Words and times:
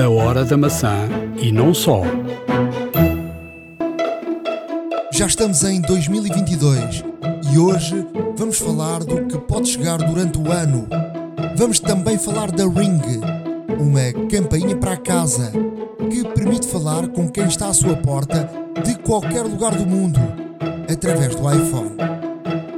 A 0.00 0.08
Hora 0.08 0.46
da 0.46 0.56
Maçã 0.56 0.96
e 1.36 1.52
não 1.52 1.74
só. 1.74 2.00
Já 5.12 5.26
estamos 5.26 5.62
em 5.62 5.78
2022 5.82 7.04
e 7.52 7.58
hoje 7.58 8.06
vamos 8.34 8.56
falar 8.56 9.00
do 9.00 9.26
que 9.26 9.36
pode 9.40 9.68
chegar 9.68 9.98
durante 9.98 10.38
o 10.38 10.50
ano. 10.50 10.88
Vamos 11.54 11.80
também 11.80 12.16
falar 12.16 12.50
da 12.50 12.64
Ring, 12.64 13.02
uma 13.78 14.28
campainha 14.30 14.74
para 14.74 14.92
a 14.92 14.96
casa 14.96 15.52
que 16.10 16.26
permite 16.28 16.66
falar 16.66 17.06
com 17.08 17.28
quem 17.28 17.44
está 17.44 17.68
à 17.68 17.74
sua 17.74 17.94
porta 17.96 18.48
de 18.82 18.94
qualquer 19.00 19.42
lugar 19.42 19.74
do 19.74 19.84
mundo 19.84 20.18
através 20.90 21.34
do 21.34 21.42
iPhone. 21.42 21.90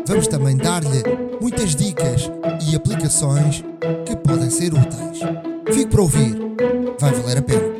Vamos 0.08 0.26
também 0.26 0.56
dar-lhe 0.56 1.04
muitas 1.40 1.76
dicas 1.76 2.28
e 2.68 2.74
aplicações 2.74 3.62
que 4.04 4.16
podem 4.16 4.50
ser 4.50 4.74
úteis. 4.74 5.20
Fique 5.72 5.86
para 5.86 6.02
ouvir, 6.02 6.41
vai 6.98 7.12
valer 7.12 7.38
a 7.38 7.42
pena. 7.42 7.72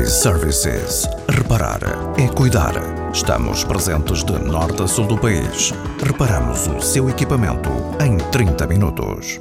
iServices. 0.00 1.08
Reparar 1.28 1.80
é 2.18 2.28
cuidar. 2.28 2.72
Estamos 3.12 3.64
presentes 3.64 4.24
de 4.24 4.32
norte 4.38 4.82
a 4.82 4.86
sul 4.86 5.06
do 5.06 5.18
país. 5.18 5.72
Reparamos 6.02 6.66
o 6.68 6.80
seu 6.80 7.10
equipamento 7.10 7.68
em 8.00 8.16
30 8.30 8.66
minutos. 8.66 9.40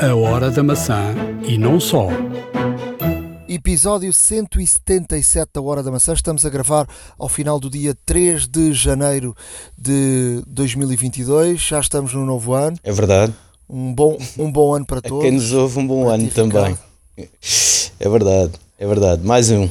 A 0.00 0.14
Hora 0.14 0.50
da 0.50 0.62
Maçã 0.62 1.14
e 1.46 1.58
não 1.58 1.80
só. 1.80 2.08
Episódio 3.48 4.12
177 4.12 5.50
da 5.54 5.62
Hora 5.62 5.82
da 5.82 5.90
Maçã. 5.90 6.12
Estamos 6.12 6.44
a 6.44 6.50
gravar 6.50 6.86
ao 7.18 7.28
final 7.28 7.58
do 7.58 7.68
dia 7.70 7.96
3 8.06 8.46
de 8.46 8.72
janeiro 8.72 9.34
de 9.76 10.42
2022. 10.46 11.60
Já 11.60 11.80
estamos 11.80 12.12
no 12.14 12.24
novo 12.24 12.52
ano. 12.52 12.76
É 12.84 12.92
verdade. 12.92 13.34
Um 13.68 13.92
bom, 13.92 14.16
um 14.38 14.50
bom 14.50 14.74
ano 14.74 14.86
para 14.86 14.98
A 14.98 15.02
todos. 15.02 15.22
quem 15.22 15.32
nos 15.32 15.52
ouve 15.52 15.78
um 15.78 15.86
bom 15.86 16.08
ano 16.08 16.30
também. 16.30 16.76
É 18.00 18.08
verdade, 18.08 18.52
é 18.78 18.86
verdade. 18.86 19.22
Mais 19.24 19.50
um. 19.50 19.68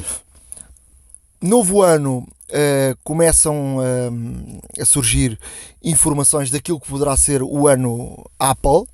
Novo 1.40 1.82
ano, 1.82 2.26
eh, 2.48 2.94
começam 3.04 3.78
eh, 3.82 4.82
a 4.82 4.84
surgir 4.84 5.38
informações 5.82 6.50
daquilo 6.50 6.80
que 6.80 6.88
poderá 6.88 7.16
ser 7.16 7.42
o 7.42 7.66
ano 7.68 8.24
Apple. 8.38 8.84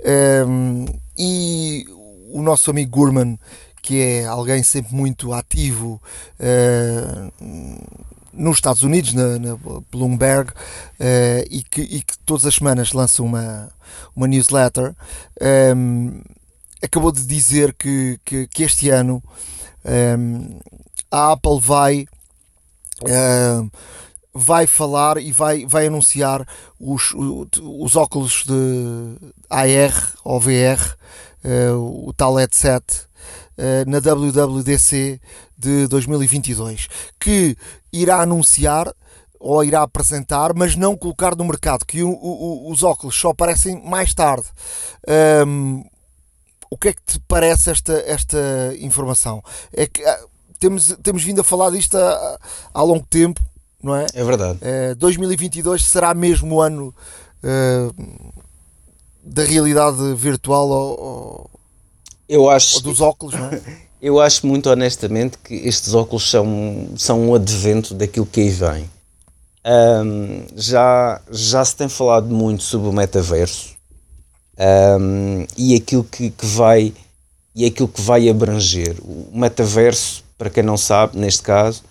Eh, 0.00 0.44
e 1.18 1.84
o 2.32 2.42
nosso 2.42 2.70
amigo 2.70 2.90
Gurman, 2.90 3.38
que 3.82 4.00
é 4.00 4.26
alguém 4.26 4.62
sempre 4.62 4.94
muito 4.94 5.32
ativo 5.32 6.00
nos 8.36 8.56
Estados 8.56 8.82
Unidos, 8.82 9.14
na, 9.14 9.38
na 9.38 9.56
Bloomberg, 9.90 10.52
eh, 11.00 11.46
e, 11.50 11.62
que, 11.62 11.80
e 11.80 12.02
que 12.02 12.18
todas 12.18 12.46
as 12.46 12.54
semanas 12.54 12.92
lança 12.92 13.22
uma, 13.22 13.70
uma 14.14 14.26
newsletter, 14.28 14.94
eh, 15.40 15.74
acabou 16.82 17.10
de 17.10 17.26
dizer 17.26 17.74
que, 17.74 18.20
que, 18.24 18.46
que 18.46 18.62
este 18.62 18.90
ano 18.90 19.22
eh, 19.84 20.16
a 21.10 21.32
Apple 21.32 21.60
vai 21.60 22.06
eh, 23.06 23.62
vai 24.36 24.66
falar 24.66 25.16
e 25.16 25.32
vai, 25.32 25.64
vai 25.64 25.86
anunciar 25.86 26.46
os, 26.78 27.14
os 27.14 27.96
óculos 27.96 28.44
de 28.44 29.16
AR 29.48 30.12
ou 30.22 30.38
VR, 30.38 30.94
eh, 31.42 31.70
o 31.70 32.12
tal 32.14 32.34
headset, 32.34 32.84
na 33.86 33.98
WWDC 33.98 35.20
de 35.56 35.86
2022, 35.88 36.88
que 37.18 37.56
irá 37.92 38.20
anunciar 38.20 38.92
ou 39.40 39.62
irá 39.64 39.82
apresentar, 39.82 40.52
mas 40.54 40.76
não 40.76 40.96
colocar 40.96 41.34
no 41.36 41.44
mercado, 41.44 41.84
que 41.86 42.02
o- 42.02 42.10
o- 42.10 42.70
os 42.70 42.82
óculos 42.82 43.14
só 43.18 43.30
aparecem 43.30 43.82
mais 43.84 44.12
tarde. 44.14 44.46
Ahm, 45.08 45.82
o 46.70 46.76
que 46.76 46.88
é 46.88 46.92
que 46.92 47.02
te 47.02 47.20
parece 47.28 47.70
esta, 47.70 47.92
esta 48.06 48.38
informação? 48.80 49.42
É 49.72 49.86
que 49.86 50.04
ah, 50.04 50.20
temos, 50.58 50.96
temos 51.02 51.22
vindo 51.22 51.40
a 51.40 51.44
falar 51.44 51.70
disto 51.70 51.96
há, 51.96 52.38
há 52.74 52.82
longo 52.82 53.06
tempo, 53.08 53.40
não 53.82 53.94
é? 53.94 54.06
É 54.14 54.24
verdade. 54.24 54.58
Eh, 54.62 54.94
2022 54.96 55.84
será 55.84 56.12
mesmo 56.14 56.56
o 56.56 56.60
ano 56.62 56.94
eh, 57.42 57.90
da 59.22 59.44
realidade 59.44 60.14
virtual 60.14 60.68
ou, 60.68 61.50
ou- 62.28 62.34
Eu 62.34 62.42
ou 62.42 62.50
acho, 62.50 62.80
dos 62.82 63.00
óculos, 63.00 63.34
não 63.34 63.46
é? 63.46 63.60
eu 64.00 64.20
acho 64.20 64.46
muito 64.46 64.68
honestamente 64.70 65.38
que 65.38 65.54
estes 65.54 65.94
óculos 65.94 66.28
são, 66.30 66.88
são 66.96 67.20
um 67.28 67.34
advento 67.34 67.94
daquilo 67.94 68.26
que 68.26 68.40
aí 68.40 68.50
vem. 68.50 68.90
Ahm, 69.64 70.46
já, 70.54 71.20
já 71.30 71.64
se 71.64 71.74
tem 71.76 71.88
falado 71.88 72.28
muito 72.28 72.62
sobre 72.62 72.88
o 72.88 72.92
metaverso 72.92 73.74
ahm, 74.58 75.44
e 75.56 75.74
aquilo 75.74 76.04
que, 76.04 76.30
que 76.30 76.46
vai 76.46 76.92
e 77.54 77.64
aquilo 77.64 77.88
que 77.88 78.00
vai 78.00 78.28
abranger. 78.28 78.96
O 79.02 79.30
metaverso, 79.32 80.22
para 80.36 80.50
quem 80.50 80.62
não 80.62 80.76
sabe, 80.76 81.18
neste 81.18 81.42
caso, 81.42 81.82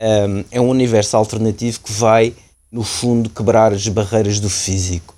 ahm, 0.00 0.44
é 0.50 0.60
um 0.60 0.68
universo 0.68 1.16
alternativo 1.16 1.80
que 1.80 1.92
vai, 1.92 2.34
no 2.72 2.82
fundo, 2.82 3.28
quebrar 3.30 3.72
as 3.72 3.86
barreiras 3.88 4.40
do 4.40 4.48
físico 4.48 5.14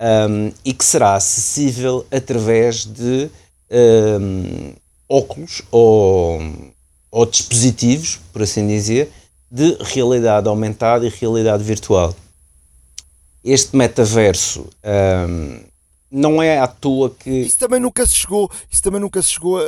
um, 0.00 0.52
e 0.64 0.72
que 0.72 0.84
será 0.84 1.14
acessível 1.14 2.04
através 2.10 2.84
de 2.84 3.30
um, 3.72 4.72
óculos 5.08 5.62
ou, 5.70 6.40
ou 7.10 7.26
dispositivos, 7.26 8.20
por 8.32 8.42
assim 8.42 8.66
dizer, 8.68 9.10
de 9.50 9.76
realidade 9.80 10.48
aumentada 10.48 11.06
e 11.06 11.08
realidade 11.10 11.62
virtual. 11.64 12.14
Este 13.44 13.76
metaverso 13.76 14.66
um, 15.28 15.60
não 16.10 16.40
é 16.42 16.58
à 16.58 16.66
toa 16.68 17.10
que 17.10 17.28
Isso 17.30 17.58
também 17.58 17.80
nunca 17.80 18.06
se 18.06 18.14
chegou, 18.14 18.48
isso 18.70 18.82
também 18.82 19.00
nunca 19.00 19.20
se 19.20 19.30
chegou 19.30 19.58
a, 19.58 19.62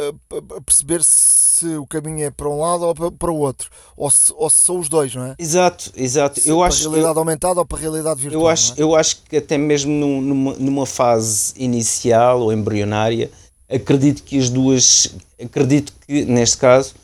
a- 0.59 0.61
perceber 0.61 1.03
se 1.03 1.67
o 1.77 1.87
caminho 1.87 2.25
é 2.27 2.31
para 2.31 2.49
um 2.49 2.61
lado 2.61 2.85
ou 2.85 2.95
para, 3.13 3.31
o 3.33 3.39
outro, 3.39 3.71
ou 3.97 4.11
se, 4.11 4.33
ou 4.37 4.49
se 4.51 4.59
são 4.59 4.79
os 4.79 4.89
dois, 4.89 5.15
não 5.15 5.25
é? 5.25 5.35
Exato, 5.39 5.91
exato. 5.97 6.41
Se 6.41 6.49
Eu 6.49 6.59
para 6.59 6.69
acho, 6.69 6.85
eu, 6.85 6.91
realidade 6.91 7.19
aumentada 7.19 7.59
ou 7.61 7.67
para 7.67 7.79
realidade 7.79 8.21
virtual. 8.21 8.43
eu, 8.43 8.49
acho, 8.49 8.73
é? 8.73 8.83
eu 8.83 8.95
acho 8.95 9.23
que 9.29 9.37
até 9.39 9.57
mesmo 9.59 9.91
num- 9.91 10.21
numa, 10.21 10.53
numa 10.55 10.87
fase 10.87 11.53
inicial 11.57 12.43
ou 12.43 12.53
embrionária, 12.53 13.31
acredito 13.69 14.23
que 14.23 14.39
as 14.39 14.51
duas, 14.51 15.15
acredito 15.43 15.93
que 16.07 16.25
neste 16.25 16.57
caso, 16.57 16.95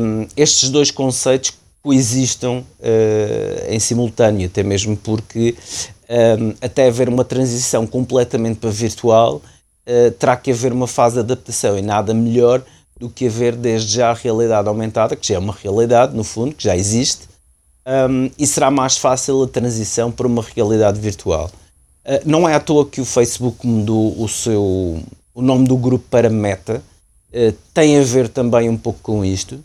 hum, 0.00 0.26
estes 0.36 0.70
dois 0.70 0.90
conceitos 0.90 1.52
coexistam 1.82 2.64
eh, 2.80 3.68
em 3.70 3.78
simultâneo, 3.78 4.46
até 4.46 4.62
mesmo 4.62 4.96
porque 4.96 5.54
hum, 6.08 6.54
até 6.60 6.88
haver 6.88 7.08
uma 7.08 7.24
transição 7.24 7.86
completamente 7.86 8.58
para 8.58 8.70
virtual, 8.70 9.40
eh, 9.86 10.10
terá 10.10 10.36
que 10.36 10.50
haver 10.50 10.72
uma 10.72 10.86
fase 10.86 11.14
de 11.14 11.20
adaptação 11.20 11.78
e 11.78 11.82
nada 11.82 12.12
melhor 12.12 12.62
do 12.98 13.08
que 13.08 13.26
haver 13.26 13.56
desde 13.56 13.94
já 13.94 14.10
a 14.10 14.14
realidade 14.14 14.68
aumentada, 14.68 15.16
que 15.16 15.26
já 15.26 15.36
é 15.36 15.38
uma 15.38 15.54
realidade 15.54 16.14
no 16.14 16.24
fundo, 16.24 16.54
que 16.54 16.64
já 16.64 16.76
existe, 16.76 17.28
um, 17.86 18.30
e 18.38 18.46
será 18.46 18.70
mais 18.70 18.98
fácil 18.98 19.42
a 19.42 19.48
transição 19.48 20.12
para 20.12 20.26
uma 20.26 20.42
realidade 20.42 21.00
virtual. 21.00 21.50
Uh, 22.04 22.20
não 22.26 22.46
é 22.46 22.54
à 22.54 22.60
toa 22.60 22.84
que 22.86 23.00
o 23.00 23.04
Facebook 23.04 23.66
mudou 23.66 24.20
o 24.20 24.28
seu 24.28 25.00
o 25.38 25.42
nome 25.42 25.68
do 25.68 25.76
grupo 25.76 26.04
para 26.10 26.28
Meta, 26.28 26.82
uh, 27.32 27.52
tem 27.72 27.96
a 27.98 28.02
ver 28.02 28.28
também 28.28 28.68
um 28.68 28.76
pouco 28.76 28.98
com 29.00 29.24
isto. 29.24 29.62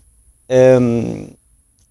Um, 0.80 1.28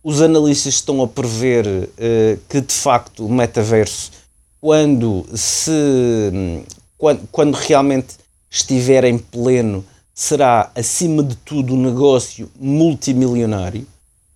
os 0.05 0.23
analistas 0.23 0.75
estão 0.75 1.03
a 1.03 1.09
prever 1.09 1.67
uh, 1.67 2.41
que 2.49 2.61
de 2.61 2.75
facto 2.75 3.27
o 3.27 3.33
metaverso, 3.33 4.13
quando 4.61 5.27
se 5.35 6.63
quando, 6.97 7.29
quando 7.33 7.55
realmente 7.55 8.15
estiver 8.49 9.03
em 9.05 9.19
pleno, 9.19 9.85
será 10.15 10.71
acima 10.77 11.23
de 11.23 11.35
tudo 11.35 11.75
um 11.75 11.83
negócio 11.83 12.49
multimilionário 12.61 13.85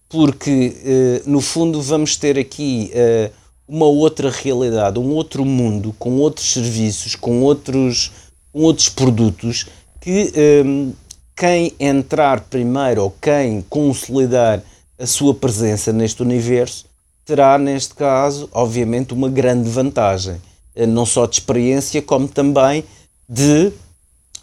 porque 0.08 0.76
eh, 0.84 1.22
no 1.26 1.40
fundo 1.40 1.80
vamos 1.82 2.16
ter 2.16 2.38
aqui 2.38 2.90
eh, 2.94 3.30
uma 3.66 3.86
outra 3.86 4.30
realidade, 4.30 4.98
um 4.98 5.12
outro 5.12 5.44
mundo, 5.44 5.94
com 5.98 6.18
outros 6.18 6.52
serviços, 6.52 7.16
com 7.16 7.42
outros, 7.42 8.12
com 8.56 8.62
outros 8.62 8.88
produtos 8.88 9.66
que 10.00 10.32
eh, 10.34 10.64
quem 11.36 11.74
entrar 11.78 12.40
primeiro 12.40 13.02
ou 13.02 13.10
quem 13.10 13.60
consolidar 13.68 14.62
a 14.98 15.06
sua 15.06 15.34
presença 15.34 15.92
neste 15.92 16.22
universo 16.22 16.86
terá, 17.26 17.58
neste 17.58 17.94
caso, 17.94 18.48
obviamente, 18.52 19.12
uma 19.12 19.28
grande 19.28 19.68
vantagem, 19.68 20.40
eh, 20.74 20.86
não 20.86 21.04
só 21.04 21.26
de 21.26 21.34
experiência, 21.34 22.00
como 22.00 22.26
também 22.26 22.82
de, 23.28 23.70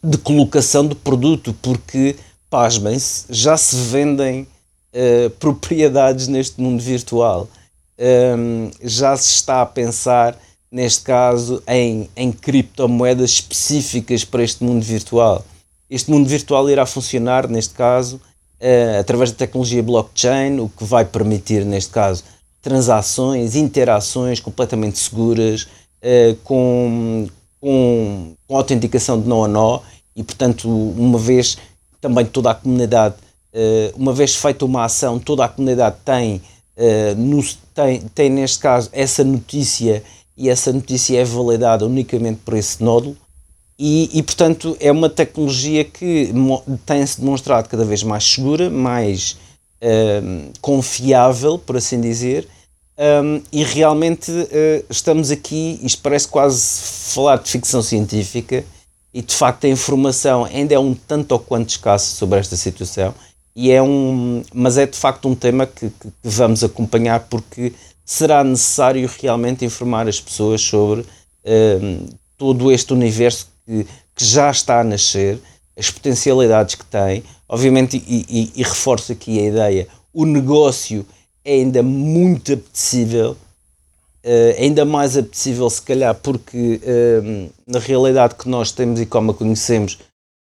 de 0.04 0.18
colocação 0.20 0.88
de 0.88 0.94
produto, 0.94 1.56
porque, 1.60 2.16
pasmem-se, 2.52 3.26
já 3.30 3.58
se 3.58 3.76
vendem 3.76 4.46
eh, 4.94 5.30
propriedades 5.40 6.28
neste 6.28 6.62
mundo 6.62 6.84
virtual. 6.84 7.50
Um, 7.98 8.70
já 8.84 9.18
se 9.18 9.30
está 9.30 9.64
a 9.64 9.66
pensar, 9.66 10.38
neste 10.74 11.04
caso, 11.04 11.62
em, 11.68 12.10
em 12.16 12.32
criptomoedas 12.32 13.30
específicas 13.30 14.26
para 14.26 14.42
este 14.42 14.64
mundo 14.64 14.84
virtual. 14.84 15.46
Este 15.88 16.10
mundo 16.10 16.28
virtual 16.28 16.68
irá 16.68 16.84
funcionar, 16.84 17.48
neste 17.48 17.76
caso, 17.76 18.20
eh, 18.60 18.98
através 19.00 19.30
da 19.30 19.38
tecnologia 19.38 19.84
blockchain, 19.84 20.60
o 20.60 20.68
que 20.68 20.84
vai 20.84 21.06
permitir, 21.06 21.64
neste 21.64 21.92
caso, 21.92 22.24
transações, 22.60 23.56
interações 23.56 24.40
completamente 24.40 24.98
seguras, 24.98 25.68
eh, 26.02 26.36
com, 26.44 27.28
com, 27.62 28.34
com 28.48 28.58
autenticação 28.58 29.22
de 29.22 29.28
nó 29.28 29.44
a 29.44 29.48
nó, 29.48 29.80
e, 30.16 30.24
portanto, 30.24 30.68
uma 30.68 31.20
vez 31.20 31.56
também 32.02 32.26
toda 32.26 32.50
a 32.50 32.56
comunidade, 32.56 33.16
uma 33.96 34.12
vez 34.12 34.36
feita 34.36 34.66
uma 34.66 34.84
ação, 34.84 35.20
toda 35.20 35.46
a 35.46 35.48
comunidade 35.48 35.98
tem, 36.04 36.42
no, 37.16 37.42
tem, 37.74 38.02
tem 38.14 38.30
neste 38.30 38.60
caso 38.60 38.90
essa 38.92 39.24
notícia 39.24 40.04
e 40.38 40.50
essa 40.50 40.72
notícia 40.74 41.20
é 41.20 41.24
validada 41.24 41.86
unicamente 41.86 42.40
por 42.44 42.56
esse 42.56 42.84
nódulo. 42.84 43.16
E, 43.78 44.10
e, 44.14 44.22
portanto 44.22 44.78
é 44.80 44.92
uma 44.92 45.10
tecnologia 45.10 45.84
que 45.84 46.32
tem-se 46.86 47.20
demonstrado 47.20 47.68
cada 47.68 47.84
vez 47.84 48.04
mais 48.04 48.24
segura, 48.24 48.70
mais 48.70 49.36
uh, 49.82 50.52
confiável, 50.62 51.58
por 51.58 51.78
assim 51.78 52.00
dizer, 52.00 52.48
um, 52.98 53.42
e 53.52 53.64
realmente 53.64 54.32
uh, 54.32 54.86
estamos 54.90 55.32
aqui, 55.32 55.80
isto 55.82 56.02
parece 56.04 56.28
quase 56.28 56.62
falar 57.14 57.38
de 57.38 57.50
ficção 57.50 57.82
científica, 57.82 58.64
e 59.12 59.22
de 59.22 59.34
facto 59.34 59.66
a 59.66 59.70
informação 59.70 60.46
ainda 60.46 60.76
é 60.76 60.80
um 60.80 60.94
tanto 60.94 61.32
ou 61.32 61.40
quanto 61.40 61.70
escassa 61.70 62.16
sobre 62.16 62.40
esta 62.40 62.56
situação, 62.56 63.14
e 63.56 63.72
é 63.72 63.82
um, 63.82 64.44
mas 64.54 64.78
é 64.78 64.86
de 64.86 64.98
facto 64.98 65.28
um 65.28 65.36
tema 65.36 65.66
que, 65.66 65.90
que 65.90 66.10
vamos 66.24 66.64
acompanhar 66.64 67.22
porque 67.22 67.74
será 68.06 68.44
necessário 68.44 69.10
realmente 69.22 69.66
informar 69.66 70.08
as 70.08 70.20
pessoas 70.20 70.62
sobre 70.62 71.06
um, 71.46 72.08
todo 72.38 72.72
este 72.72 72.94
universo 72.94 73.48
que, 73.66 73.86
que, 74.16 74.26
já 74.26 74.52
está 74.52 74.82
a 74.82 74.84
nascer, 74.84 75.40
as 75.78 75.90
potencialidades 75.90 76.76
que 76.76 76.86
tem, 76.86 77.24
obviamente, 77.48 77.98
e, 78.08 78.26
e, 78.30 78.52
e 78.56 78.64
reforço 78.64 79.12
aqui 79.12 79.40
a 79.40 79.44
ideia, 79.44 79.88
o 80.14 80.26
negócio 80.26 81.06
é 81.44 81.54
ainda 81.54 81.82
muito 81.82 82.54
apetecível, 82.54 83.32
uh, 83.32 84.62
ainda 84.62 84.86
mais 84.86 85.18
apetecível 85.18 85.70
se 85.70 85.82
calhar 85.82 86.14
porque 86.16 86.80
uh, 86.84 87.50
na 87.66 87.80
realidade 87.80 88.36
que 88.36 88.48
nós 88.48 88.72
temos 88.72 89.00
e 89.00 89.06
como 89.06 89.32
a 89.32 89.34
conhecemos, 89.34 90.00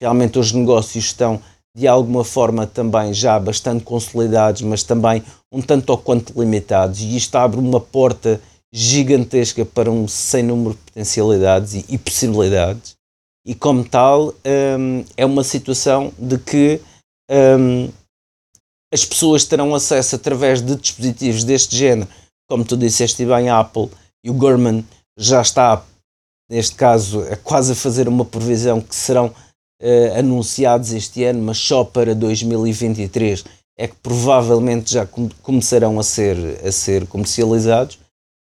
realmente 0.02 0.38
os 0.38 0.52
negócios 0.52 1.06
estão 1.06 1.42
de 1.76 1.88
alguma 1.88 2.24
forma 2.24 2.66
também 2.66 3.14
já 3.14 3.38
bastante 3.38 3.84
consolidados, 3.84 4.62
mas 4.62 4.82
também 4.84 5.22
um 5.56 5.62
tanto 5.62 5.90
ou 5.90 5.98
quanto 5.98 6.38
limitados, 6.38 7.00
e 7.00 7.16
isto 7.16 7.34
abre 7.38 7.58
uma 7.60 7.80
porta 7.80 8.42
gigantesca 8.74 9.64
para 9.64 9.90
um 9.90 10.06
sem 10.06 10.44
número 10.44 10.76
de 10.76 10.82
potencialidades 10.82 11.76
e, 11.76 11.86
e 11.88 11.98
possibilidades, 11.98 12.96
e 13.48 13.56
como 13.56 13.88
tal 13.88 14.34
um, 14.46 15.06
é 15.16 15.26
uma 15.26 15.46
situação 15.46 16.12
de 16.20 16.38
que 16.38 16.82
um, 17.32 17.90
as 18.94 19.06
pessoas 19.06 19.46
terão 19.46 19.74
acesso 19.74 20.18
através 20.18 20.62
de 20.62 20.76
dispositivos 20.76 21.46
deste 21.46 21.76
género, 21.78 22.10
como 22.50 22.66
tu 22.66 22.76
disseste 22.76 23.26
bem, 23.26 23.48
a 23.48 23.60
Apple 23.60 23.90
e 24.26 24.30
o 24.30 24.34
Gurman 24.34 24.84
já 25.18 25.42
está, 25.42 25.86
neste 26.50 26.76
caso, 26.76 27.22
a 27.32 27.38
quase 27.38 27.72
a 27.72 27.76
fazer 27.76 28.10
uma 28.10 28.26
previsão 28.26 28.82
que 28.82 28.94
serão 28.94 29.28
uh, 29.28 30.20
anunciados 30.20 30.92
este 30.92 31.24
ano, 31.24 31.42
mas 31.44 31.58
só 31.58 31.86
para 31.86 32.14
2023 32.14 33.46
é 33.78 33.88
que 33.88 33.96
provavelmente 34.02 34.94
já 34.94 35.06
com 35.06 35.30
começarão 35.42 36.00
a 36.00 36.04
ser, 36.04 36.38
a 36.66 36.72
ser 36.72 37.06
comercializados. 37.08 38.00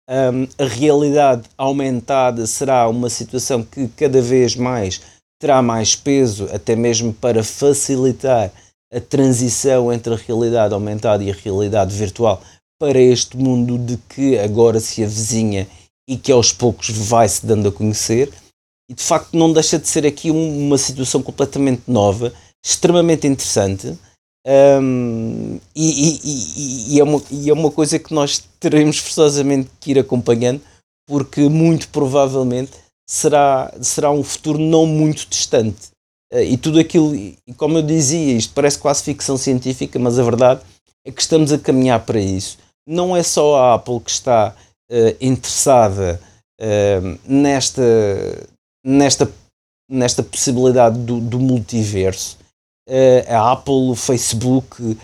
Um, 0.09 0.47
a 0.61 0.67
realidade 0.67 1.43
aumentada 1.57 2.45
será 2.45 2.87
uma 2.89 3.09
situação 3.09 3.63
que 3.63 3.87
cada 3.89 4.21
vez 4.21 4.55
mais 4.55 5.01
terá 5.39 5.61
mais 5.61 5.95
peso, 5.95 6.47
até 6.53 6.75
mesmo 6.75 7.13
para 7.13 7.43
facilitar 7.43 8.51
a 8.93 8.99
transição 8.99 9.91
entre 9.91 10.13
a 10.13 10.17
realidade 10.17 10.73
aumentada 10.73 11.23
e 11.23 11.31
a 11.31 11.33
realidade 11.33 11.95
virtual 11.95 12.41
para 12.79 12.99
este 12.99 13.37
mundo 13.37 13.77
de 13.77 13.97
que 14.09 14.37
agora 14.37 14.79
se 14.79 15.03
avizinha 15.03 15.67
e 16.07 16.17
que 16.17 16.31
aos 16.31 16.51
poucos 16.51 16.89
vai 16.89 17.27
se 17.29 17.45
dando 17.45 17.69
a 17.69 17.71
conhecer. 17.71 18.31
E 18.89 18.93
de 18.93 19.01
facto 19.01 19.37
não 19.37 19.53
deixa 19.53 19.79
de 19.79 19.87
ser 19.87 20.05
aqui 20.05 20.29
um, 20.29 20.67
uma 20.67 20.77
situação 20.77 21.23
completamente 21.23 21.83
nova, 21.87 22.33
extremamente 22.63 23.25
interessante. 23.25 23.97
Um, 24.45 25.59
e, 25.75 26.19
e, 26.23 26.95
e, 26.95 26.99
é 26.99 27.03
uma, 27.03 27.21
e 27.29 27.49
é 27.49 27.53
uma 27.53 27.71
coisa 27.71 27.99
que 27.99 28.13
nós 28.13 28.43
teremos 28.59 28.97
forçosamente 28.97 29.69
que 29.79 29.91
ir 29.91 29.99
acompanhando, 29.99 30.61
porque 31.07 31.41
muito 31.41 31.89
provavelmente 31.89 32.71
será, 33.07 33.73
será 33.81 34.11
um 34.11 34.23
futuro 34.23 34.57
não 34.57 34.85
muito 34.85 35.27
distante. 35.29 35.89
Uh, 36.33 36.39
e 36.39 36.57
tudo 36.57 36.79
aquilo, 36.79 37.13
e 37.15 37.37
como 37.57 37.77
eu 37.77 37.83
dizia, 37.83 38.33
isto 38.33 38.53
parece 38.53 38.79
quase 38.79 39.03
ficção 39.03 39.37
científica, 39.37 39.99
mas 39.99 40.17
a 40.17 40.23
verdade 40.23 40.61
é 41.05 41.11
que 41.11 41.21
estamos 41.21 41.51
a 41.51 41.59
caminhar 41.59 42.05
para 42.05 42.19
isso. 42.19 42.57
Não 42.87 43.15
é 43.15 43.21
só 43.21 43.57
a 43.57 43.73
Apple 43.75 43.99
que 43.99 44.11
está 44.11 44.55
uh, 44.91 45.17
interessada 45.19 46.19
uh, 46.59 47.19
nesta, 47.25 47.83
nesta, 48.83 49.31
nesta 49.89 50.23
possibilidade 50.23 50.97
do, 50.97 51.19
do 51.19 51.39
multiverso. 51.39 52.40
Uh, 52.91 53.23
a 53.33 53.53
Apple, 53.53 53.89
o 53.89 53.95
Facebook, 53.95 54.97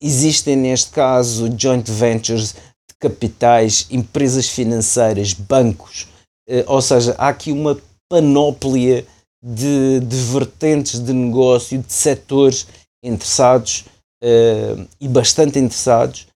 existem 0.00 0.54
neste 0.54 0.92
caso 0.92 1.52
joint 1.58 1.90
ventures 1.90 2.52
de 2.52 2.94
capitais, 3.00 3.88
empresas 3.90 4.48
financeiras, 4.48 5.32
bancos, 5.32 6.06
uh, 6.48 6.62
ou 6.68 6.80
seja, 6.80 7.16
há 7.18 7.26
aqui 7.26 7.50
uma 7.50 7.76
panóplia 8.08 9.04
de, 9.44 9.98
de 9.98 10.16
vertentes 10.16 11.00
de 11.00 11.12
negócio, 11.12 11.82
de 11.82 11.92
setores 11.92 12.68
interessados 13.04 13.86
uh, 14.22 14.88
e 15.00 15.08
bastante 15.08 15.58
interessados 15.58 16.28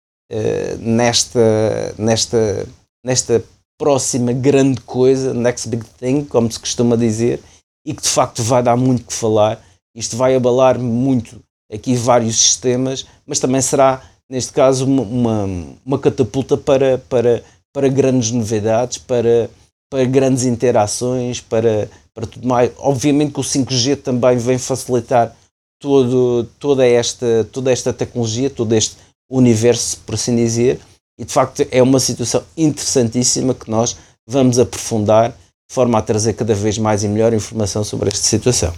nesta, 0.80 1.94
nesta, 1.96 2.66
nesta 3.04 3.44
próxima 3.78 4.32
grande 4.32 4.80
coisa, 4.80 5.32
next 5.32 5.68
big 5.68 5.84
thing, 6.00 6.24
como 6.24 6.50
se 6.50 6.58
costuma 6.58 6.96
dizer, 6.96 7.40
e 7.86 7.94
que 7.94 8.02
de 8.02 8.08
facto 8.08 8.42
vai 8.42 8.60
dar 8.60 8.76
muito 8.76 9.04
que 9.04 9.12
falar. 9.12 9.64
Isto 9.96 10.14
vai 10.14 10.36
abalar 10.36 10.78
muito 10.78 11.40
aqui 11.72 11.96
vários 11.96 12.36
sistemas, 12.36 13.06
mas 13.26 13.40
também 13.40 13.62
será, 13.62 14.02
neste 14.28 14.52
caso, 14.52 14.84
uma, 14.84 15.48
uma, 15.84 15.98
catapulta 15.98 16.54
para, 16.54 16.98
para, 16.98 17.42
para 17.72 17.88
grandes 17.88 18.30
novidades, 18.30 18.98
para, 18.98 19.50
para 19.90 20.04
grandes 20.04 20.44
interações, 20.44 21.40
para, 21.40 21.88
para 22.14 22.26
tudo 22.26 22.46
mais. 22.46 22.70
Obviamente 22.76 23.32
que 23.32 23.40
o 23.40 23.42
5G 23.42 23.96
também 24.02 24.36
vem 24.36 24.58
facilitar 24.58 25.34
todo, 25.80 26.44
toda, 26.58 26.86
esta, 26.86 27.48
toda 27.50 27.72
esta 27.72 27.90
tecnologia, 27.90 28.50
todo 28.50 28.74
este 28.74 28.96
universo, 29.30 29.98
por 30.04 30.14
assim 30.14 30.36
dizer, 30.36 30.78
e 31.18 31.24
de 31.24 31.32
facto 31.32 31.66
é 31.70 31.82
uma 31.82 31.98
situação 31.98 32.44
interessantíssima 32.54 33.54
que 33.54 33.70
nós 33.70 33.96
vamos 34.28 34.58
aprofundar 34.58 35.30
de 35.30 35.74
forma 35.74 35.98
a 35.98 36.02
trazer 36.02 36.34
cada 36.34 36.54
vez 36.54 36.76
mais 36.76 37.02
e 37.02 37.08
melhor 37.08 37.32
informação 37.32 37.82
sobre 37.82 38.08
esta 38.08 38.22
situação. 38.22 38.74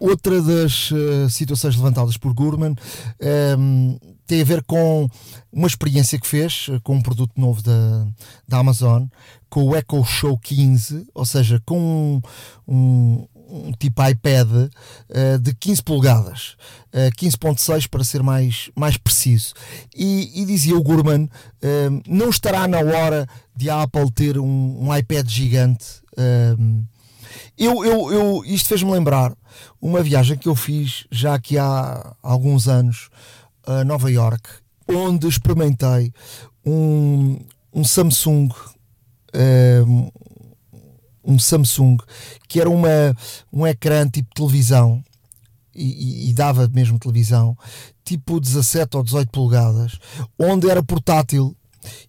Outra 0.00 0.40
das 0.40 0.90
uh, 0.90 1.28
situações 1.28 1.76
levantadas 1.76 2.16
por 2.16 2.32
Gurman 2.32 2.70
um, 2.70 2.74
ehm, 3.20 3.98
tem 4.26 4.40
a 4.40 4.44
ver 4.44 4.64
com 4.64 5.06
uma 5.52 5.66
experiência 5.66 6.18
que 6.18 6.26
fez 6.26 6.68
uh, 6.68 6.80
com 6.82 6.94
um 6.96 7.02
produto 7.02 7.32
novo 7.36 7.62
da, 7.62 8.06
da 8.48 8.58
Amazon, 8.58 9.04
com 9.50 9.64
o 9.64 9.76
Echo 9.76 10.02
Show 10.04 10.38
15, 10.38 11.06
ou 11.14 11.26
seja, 11.26 11.60
com 11.66 11.78
um, 11.78 12.22
um, 12.66 13.28
um 13.50 13.72
tipo 13.72 14.02
iPad 14.02 14.48
uh, 14.48 15.38
de 15.38 15.54
15 15.54 15.82
polegadas, 15.82 16.56
uh, 16.94 17.14
15.6 17.18 17.88
para 17.88 18.02
ser 18.02 18.22
mais, 18.22 18.70
mais 18.74 18.96
preciso. 18.96 19.52
E, 19.94 20.40
e 20.40 20.46
dizia 20.46 20.76
o 20.76 20.82
Gurman, 20.82 21.24
uh, 21.24 22.02
não 22.08 22.30
estará 22.30 22.66
na 22.66 22.78
hora 22.78 23.28
de 23.54 23.68
a 23.68 23.82
Apple 23.82 24.10
ter 24.12 24.38
um, 24.38 24.88
um 24.88 24.96
iPad 24.96 25.28
gigante. 25.28 26.00
Eu, 27.60 27.84
eu, 27.84 28.12
eu, 28.12 28.44
isto 28.44 28.68
fez-me 28.68 28.90
lembrar 28.90 29.36
uma 29.80 30.02
viagem 30.02 30.36
que 30.36 30.48
eu 30.48 30.56
fiz 30.56 31.06
já 31.10 31.34
aqui 31.34 31.58
há 31.58 32.16
alguns 32.22 32.66
anos 32.66 33.10
a 33.66 33.84
Nova 33.84 34.10
York, 34.10 34.48
onde 34.88 35.28
experimentei 35.28 36.12
um, 36.64 37.38
um 37.72 37.84
Samsung 37.84 38.48
um 41.22 41.38
Samsung 41.38 41.98
que 42.48 42.60
era 42.60 42.68
uma, 42.68 43.14
um 43.52 43.66
ecrã 43.66 44.08
tipo 44.08 44.34
televisão 44.34 45.02
e, 45.74 45.84
e, 45.84 46.30
e, 46.30 46.32
dava 46.32 46.68
mesmo 46.68 46.98
televisão, 46.98 47.56
tipo 48.04 48.40
17 48.40 48.96
ou 48.96 49.04
18 49.04 49.30
polegadas, 49.30 49.98
onde 50.36 50.68
era 50.68 50.82
portátil 50.82 51.56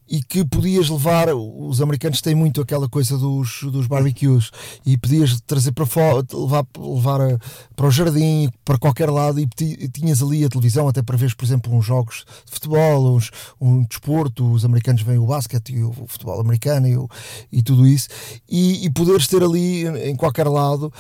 e 0.08 0.22
que 0.22 0.46
podias 0.46 0.90
levar. 0.90 1.30
Os 1.34 1.82
americanos 1.82 2.22
têm 2.22 2.36
muito 2.36 2.62
aquela 2.62 2.90
coisa 2.90 3.18
dos, 3.18 3.64
dos 3.64 3.88
barbecues 3.88 4.52
e 4.86 4.98
podias 4.98 5.40
trazer 5.42 5.72
para 5.72 5.86
fora, 5.86 6.26
levar, 6.34 6.66
levar 6.78 7.22
a, 7.22 7.40
para 7.76 7.88
o 7.88 7.92
jardim, 7.92 8.50
para 8.66 8.78
qualquer 8.78 9.10
lado 9.10 9.40
e, 9.40 9.48
tinhas 9.90 10.22
ali 10.22 10.44
a 10.44 10.50
televisão 10.50 10.88
até 10.88 11.02
para 11.02 11.18
ver, 11.18 11.34
por 11.36 11.46
exemplo, 11.46 11.74
uns 11.74 11.86
jogos 11.86 12.26
de 12.46 12.52
futebol, 12.52 13.16
uns, 13.16 13.32
um 13.60 13.84
desporto. 13.84 14.52
Os 14.52 14.66
americanos 14.66 15.02
veem 15.02 15.20
o 15.20 15.26
basquete 15.26 15.74
e 15.74 15.84
o, 15.84 15.94
futebol 16.08 16.40
americano 16.40 16.88
e, 16.88 16.98
o, 16.98 17.10
e 17.52 17.64
tudo 17.64 17.88
isso, 17.88 18.10
e, 18.50 18.86
e, 18.86 18.90
poderes 18.90 19.28
ter 19.28 19.44
ali 19.44 19.86
em 20.10 20.16
qualquer 20.16 20.48
lado. 20.48 20.92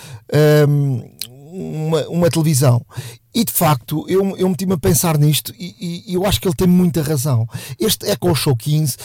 Um, 0.67 1.03
uma, 1.51 2.07
uma 2.07 2.29
televisão. 2.29 2.85
E 3.33 3.43
de 3.43 3.51
facto, 3.51 4.05
eu, 4.07 4.35
eu 4.37 4.49
meti-me 4.49 4.73
a 4.73 4.77
pensar 4.77 5.17
nisto 5.17 5.53
e, 5.57 6.03
e, 6.07 6.13
eu 6.13 6.25
acho 6.25 6.39
que 6.39 6.47
ele 6.47 6.55
tem 6.55 6.67
muita 6.67 7.01
razão. 7.01 7.47
Este 7.79 8.05
Echo 8.07 8.35
Show 8.35 8.55
15 8.55 8.97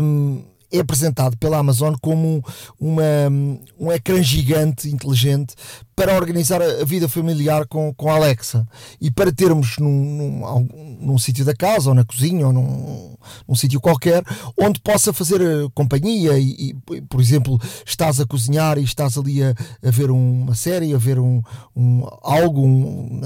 um, 0.00 0.42
é 0.72 0.78
apresentado 0.78 1.36
pela 1.36 1.58
Amazon 1.58 1.94
como 2.00 2.44
uma, 2.78 3.02
um 3.78 3.90
ecrã 3.92 4.22
gigante, 4.22 4.88
inteligente, 4.88 5.54
para 6.00 6.16
organizar 6.16 6.62
a, 6.62 6.82
vida 6.84 7.08
familiar 7.08 7.66
com, 7.66 7.92
com 7.92 8.10
a 8.10 8.14
Alexa 8.14 8.66
e 8.98 9.10
para 9.10 9.30
termos 9.30 9.76
num, 9.76 9.90
num, 9.90 10.98
num 10.98 11.18
sítio 11.18 11.44
da 11.44 11.54
casa 11.54 11.90
ou 11.90 11.94
na 11.94 12.04
cozinha 12.04 12.46
ou 12.46 12.52
num, 12.52 13.16
num 13.46 13.54
sítio 13.54 13.80
qualquer 13.80 14.22
onde 14.58 14.80
possa 14.80 15.12
fazer 15.12 15.42
eh, 15.42 15.68
companhia 15.74 16.38
e, 16.38 16.70
e, 16.70 17.00
por 17.02 17.20
exemplo, 17.20 17.60
estás 17.84 18.18
a 18.18 18.26
cozinhar 18.26 18.78
e 18.78 18.82
estás 18.82 19.18
ali 19.18 19.42
a, 19.42 19.50
a 19.50 19.90
ver 19.90 20.10
uma 20.10 20.54
série, 20.54 20.94
a 20.94 20.98
ver 20.98 21.18
um, 21.18 21.42
um 21.76 22.06
algo 22.22 22.64
um, 22.64 23.20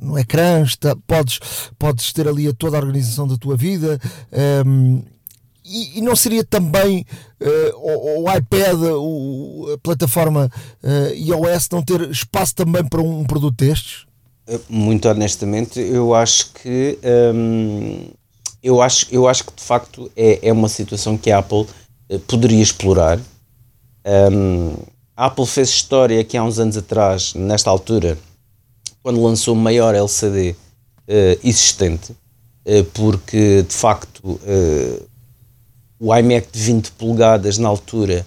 no 0.00 0.16
ecrã, 0.16 0.62
está, 0.62 0.94
podes, 1.06 1.40
podes 1.76 2.12
ter 2.12 2.28
ali 2.28 2.52
toda 2.52 2.76
a 2.76 2.80
organização 2.80 3.26
da 3.26 3.36
tua 3.36 3.56
vida. 3.56 3.98
Um, 4.32 4.98
ehm, 4.98 5.19
e, 5.64 5.98
e, 5.98 6.00
não 6.00 6.16
seria 6.16 6.44
também 6.44 7.04
uh, 7.40 7.76
o, 7.76 8.24
o, 8.24 8.34
iPad, 8.34 8.80
o, 8.96 9.72
a 9.74 9.78
plataforma 9.78 10.50
uh, 10.82 11.14
iOS, 11.14 11.68
não 11.70 11.82
ter 11.82 12.10
espaço 12.10 12.54
também 12.54 12.84
para 12.84 13.00
um, 13.00 13.24
produto 13.24 13.56
destes? 13.56 14.06
Eh, 14.46 14.60
muito 14.68 15.08
honestamente, 15.08 15.78
eu 15.80 16.14
acho 16.14 16.52
que 16.52 16.98
hum, 17.34 18.08
eu, 18.62 18.82
acho, 18.82 19.06
eu 19.10 19.28
acho 19.28 19.44
que 19.44 19.54
de 19.54 19.62
facto 19.62 20.10
é, 20.16 20.48
é 20.48 20.52
uma 20.52 20.68
situação 20.68 21.16
que 21.16 21.30
a 21.30 21.38
Apple 21.38 21.66
poderia 22.26 22.62
explorar. 22.62 23.20
Um, 24.32 24.74
a 25.16 25.26
Apple 25.26 25.46
fez 25.46 25.68
história 25.68 26.20
aqui 26.20 26.36
há 26.36 26.42
uns 26.42 26.58
anos 26.58 26.76
atrás, 26.76 27.34
nesta 27.34 27.68
altura, 27.70 28.18
quando 29.02 29.22
lançou 29.22 29.54
o 29.54 29.56
maior 29.56 29.94
LCD 29.94 30.52
uh, 30.52 31.40
existente, 31.44 32.12
uh, 32.12 32.84
porque 32.94 33.62
de 33.62 33.74
facto 33.74 34.20
uh, 34.24 35.09
o 36.00 36.16
iMac 36.16 36.48
de 36.50 36.58
20 36.58 36.92
polegadas 36.92 37.58
na 37.58 37.68
altura 37.68 38.24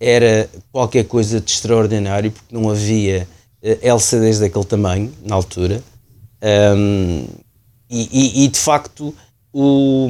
era 0.00 0.48
qualquer 0.72 1.04
coisa 1.04 1.38
de 1.40 1.50
extraordinário, 1.50 2.32
porque 2.32 2.54
não 2.54 2.70
havia 2.70 3.28
uh, 3.62 3.78
LCDs 3.82 4.38
daquele 4.38 4.64
tamanho 4.64 5.12
na 5.22 5.34
altura. 5.34 5.82
Um, 6.42 7.26
e, 7.90 8.08
e, 8.10 8.44
e, 8.44 8.48
de 8.48 8.58
facto 8.58 9.14
o, 9.52 10.08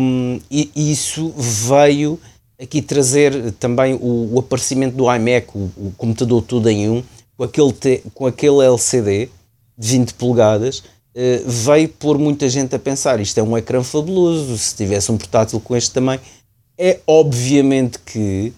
isso 0.76 1.34
veio 1.36 2.20
aqui 2.60 2.80
trazer 2.80 3.52
também 3.52 3.94
o, 3.94 4.34
o 4.34 4.38
aparecimento 4.38 4.94
do 4.94 5.12
iMac, 5.12 5.48
o, 5.54 5.70
o, 5.76 5.92
computador 5.96 6.42
todo 6.42 6.68
em 6.68 6.88
um, 6.88 7.02
com 7.36 7.44
aquele, 7.44 7.72
te, 7.72 8.02
com 8.14 8.26
aquele 8.26 8.64
LCD 8.64 9.28
de 9.76 9.88
20 9.88 10.14
polegadas, 10.14 10.78
uh, 10.78 10.82
veio 11.46 11.88
pôr 11.88 12.18
muita 12.18 12.48
gente 12.48 12.76
a 12.76 12.78
pensar, 12.78 13.18
isto 13.18 13.38
é 13.38 13.42
um 13.42 13.56
ecrã 13.56 13.82
fabuloso, 13.82 14.56
se 14.56 14.76
tivesse 14.76 15.10
um 15.10 15.16
portátil 15.16 15.58
com 15.58 15.74
este 15.74 15.90
tamanho, 15.90 16.20
é 16.80 16.98
obviamente 17.06 17.98
que 17.98 18.54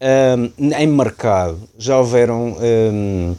um, 0.00 0.72
em 0.72 0.86
mercado 0.86 1.60
já 1.78 1.98
houveram 1.98 2.56
um, 2.58 3.36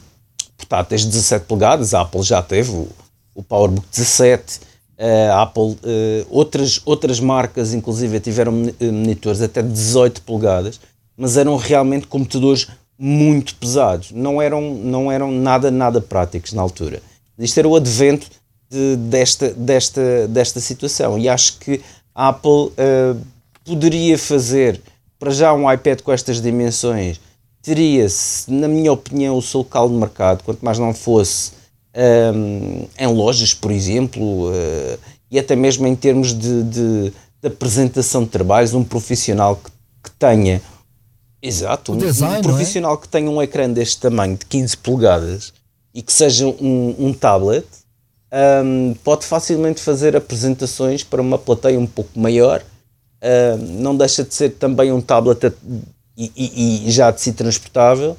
portáteis 0.56 1.00
de 1.00 1.08
17 1.08 1.46
polegadas, 1.46 1.92
a 1.92 2.02
Apple 2.02 2.22
já 2.22 2.40
teve 2.40 2.70
o, 2.70 2.88
o 3.34 3.42
PowerBook 3.42 3.86
17, 3.90 4.60
a 5.30 5.42
Apple, 5.42 5.62
uh, 5.62 5.78
outras, 6.30 6.80
outras 6.84 7.18
marcas 7.20 7.74
inclusive 7.74 8.20
tiveram 8.20 8.52
monitores 8.52 9.42
até 9.42 9.60
18 9.60 10.22
polegadas, 10.22 10.80
mas 11.16 11.36
eram 11.36 11.56
realmente 11.56 12.06
computadores 12.06 12.68
muito 12.96 13.56
pesados, 13.56 14.12
não 14.12 14.40
eram, 14.40 14.74
não 14.74 15.10
eram 15.10 15.32
nada, 15.32 15.70
nada 15.70 16.00
práticos 16.00 16.52
na 16.52 16.62
altura. 16.62 17.02
Isto 17.38 17.58
era 17.58 17.68
o 17.68 17.76
advento 17.76 18.28
de, 18.70 18.96
desta, 18.96 19.50
desta, 19.50 20.28
desta 20.28 20.60
situação. 20.60 21.18
E 21.18 21.28
acho 21.28 21.58
que 21.58 21.80
a 22.12 22.28
Apple 22.28 22.50
uh, 22.50 23.20
poderia 23.68 24.18
fazer 24.18 24.80
para 25.18 25.30
já 25.30 25.52
um 25.52 25.70
iPad 25.70 26.00
com 26.00 26.12
estas 26.12 26.40
dimensões 26.40 27.20
teria-se, 27.62 28.50
na 28.50 28.66
minha 28.66 28.92
opinião, 28.92 29.36
o 29.36 29.42
seu 29.42 29.58
local 29.58 29.88
de 29.88 29.94
mercado, 29.94 30.42
quanto 30.42 30.64
mais 30.64 30.78
não 30.78 30.94
fosse 30.94 31.52
um, 32.34 32.86
em 32.98 33.06
lojas, 33.08 33.52
por 33.52 33.70
exemplo, 33.70 34.48
uh, 34.48 34.98
e 35.30 35.38
até 35.38 35.54
mesmo 35.54 35.86
em 35.86 35.94
termos 35.94 36.32
de, 36.32 36.62
de, 36.62 37.10
de, 37.10 37.46
apresentação 37.46 38.24
de 38.24 38.30
trabalhos, 38.30 38.72
um 38.72 38.82
profissional 38.82 39.56
que, 39.56 39.70
que 40.04 40.10
tenha 40.12 40.62
exato, 41.42 41.92
um, 41.92 41.98
design, 41.98 42.36
um, 42.36 42.38
é? 42.38 42.42
profissional 42.42 42.94
é? 42.94 42.96
que 42.96 43.08
tenha 43.08 43.30
um 43.30 43.42
ecrã 43.42 43.68
deste 43.68 44.00
tamanho 44.00 44.36
de 44.36 44.46
15 44.46 44.76
polegadas 44.78 45.52
e 45.92 46.00
que 46.00 46.12
seja 46.12 46.46
um, 46.46 46.94
um 46.98 47.12
tablet 47.12 47.66
um, 48.64 48.94
pode 49.04 49.26
facilmente 49.26 49.80
fazer 49.80 50.16
apresentações 50.16 51.02
para 51.02 51.20
uma 51.20 51.36
plateia 51.38 51.78
um 51.78 51.86
pouco 51.86 52.18
maior 52.18 52.62
uh, 53.22 53.56
não 53.80 53.96
deixa 53.96 54.24
de 54.24 54.34
ser 54.34 54.50
também 54.50 54.92
um 54.92 55.00
tablet 55.00 55.52
e, 56.16 56.32
e, 56.36 56.88
e 56.88 56.90
já 56.90 57.10
de 57.10 57.20
si 57.20 57.32
transportável. 57.32 58.16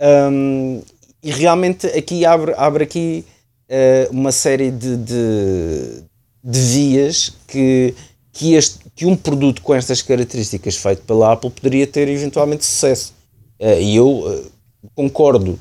Um, 0.00 0.82
e 1.22 1.30
realmente 1.30 1.86
aqui 1.86 2.24
abre, 2.24 2.52
abre 2.56 2.84
aqui 2.84 3.24
uh, 3.68 4.12
uma 4.12 4.32
série 4.32 4.70
de, 4.70 4.96
de, 4.96 6.02
de, 6.42 6.60
vias 6.60 7.32
que, 7.46 7.94
que, 8.32 8.54
este, 8.54 8.80
que 8.94 9.06
um 9.06 9.16
produto 9.16 9.62
com 9.62 9.74
estas 9.74 10.02
características 10.02 10.76
feito 10.76 11.02
pela 11.02 11.32
Apple 11.32 11.50
poderia 11.50 11.86
ter 11.86 12.08
eventualmente 12.08 12.64
sucesso. 12.64 13.14
Uh, 13.60 13.80
e 13.80 13.96
eu 13.96 14.08
uh, 14.08 14.52
concordo, 14.94 15.58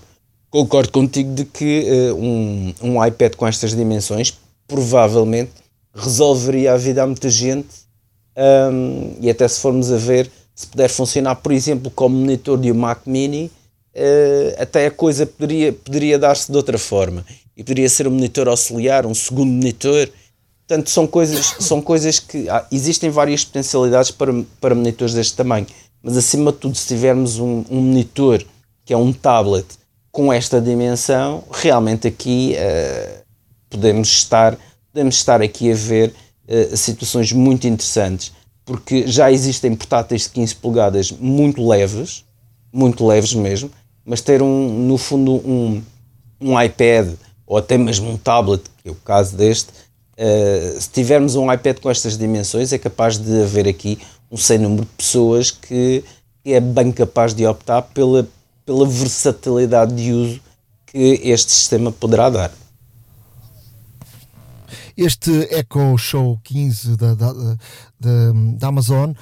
concordo 0.50 0.92
contigo 0.92 1.34
de 1.34 1.46
que 1.46 1.88
um, 2.18 2.74
um 2.82 3.06
iPad 3.06 3.36
com 3.36 3.48
estas 3.48 3.76
dimensões 3.76 4.38
provavelmente 4.68 5.52
resolveria 5.94 6.74
a 6.74 6.78
vida 6.78 7.04
a 7.04 7.06
muita 7.06 7.30
gente 7.30 7.81
um, 8.36 9.16
e 9.20 9.30
até 9.30 9.48
se 9.48 9.60
formos 9.60 9.92
a 9.92 9.98
ver, 9.98 10.30
se 10.56 10.68
puder 10.68 10.90
funcionar, 10.90 11.36
por 11.36 11.52
exemplo, 11.52 11.92
como 11.92 12.16
monitor 12.16 12.58
de 12.60 12.72
um 12.72 12.76
Mac 12.76 13.02
Mini, 13.06 13.52
uh, 13.96 14.62
até 14.62 14.88
a 14.88 14.92
coisa 14.92 15.26
poderia, 15.26 15.74
poderia 15.74 16.18
dar-se 16.18 16.52
de 16.52 16.58
outra 16.58 16.78
forma. 16.78 17.26
E 17.56 17.64
poderia 17.64 17.90
ser 17.90 18.08
um 18.08 18.12
monitor 18.12 18.48
auxiliar, 18.48 19.06
um 19.06 19.14
segundo 19.14 19.52
monitor. 19.52 20.10
Portanto, 20.68 20.90
são 20.90 21.06
coisas, 21.06 21.56
são 21.60 21.82
coisas 21.82 22.20
que. 22.20 22.48
Ah, 22.50 22.66
existem 22.72 23.10
várias 23.10 23.44
potencialidades 23.44 24.10
para, 24.12 24.34
para 24.60 24.74
monitores 24.74 25.14
deste 25.14 25.36
tamanho. 25.36 25.68
Mas 26.02 26.18
acima 26.18 26.52
de 26.52 26.58
tudo, 26.58 26.76
se 26.76 26.88
tivermos 26.88 27.38
um, 27.40 27.64
um 27.70 27.82
monitor 27.82 28.44
que 28.86 28.94
é 28.94 28.98
um 28.98 29.14
tablet 29.14 29.66
com 30.12 30.32
esta 30.32 30.60
dimensão, 30.60 31.44
realmente 31.52 32.08
aqui 32.08 32.56
uh, 32.56 33.22
podemos, 33.70 34.08
estar, 34.10 34.58
podemos 34.92 35.16
estar 35.16 35.42
aqui 35.42 35.72
a 35.72 35.76
ver 35.76 36.14
uh, 36.52 36.76
situações 36.76 37.32
muito 37.32 37.66
interessantes, 37.66 38.34
porque 38.66 39.08
já 39.08 39.32
existem 39.32 39.74
portáteis 39.76 40.24
de 40.24 40.30
15 40.30 40.56
polegadas 40.56 41.12
muito 41.12 41.66
leves, 41.68 42.26
muito 42.72 43.06
leves 43.06 43.34
mesmo, 43.34 43.72
mas 44.06 44.22
ter 44.22 44.42
um, 44.42 44.88
no 44.88 44.98
fundo 44.98 45.36
um, 45.36 45.82
um 46.40 46.62
iPad 46.62 47.14
ou 47.48 47.58
até 47.58 47.78
mesmo 47.78 48.10
um 48.10 48.18
tablet, 48.18 48.64
que 48.82 48.90
é 48.90 48.92
o 48.92 48.96
caso 48.96 49.36
deste, 49.36 49.70
uh, 49.70 50.80
se 50.82 50.90
tivermos 50.90 51.36
um 51.36 51.52
iPad 51.52 51.80
com 51.80 51.90
estas 51.90 52.18
dimensões, 52.18 52.74
é 52.74 52.78
capaz 52.78 53.18
de 53.18 53.44
haver 53.44 53.68
aqui 53.68 54.00
um 54.32 54.38
sem 54.38 54.58
número 54.58 54.84
de 54.84 54.92
pessoas 54.92 55.52
que, 55.52 56.04
que 56.44 56.54
é 56.54 56.60
bem 56.60 56.92
capaz 56.92 57.34
de 57.34 57.46
optar 57.46 57.82
pela, 57.82 58.28
pela 58.66 58.88
versatilidade 58.88 59.94
de 59.94 60.14
uso 60.14 60.42
que 60.86 61.20
este 61.24 61.52
sistema 61.52 61.92
poderá 61.92 62.30
dar. 62.30 62.61
Este 64.96 65.32
Echo 65.52 65.98
Show 65.98 66.40
15 66.44 66.98
da, 66.98 67.14
da, 67.16 67.34
da, 67.34 68.32
da 68.58 68.68
Amazon 68.68 69.14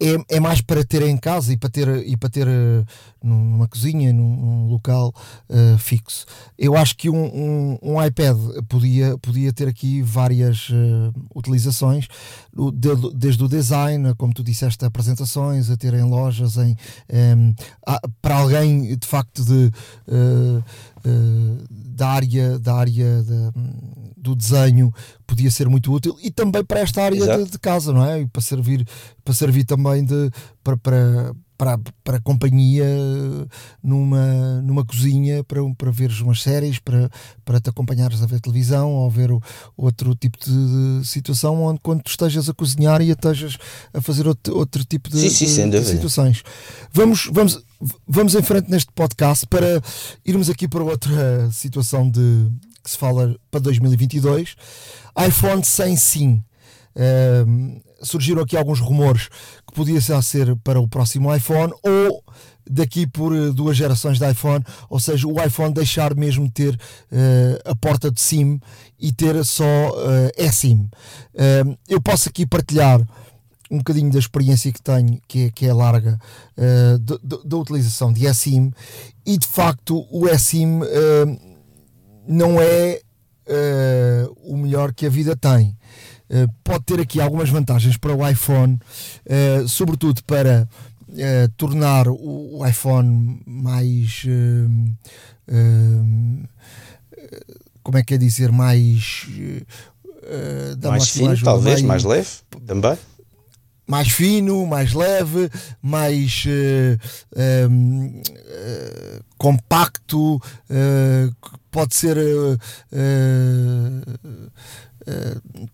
é, 0.00 0.36
é 0.36 0.40
mais 0.40 0.62
para 0.62 0.82
ter 0.82 1.02
em 1.02 1.16
casa 1.16 1.52
e 1.52 1.56
para 1.58 1.68
ter, 1.68 1.88
e 2.06 2.16
para 2.16 2.30
ter 2.30 2.48
uh, 2.48 2.86
numa 3.22 3.68
cozinha, 3.68 4.12
num, 4.12 4.34
num 4.34 4.68
local 4.68 5.14
uh, 5.48 5.78
fixo. 5.78 6.24
Eu 6.58 6.74
acho 6.74 6.96
que 6.96 7.10
um, 7.10 7.24
um, 7.24 7.78
um, 7.82 8.02
iPad 8.02 8.36
podia, 8.66 9.18
podia 9.18 9.52
ter 9.52 9.68
aqui 9.68 10.00
várias 10.00 10.70
uh, 10.70 11.12
utilizações, 11.34 12.08
de, 12.72 12.88
desde 13.14 13.44
o 13.44 13.48
design, 13.48 14.14
como 14.14 14.32
tu 14.32 14.42
disseste, 14.42 14.84
apresentações, 14.86 15.70
a 15.70 15.76
ter 15.76 15.92
em 15.92 16.02
lojas, 16.02 16.56
em, 16.56 16.74
um, 17.36 17.54
para 18.22 18.36
alguém 18.36 18.96
de 18.96 19.06
facto 19.06 19.44
de, 19.44 19.70
da 21.70 22.08
área, 22.08 22.58
da 22.58 22.74
área 22.74 23.24
do 24.16 24.34
desenho 24.34 24.92
podia 25.26 25.50
ser 25.50 25.68
muito 25.68 25.92
útil 25.92 26.16
e 26.22 26.30
também 26.30 26.64
para 26.64 26.80
esta 26.80 27.02
área 27.02 27.38
de, 27.38 27.50
de, 27.50 27.58
casa, 27.58 27.92
não 27.92 28.04
é? 28.04 28.20
E 28.20 28.26
para 28.26 28.42
servir, 28.42 28.86
para 29.24 29.34
servir 29.34 29.64
também 29.64 30.04
de, 30.04 30.30
para, 30.62 30.76
para, 30.76 31.34
para, 31.60 31.78
para 32.02 32.20
companhia 32.20 32.86
numa, 33.82 34.62
numa 34.62 34.82
cozinha 34.82 35.44
para, 35.44 35.60
para 35.76 35.90
veres 35.90 36.18
umas 36.22 36.40
séries, 36.40 36.78
para, 36.78 37.10
para 37.44 37.60
te 37.60 37.68
acompanhares 37.68 38.22
a 38.22 38.26
ver 38.26 38.40
televisão 38.40 38.92
ou 38.92 39.10
ver 39.10 39.30
o, 39.30 39.42
outro 39.76 40.14
tipo 40.14 40.38
de, 40.38 41.06
situação 41.06 41.62
onde 41.62 41.78
quando 41.80 42.02
tu 42.02 42.08
estejas 42.08 42.48
a 42.48 42.54
cozinhar 42.54 43.02
e 43.02 43.10
estejas 43.10 43.58
a 43.92 44.00
fazer 44.00 44.26
outro, 44.26 44.56
outro 44.56 44.82
tipo 44.86 45.10
de, 45.10 45.28
sim, 45.28 45.46
sim, 45.46 45.68
de 45.68 45.84
situações. 45.84 46.42
Vamos, 46.94 47.28
vamos, 47.30 47.62
vamos 48.08 48.34
em 48.34 48.42
frente 48.42 48.70
neste 48.70 48.90
podcast 48.92 49.46
para 49.46 49.82
irmos 50.24 50.48
aqui 50.48 50.66
para 50.66 50.82
outra 50.82 51.50
situação 51.52 52.08
de 52.08 52.50
que 52.82 52.90
se 52.90 52.96
fala 52.96 53.36
para 53.50 53.60
2022, 53.60 54.56
iPhone 55.28 55.62
sem 55.62 55.94
SIM. 55.94 56.42
Uh, 56.96 57.82
surgiram 58.02 58.42
aqui 58.42 58.56
alguns 58.56 58.80
rumores 58.80 59.28
que 59.66 59.74
podia 59.74 60.00
ser 60.22 60.56
para 60.56 60.80
o 60.80 60.88
próximo 60.88 61.34
iPhone 61.34 61.72
ou 61.82 62.22
daqui 62.70 63.06
por 63.06 63.34
eh, 63.34 63.50
duas 63.50 63.76
gerações 63.76 64.18
de 64.18 64.30
iPhone, 64.30 64.64
ou 64.88 65.00
seja, 65.00 65.26
o 65.26 65.42
iPhone 65.42 65.74
deixar 65.74 66.14
mesmo 66.14 66.48
ter 66.50 66.74
uh, 66.74 67.70
a 67.70 67.74
porta 67.74 68.10
de 68.10 68.20
SIM 68.20 68.60
e 68.98 69.12
ter 69.12 69.44
só 69.44 69.64
uh, 69.64 70.30
eSIM. 70.36 70.88
Uh, 71.34 71.76
eu 71.88 72.00
posso 72.00 72.28
aqui 72.28 72.46
partilhar 72.46 73.00
um 73.70 73.78
bocadinho 73.78 74.10
da 74.10 74.18
experiência 74.18 74.72
que 74.72 74.82
tenho, 74.82 75.20
que 75.28 75.46
é, 75.46 75.50
que 75.50 75.66
é 75.66 75.72
larga, 75.72 76.18
uh, 76.56 76.98
da 77.44 77.56
utilização 77.56 78.12
de 78.12 78.26
eSIM, 78.26 78.72
e 79.26 79.36
de 79.36 79.46
facto 79.46 80.06
o 80.10 80.28
eSIM 80.28 80.80
não 82.26 82.60
é 82.60 83.00
o 84.42 84.56
melhor 84.56 84.92
que 84.92 85.06
a 85.06 85.08
vida 85.08 85.36
tem. 85.36 85.76
Pode 86.62 86.84
ter 86.84 87.00
aqui 87.00 87.20
algumas 87.20 87.48
vantagens 87.48 87.96
para 87.96 88.14
o 88.14 88.26
iPhone, 88.28 88.78
sobretudo 89.68 90.22
para 90.24 90.68
tornar 91.56 92.06
o, 92.08 92.64
iPhone 92.66 93.40
mais. 93.46 94.24
como 97.82 97.98
é 97.98 98.02
que 98.02 98.14
é 98.14 98.18
dizer? 98.18 98.52
Mais. 98.52 99.26
mais 100.82 101.08
fino, 101.08 101.42
talvez, 101.42 101.82
mais, 101.82 102.04
mais 102.04 102.04
leve 102.04 102.28
também 102.66 102.98
mais 103.90 104.08
fino, 104.08 104.64
mais 104.66 104.92
leve, 104.92 105.50
mais 105.82 106.44
uh, 106.46 106.96
uh, 107.34 109.24
compacto, 109.36 110.36
uh, 110.36 111.34
pode 111.72 111.96
ser. 111.96 112.16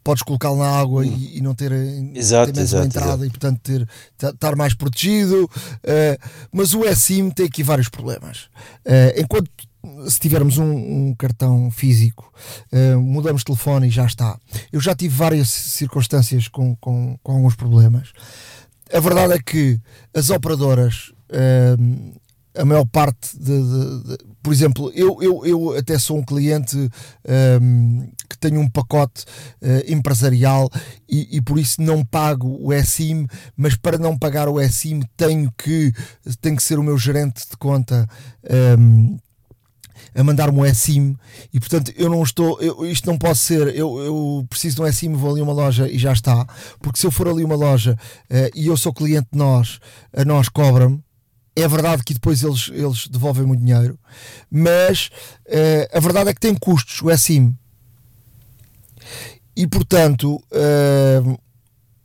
Podes 0.03 0.23
colocá-lo 0.23 0.59
na 0.59 0.69
água 0.69 1.03
hum. 1.03 1.05
e, 1.05 1.39
e, 1.39 1.41
não 1.41 1.55
ter, 1.55 1.73
exato, 2.15 2.53
ter 2.53 2.61
exato, 2.61 2.87
entrada 2.87 3.09
exato. 3.09 3.25
e 3.25 3.31
portanto 3.31 3.61
ter, 3.61 3.89
estar 4.23 4.57
mais 4.57 4.75
protegido 4.75 5.51
mas 6.53 6.75
o 6.75 6.85
eSIM 6.85 7.31
tem 7.31 7.47
aqui 7.47 7.63
vários 7.63 7.89
problemas 7.89 8.49
enquanto 9.17 9.51
se 10.09 10.19
tivermos 10.19 10.59
um, 10.59 10.73
um 11.09 11.15
cartão 11.15 11.71
físico, 11.71 12.33
uh, 12.73 13.01
mudamos 13.01 13.41
de 13.43 13.47
telefone 13.47 13.89
e 13.89 13.91
já 13.91 14.05
está. 14.05 14.39
Eu 14.73 14.81
já 14.81 14.95
tive 14.95 15.15
várias 15.15 15.49
circunstâncias 15.49 16.49
com, 16.49 16.75
com, 16.77 17.19
com 17.23 17.33
alguns 17.33 17.55
problemas. 17.55 18.13
A 18.93 19.01
verdade 19.01 19.35
é 19.35 19.39
que 19.39 19.81
as 20.15 20.31
operadoras, 20.31 21.13
uh, 21.31 22.21
a 22.57 22.65
maior 22.65 22.87
parte 22.87 23.37
de, 23.39 23.45
de, 23.45 24.03
de, 24.05 24.19
por 24.47 24.53
exemplo, 24.53 24.93
eu, 24.95 25.21
eu, 25.21 25.45
eu 25.45 25.77
até 25.77 25.99
sou 25.99 26.19
um 26.19 26.23
cliente 26.23 26.77
um, 27.61 28.09
que 28.31 28.39
tenho 28.39 28.61
um 28.61 28.71
pacote 28.71 29.25
uh, 29.61 29.93
empresarial 29.93 30.71
e, 31.09 31.37
e, 31.37 31.43
por 31.43 31.59
isso 31.59 31.83
não 31.83 32.05
pago 32.05 32.57
o 32.63 32.73
SIM, 32.85 33.27
mas 33.57 33.75
para 33.75 33.99
não 33.99 34.17
pagar 34.17 34.49
o 34.49 34.63
SIM 34.69 35.03
tenho 35.17 35.53
que, 35.59 35.93
tem 36.41 36.55
que 36.55 36.63
ser 36.63 36.79
o 36.79 36.83
meu 36.85 36.97
gerente 36.97 37.43
de 37.51 37.57
conta 37.57 38.09
um, 38.79 39.19
a 40.15 40.23
mandar-me 40.23 40.61
um 40.61 40.65
eSIM. 40.65 41.17
E 41.53 41.59
portanto 41.59 41.93
eu 41.97 42.09
não 42.09 42.23
estou, 42.23 42.61
eu, 42.61 42.87
isto 42.87 43.05
não 43.05 43.19
pode 43.19 43.39
ser, 43.39 43.75
eu, 43.75 43.99
eu 43.99 44.47
preciso 44.49 44.77
de 44.77 44.83
um 44.83 44.87
eSIM, 44.87 45.13
vou 45.15 45.33
ali 45.33 45.41
a 45.41 45.43
uma 45.43 45.53
loja 45.53 45.89
e 45.89 45.99
já 45.99 46.13
está, 46.13 46.47
porque 46.79 47.01
se 47.01 47.07
eu 47.09 47.11
for 47.11 47.27
ali 47.27 47.43
a 47.43 47.47
uma 47.47 47.57
loja 47.57 47.99
uh, 48.31 48.51
e 48.55 48.69
eu 48.69 48.77
sou 48.77 48.95
cliente 48.95 49.27
de 49.33 49.39
nós, 49.39 49.81
a 50.17 50.25
nós 50.25 50.49
cobra-me, 50.49 51.03
é 51.57 51.67
verdade 51.67 52.05
que 52.05 52.15
depois 52.15 52.43
eles, 52.43 52.71
eles 52.73 53.09
devolvem 53.09 53.47
muito 53.47 53.65
dinheiro, 53.65 53.99
mas 54.51 55.11
uh, 55.47 55.97
a 55.97 56.01
verdade 56.01 56.31
é 56.31 56.35
que 56.35 56.41
tem 56.41 56.55
custos 56.55 57.01
o 57.01 57.11
eSIM. 57.11 57.57
E 59.57 59.67
portanto, 59.67 60.37
uh, 60.37 61.39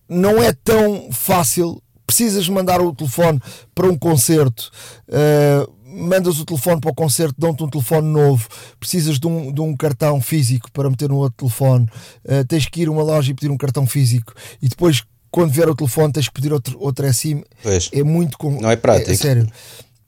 não 0.07 0.41
é 0.41 0.53
tão 0.53 1.11
fácil. 1.11 1.81
Precisas 2.07 2.49
mandar 2.49 2.81
o 2.81 2.93
telefone 2.93 3.39
para 3.73 3.87
um 3.87 3.97
concerto. 3.97 4.69
Uh, 5.07 5.81
mandas 5.91 6.39
o 6.39 6.45
telefone 6.45 6.79
para 6.79 6.91
o 6.91 6.95
concerto, 6.95 7.35
dão-te 7.37 7.63
um 7.63 7.69
telefone 7.69 8.07
novo, 8.07 8.47
precisas 8.79 9.19
de 9.19 9.27
um, 9.27 9.51
de 9.51 9.59
um 9.59 9.75
cartão 9.75 10.21
físico 10.21 10.71
para 10.71 10.89
meter 10.89 11.09
no 11.09 11.17
outro 11.17 11.37
telefone, 11.37 11.85
uh, 12.25 12.45
tens 12.47 12.65
que 12.65 12.81
ir 12.81 12.87
a 12.87 12.91
uma 12.91 13.03
loja 13.03 13.31
e 13.31 13.33
pedir 13.33 13.51
um 13.51 13.57
cartão 13.57 13.85
físico 13.85 14.33
e 14.61 14.69
depois, 14.69 15.03
quando 15.31 15.51
vier 15.51 15.69
o 15.69 15.75
telefone, 15.75 16.13
tens 16.13 16.27
que 16.27 16.33
pedir 16.33 16.51
outro, 16.51 16.77
outro 16.79 17.11
SIM. 17.13 17.43
Pois. 17.63 17.89
É 17.93 18.03
muito. 18.03 18.37
Com... 18.37 18.59
Não 18.59 18.69
é 18.69 18.75
prático. 18.75 19.09
É, 19.09 19.13
é, 19.13 19.17
sério. 19.17 19.47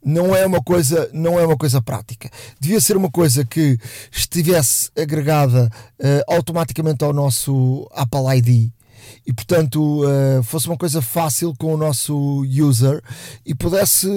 Não 0.06 0.36
é 0.36 0.46
uma 0.46 0.62
coisa, 0.62 1.10
não 1.14 1.40
é 1.40 1.46
uma 1.46 1.56
coisa 1.56 1.82
prática. 1.82 2.30
Devia 2.60 2.82
ser 2.82 2.98
uma 2.98 3.10
coisa 3.10 3.46
que 3.46 3.80
estivesse 4.12 4.92
agregada 4.98 5.72
uh, 5.98 6.34
automaticamente 6.34 7.06
ao 7.06 7.14
nosso 7.14 7.90
Apple 7.94 8.38
ID 8.38 8.72
e 9.26 9.34
portanto 9.34 10.04
uh, 10.04 10.44
fosse 10.44 10.68
uma 10.68 10.78
coisa 10.78 11.02
fácil 11.02 11.54
com 11.58 11.74
o 11.74 11.78
nosso 11.78 12.44
user 12.44 13.02
e 13.46 13.56
pudesse 13.56 14.08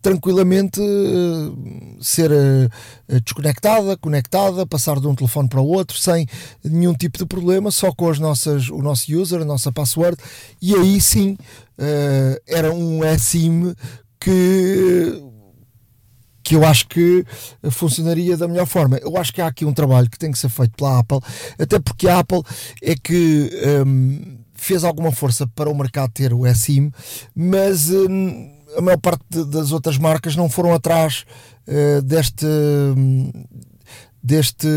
tranquilamente 0.00 0.80
uh, 0.80 2.02
ser 2.02 2.30
uh, 2.30 3.20
desconectada, 3.22 3.96
conectada, 3.96 4.66
passar 4.66 4.98
de 4.98 5.06
um 5.06 5.14
telefone 5.14 5.48
para 5.48 5.60
o 5.60 5.68
outro 5.68 5.98
sem 5.98 6.26
nenhum 6.64 6.94
tipo 6.94 7.18
de 7.18 7.26
problema, 7.26 7.70
só 7.70 7.92
com 7.92 8.08
as 8.08 8.18
nossas, 8.18 8.68
o 8.70 8.78
nosso 8.78 9.14
user, 9.14 9.42
a 9.42 9.44
nossa 9.44 9.70
password, 9.70 10.16
e 10.60 10.74
aí 10.74 11.00
sim 11.00 11.36
era 12.46 12.74
um 12.74 13.02
eSIM 13.02 13.74
que 14.20 15.29
que 16.50 16.56
eu 16.56 16.64
acho 16.64 16.88
que 16.88 17.24
funcionaria 17.70 18.36
da 18.36 18.48
melhor 18.48 18.66
forma. 18.66 18.98
Eu 18.98 19.16
acho 19.16 19.32
que 19.32 19.40
há 19.40 19.46
aqui 19.46 19.64
um 19.64 19.72
trabalho 19.72 20.10
que 20.10 20.18
tem 20.18 20.32
que 20.32 20.38
ser 20.38 20.48
feito 20.48 20.72
pela 20.76 20.98
Apple, 20.98 21.20
até 21.56 21.78
porque 21.78 22.08
a 22.08 22.18
Apple 22.18 22.42
é 22.82 22.96
que 22.96 23.48
um, 23.86 24.38
fez 24.52 24.82
alguma 24.82 25.12
força 25.12 25.46
para 25.46 25.70
o 25.70 25.74
mercado 25.76 26.10
ter 26.10 26.34
o 26.34 26.44
eSIM, 26.44 26.90
mas 27.36 27.88
um, 27.90 28.50
a 28.76 28.80
maior 28.80 28.98
parte 28.98 29.22
das 29.44 29.70
outras 29.70 29.96
marcas 29.96 30.34
não 30.34 30.50
foram 30.50 30.74
atrás 30.74 31.24
uh, 31.68 32.02
deste. 32.02 32.44
Um, 32.44 33.30
deste, 34.22 34.68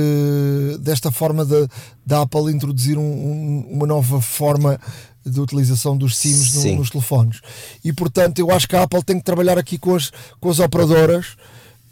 desta 0.80 1.12
forma 1.12 1.46
da 2.06 2.22
Apple 2.22 2.54
introduzir 2.54 2.98
um, 2.98 3.68
uma 3.70 3.86
nova 3.86 4.22
forma 4.22 4.80
de 5.26 5.40
utilização 5.40 5.98
dos 5.98 6.18
SIMs 6.18 6.64
no, 6.64 6.78
nos 6.78 6.90
telefones. 6.90 7.42
E 7.84 7.92
portanto, 7.92 8.40
eu 8.40 8.52
acho 8.52 8.68
que 8.68 8.76
a 8.76 8.84
Apple 8.84 9.04
tem 9.04 9.18
que 9.18 9.24
trabalhar 9.26 9.58
aqui 9.58 9.78
com 9.78 9.96
as, 9.96 10.12
com 10.40 10.50
as 10.50 10.60
operadoras 10.60 11.36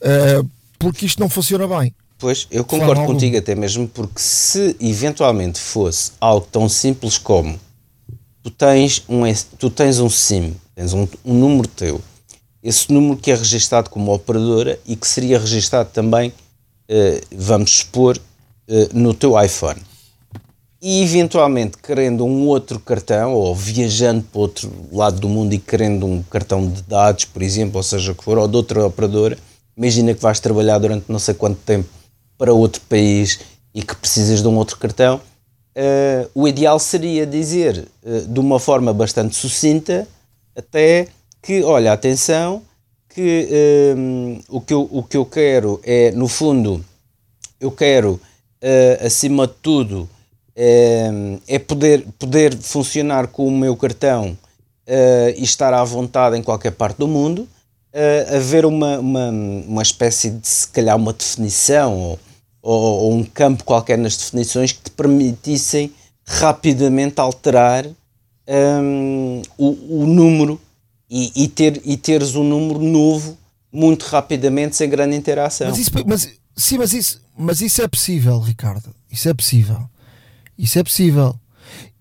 uh, 0.01 0.49
porque 0.77 1.05
isto 1.05 1.19
não 1.19 1.29
funciona 1.29 1.67
bem. 1.67 1.93
Pois, 2.17 2.47
eu 2.51 2.63
concordo 2.63 3.05
contigo, 3.05 3.37
até 3.37 3.55
mesmo 3.55 3.87
porque 3.87 4.19
se 4.19 4.75
eventualmente 4.79 5.59
fosse 5.59 6.11
algo 6.19 6.47
tão 6.51 6.69
simples 6.69 7.17
como 7.17 7.59
tu 8.43 8.49
tens 8.49 9.03
um, 9.07 9.21
tu 9.57 9.69
tens 9.69 9.99
um 9.99 10.09
SIM, 10.09 10.55
tens 10.75 10.93
um, 10.93 11.07
um 11.25 11.33
número 11.33 11.67
teu, 11.67 12.01
esse 12.63 12.91
número 12.91 13.17
que 13.17 13.31
é 13.31 13.35
registado 13.35 13.89
como 13.89 14.13
operadora 14.13 14.79
e 14.85 14.95
que 14.95 15.07
seria 15.07 15.39
registado 15.39 15.89
também, 15.91 16.29
uh, 16.29 17.21
vamos 17.35 17.71
supor, 17.77 18.17
uh, 18.17 18.89
no 18.93 19.13
teu 19.13 19.41
iPhone. 19.41 19.81
E 20.79 21.03
eventualmente 21.03 21.77
querendo 21.77 22.25
um 22.25 22.47
outro 22.47 22.79
cartão, 22.79 23.33
ou 23.33 23.55
viajando 23.55 24.23
para 24.23 24.41
outro 24.41 24.71
lado 24.91 25.19
do 25.19 25.29
mundo 25.29 25.53
e 25.53 25.59
querendo 25.59 26.07
um 26.07 26.23
cartão 26.23 26.67
de 26.67 26.81
dados, 26.83 27.25
por 27.25 27.41
exemplo, 27.41 27.77
ou 27.77 27.83
seja, 27.83 28.13
que 28.13 28.23
for, 28.23 28.37
ou 28.37 28.47
de 28.47 28.57
outra 28.57 28.85
operadora, 28.85 29.37
imagina 29.82 30.13
que 30.13 30.22
vais 30.22 30.39
trabalhar 30.39 30.78
durante 30.78 31.06
não 31.12 31.17
sei 31.17 31.34
quanto 31.34 31.58
tempo 31.62 31.89
para 32.38 32.54
outro 32.54 32.80
país 32.88 33.39
e 33.74 33.82
que 33.82 33.96
precisas 33.96 34.39
de 34.39 34.48
um 34.48 34.56
outro 34.56 34.78
cartão, 34.78 35.20
uh, 35.76 36.30
o 36.36 36.48
ideal 36.48 36.78
seria 36.78 37.26
dizer 37.26 37.88
uh, 38.04 38.28
de 38.28 38.39
uma 38.39 38.60
forma 38.60 38.94
bastante 38.94 39.36
sucinta 39.36 40.08
até 40.56 41.08
que, 41.41 41.63
olha, 41.63 41.91
atenção, 41.91 42.62
que 43.10 43.48
um, 43.98 44.36
eh, 44.36 44.41
o, 44.48 44.62
que 44.62 44.74
eu, 44.74 44.88
o 44.91 45.02
que 45.02 45.17
eu 45.17 45.26
quero 45.26 45.82
é, 45.84 46.12
no 46.12 46.28
fundo, 46.28 46.86
eu 47.60 47.72
quero, 47.72 48.12
uh, 48.62 49.06
acima 49.06 49.48
de 49.48 49.54
tudo, 49.62 50.08
é 50.56 51.58
poder, 51.58 52.06
poder 52.20 52.56
funcionar 52.56 53.28
com 53.28 53.48
o 53.48 53.52
meu 53.52 53.76
cartão 53.76 54.38
e 55.36 55.44
estar 55.44 55.74
à 55.74 55.84
vontade 55.84 56.38
em 56.38 56.44
qualquer 56.44 56.72
parte 56.72 56.98
do 56.98 57.08
mundo 57.08 57.48
uh, 57.93 58.36
haver 58.36 58.65
uma, 58.65 58.99
uma, 58.99 59.30
uma 59.30 59.82
espécie 59.82 60.30
de, 60.30 60.47
se 60.47 60.67
calhar, 60.67 60.95
uma 60.95 61.13
definição 61.13 61.97
ou, 61.97 62.19
ou, 62.62 62.99
ou, 63.01 63.13
um 63.13 63.23
campo 63.23 63.63
qualquer 63.63 63.97
nas 63.97 64.17
definições 64.17 64.71
que 64.71 64.82
te 64.82 64.91
permitissem 64.91 65.93
rapidamente 66.25 67.19
alterar 67.19 67.86
um, 68.47 69.41
o, 69.58 70.01
o, 70.01 70.06
número 70.06 70.60
e, 71.10 71.32
e, 71.43 71.47
ter, 71.47 71.82
e 71.84 71.97
teres 71.97 72.36
um 72.36 72.43
número 72.43 72.80
novo 72.80 73.38
muito 73.71 74.04
rapidamente, 74.04 74.75
sem 74.75 74.89
grande 74.89 75.15
interação. 75.15 75.69
Mas 75.69 75.80
isso, 75.80 75.91
mas, 76.06 76.30
sim, 76.56 76.77
mas 76.77 76.93
isso, 76.93 77.21
mas 77.38 77.62
isso 77.62 77.82
é 77.82 77.88
possível, 77.88 78.39
Ricardo. 78.39 78.93
Isso 79.10 79.30
é 79.30 79.34
possível. 79.34 79.89
Isso 80.58 80.77
é 80.77 80.84
possível. 80.84 81.36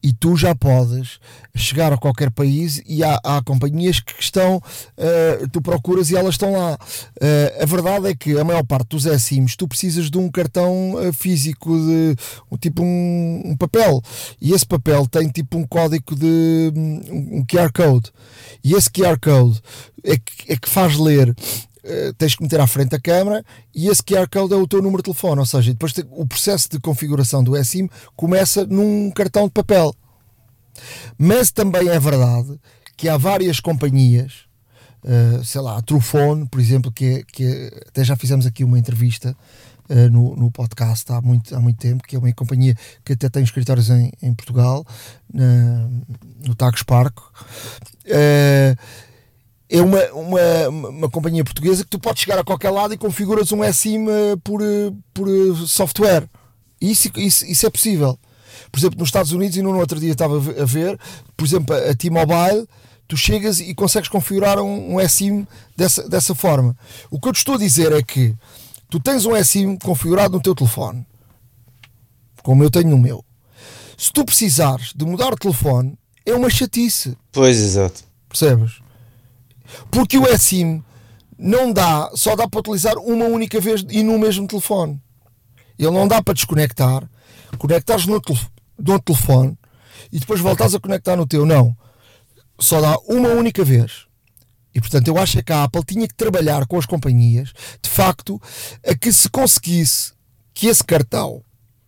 E 0.02 0.12
tu 0.12 0.36
já 0.36 0.54
podes 0.54 1.18
chegar 1.54 1.92
a 1.92 1.98
qualquer 1.98 2.30
país 2.30 2.82
e 2.86 3.04
há, 3.04 3.20
há 3.22 3.42
companhias 3.42 4.00
que 4.00 4.14
estão, 4.18 4.56
uh, 4.56 5.48
tu 5.52 5.60
procuras 5.60 6.10
e 6.10 6.16
elas 6.16 6.34
estão 6.34 6.52
lá. 6.52 6.74
Uh, 6.74 7.62
a 7.62 7.66
verdade 7.66 8.08
é 8.08 8.14
que 8.14 8.38
a 8.38 8.44
maior 8.44 8.64
parte 8.64 8.88
dos 8.88 9.06
eSIMs 9.06 9.56
tu 9.56 9.68
precisas 9.68 10.10
de 10.10 10.18
um 10.18 10.30
cartão 10.30 10.94
uh, 10.94 11.12
físico, 11.12 11.70
de 11.76 12.16
um, 12.50 12.56
tipo 12.56 12.82
um, 12.82 13.42
um, 13.44 13.56
papel, 13.56 14.02
e 14.40 14.52
esse 14.52 14.66
papel 14.66 15.06
tem 15.06 15.28
tipo 15.28 15.58
um 15.58 15.66
código 15.66 16.14
de 16.16 16.72
um 17.10 17.44
QR 17.44 17.70
Code, 17.72 18.10
e 18.64 18.74
esse 18.74 18.90
QR 18.90 19.18
Code 19.20 19.60
é 20.04 20.16
que, 20.16 20.52
é 20.52 20.56
que 20.56 20.68
faz 20.68 20.96
ler 20.96 21.34
Uh, 21.82 22.12
tens 22.14 22.34
que 22.34 22.42
meter 22.42 22.60
à 22.60 22.66
frente 22.66 22.94
a 22.94 23.00
câmera 23.00 23.42
e 23.74 23.88
esse 23.88 24.02
QR 24.02 24.28
Code 24.30 24.52
é 24.52 24.56
o 24.56 24.66
teu 24.66 24.82
número 24.82 24.98
de 24.98 25.04
telefone, 25.04 25.40
ou 25.40 25.46
seja, 25.46 25.70
depois 25.70 25.94
o 26.10 26.26
processo 26.26 26.68
de 26.68 26.78
configuração 26.78 27.42
do 27.42 27.56
eSIM 27.56 27.88
começa 28.14 28.66
num 28.66 29.10
cartão 29.10 29.46
de 29.46 29.52
papel. 29.52 29.94
Mas 31.18 31.50
também 31.50 31.88
é 31.88 31.98
verdade 31.98 32.58
que 32.96 33.08
há 33.08 33.16
várias 33.16 33.60
companhias, 33.60 34.44
uh, 35.04 35.42
sei 35.42 35.60
lá, 35.60 35.78
a 35.78 35.82
Trufone, 35.82 36.46
por 36.46 36.60
exemplo, 36.60 36.92
que, 36.92 37.24
que 37.32 37.72
até 37.88 38.04
já 38.04 38.14
fizemos 38.14 38.44
aqui 38.44 38.62
uma 38.62 38.78
entrevista 38.78 39.34
uh, 39.88 40.10
no, 40.10 40.36
no 40.36 40.50
podcast 40.50 41.10
há 41.10 41.20
muito, 41.20 41.54
há 41.56 41.60
muito 41.60 41.78
tempo, 41.78 42.02
que 42.06 42.14
é 42.14 42.18
uma 42.18 42.32
companhia 42.34 42.74
que 43.04 43.14
até 43.14 43.28
tem 43.28 43.42
escritórios 43.42 43.88
em, 43.88 44.12
em 44.22 44.34
Portugal, 44.34 44.84
no 45.32 46.54
Tagus 46.54 46.82
Park. 46.82 47.18
Uh, 48.04 48.76
é 49.70 49.80
uma, 49.80 50.04
uma, 50.12 50.68
uma 50.68 51.10
companhia 51.10 51.44
portuguesa 51.44 51.84
que 51.84 51.90
tu 51.90 51.98
podes 51.98 52.22
chegar 52.22 52.38
a 52.38 52.44
qualquer 52.44 52.70
lado 52.70 52.92
e 52.92 52.98
configuras 52.98 53.52
um 53.52 53.72
SIM 53.72 54.04
por, 54.42 54.60
por 55.14 55.28
software. 55.68 56.28
Isso, 56.80 57.08
isso, 57.16 57.46
isso 57.46 57.66
é 57.66 57.70
possível. 57.70 58.18
Por 58.72 58.80
exemplo, 58.80 58.98
nos 58.98 59.08
Estados 59.08 59.30
Unidos, 59.30 59.56
e 59.56 59.62
no 59.62 59.78
outro 59.78 60.00
dia 60.00 60.10
estava 60.10 60.36
a 60.36 60.64
ver, 60.64 60.98
por 61.36 61.46
exemplo, 61.46 61.74
a 61.74 61.94
T-Mobile, 61.94 62.66
tu 63.06 63.16
chegas 63.16 63.60
e 63.60 63.72
consegues 63.74 64.08
configurar 64.08 64.58
um, 64.58 64.96
um 64.96 65.08
SIM 65.08 65.46
dessa, 65.76 66.08
dessa 66.08 66.34
forma. 66.34 66.76
O 67.08 67.20
que 67.20 67.28
eu 67.28 67.32
te 67.32 67.38
estou 67.38 67.54
a 67.54 67.58
dizer 67.58 67.92
é 67.92 68.02
que 68.02 68.34
tu 68.88 68.98
tens 68.98 69.24
um 69.24 69.42
SIM 69.44 69.76
configurado 69.76 70.34
no 70.34 70.42
teu 70.42 70.54
telefone, 70.54 71.06
como 72.42 72.64
eu 72.64 72.70
tenho 72.70 72.88
no 72.88 72.98
meu. 72.98 73.24
Se 73.96 74.12
tu 74.12 74.24
precisares 74.24 74.92
de 74.96 75.04
mudar 75.04 75.32
o 75.32 75.36
telefone, 75.36 75.96
é 76.26 76.34
uma 76.34 76.50
chatice. 76.50 77.16
Pois, 77.30 77.58
exato. 77.60 78.02
Percebes? 78.28 78.80
Porque 79.90 80.18
o 80.18 80.26
eSIM 80.26 80.82
não 81.38 81.72
dá, 81.72 82.10
só 82.14 82.36
dá 82.36 82.48
para 82.48 82.60
utilizar 82.60 82.98
uma 82.98 83.24
única 83.24 83.60
vez 83.60 83.84
e 83.88 84.02
no 84.02 84.18
mesmo 84.18 84.46
telefone. 84.46 85.00
Ele 85.78 85.90
não 85.90 86.06
dá 86.06 86.22
para 86.22 86.34
desconectar, 86.34 87.08
conectares 87.58 88.06
no, 88.06 88.20
no 88.78 89.00
telefone 89.00 89.58
e 90.12 90.18
depois 90.18 90.40
voltares 90.40 90.74
a 90.74 90.80
conectar 90.80 91.16
no 91.16 91.26
teu. 91.26 91.46
Não. 91.46 91.74
Só 92.58 92.80
dá 92.80 92.98
uma 93.08 93.30
única 93.30 93.64
vez. 93.64 94.06
E 94.74 94.80
portanto 94.80 95.08
eu 95.08 95.18
acho 95.18 95.42
que 95.42 95.52
a 95.52 95.64
Apple 95.64 95.84
tinha 95.84 96.06
que 96.06 96.14
trabalhar 96.14 96.66
com 96.66 96.78
as 96.78 96.86
companhias, 96.86 97.52
de 97.82 97.90
facto, 97.90 98.40
a 98.86 98.94
que 98.94 99.12
se 99.12 99.28
conseguisse 99.28 100.12
que 100.54 100.66
esse 100.66 100.84
cartão, 100.84 101.42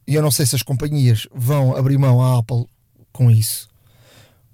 e 0.07 0.15
eu 0.15 0.23
não 0.23 0.31
sei 0.31 0.47
se 0.47 0.57
as 0.57 0.63
companhias 0.63 1.29
vão 1.33 1.77
abrir 1.77 1.99
mão 1.99 2.21
à 2.21 2.39
Apple 2.39 2.67
com 3.13 3.31
isso, 3.31 3.69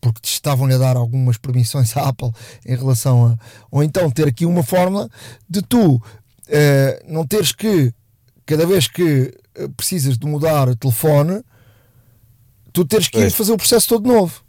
porque 0.00 0.20
estavam-lhe 0.24 0.74
a 0.74 0.78
dar 0.78 0.96
algumas 0.96 1.36
permissões 1.36 1.96
à 1.96 2.08
Apple 2.08 2.30
em 2.64 2.76
relação 2.76 3.26
a. 3.26 3.38
Ou 3.70 3.82
então 3.82 4.10
ter 4.10 4.28
aqui 4.28 4.46
uma 4.46 4.62
fórmula 4.62 5.08
de 5.48 5.62
tu 5.62 5.96
uh, 5.96 6.02
não 7.06 7.26
teres 7.26 7.52
que, 7.52 7.92
cada 8.46 8.66
vez 8.66 8.88
que 8.88 9.34
eh, 9.54 9.68
precisas 9.76 10.16
de 10.16 10.26
mudar 10.26 10.68
o 10.68 10.76
telefone, 10.76 11.42
tu 12.72 12.84
teres 12.84 13.08
que 13.08 13.18
ir 13.18 13.30
fazer 13.30 13.52
o 13.52 13.56
processo 13.56 13.88
todo 13.88 14.06
novo. 14.06 14.42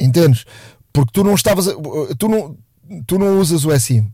Entendes? 0.00 0.44
Porque 0.92 1.12
tu 1.12 1.24
não 1.24 1.34
estavas. 1.34 1.68
A, 1.68 1.72
tu, 2.18 2.28
não, 2.28 2.56
tu 3.06 3.18
não 3.18 3.38
usas 3.38 3.64
o 3.64 3.72
eSIM. 3.72 4.12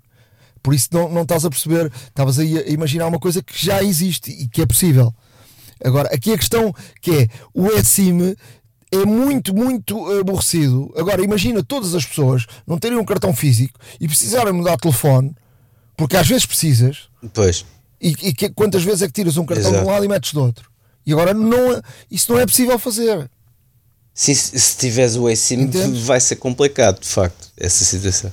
Por 0.62 0.74
isso 0.74 0.88
não, 0.92 1.10
não 1.10 1.22
estás 1.22 1.44
a 1.44 1.50
perceber. 1.50 1.92
Estavas 2.08 2.38
a 2.38 2.44
imaginar 2.44 3.06
uma 3.06 3.18
coisa 3.18 3.42
que 3.42 3.64
já 3.64 3.82
existe 3.82 4.30
e 4.30 4.48
que 4.48 4.62
é 4.62 4.66
possível. 4.66 5.14
Agora, 5.84 6.08
aqui 6.14 6.32
a 6.32 6.38
questão 6.38 6.74
que 7.02 7.10
é 7.10 7.28
o 7.52 7.66
eSIM 7.68 8.34
é 9.02 9.06
muito, 9.06 9.54
muito 9.54 10.18
aborrecido. 10.18 10.92
Agora, 10.96 11.22
imagina 11.22 11.62
todas 11.62 11.94
as 11.94 12.04
pessoas 12.04 12.46
não 12.66 12.78
terem 12.78 12.98
um 12.98 13.04
cartão 13.04 13.34
físico 13.34 13.78
e 14.00 14.06
precisarem 14.06 14.52
mudar 14.52 14.76
de 14.76 14.82
telefone, 14.82 15.34
porque 15.96 16.16
às 16.16 16.26
vezes 16.26 16.46
precisas. 16.46 17.08
Pois. 17.32 17.64
E, 18.00 18.08
e 18.10 18.34
que, 18.34 18.50
quantas 18.50 18.82
vezes 18.82 19.02
é 19.02 19.06
que 19.06 19.12
tiras 19.12 19.36
um 19.36 19.46
cartão 19.46 19.70
Exato. 19.70 19.84
de 19.84 19.88
um 19.88 19.92
lado 19.92 20.04
e 20.04 20.08
metes 20.08 20.32
do 20.32 20.42
outro? 20.42 20.70
E 21.06 21.12
agora 21.12 21.34
não, 21.34 21.82
isso 22.10 22.32
não 22.32 22.40
é 22.40 22.46
possível 22.46 22.78
fazer. 22.78 23.30
Sim, 24.12 24.34
se 24.34 24.76
tiveres 24.78 25.16
o 25.16 25.28
eSIM 25.28 25.68
vai 26.04 26.20
ser 26.20 26.36
complicado, 26.36 27.00
de 27.00 27.08
facto, 27.08 27.50
essa 27.56 27.84
situação. 27.84 28.32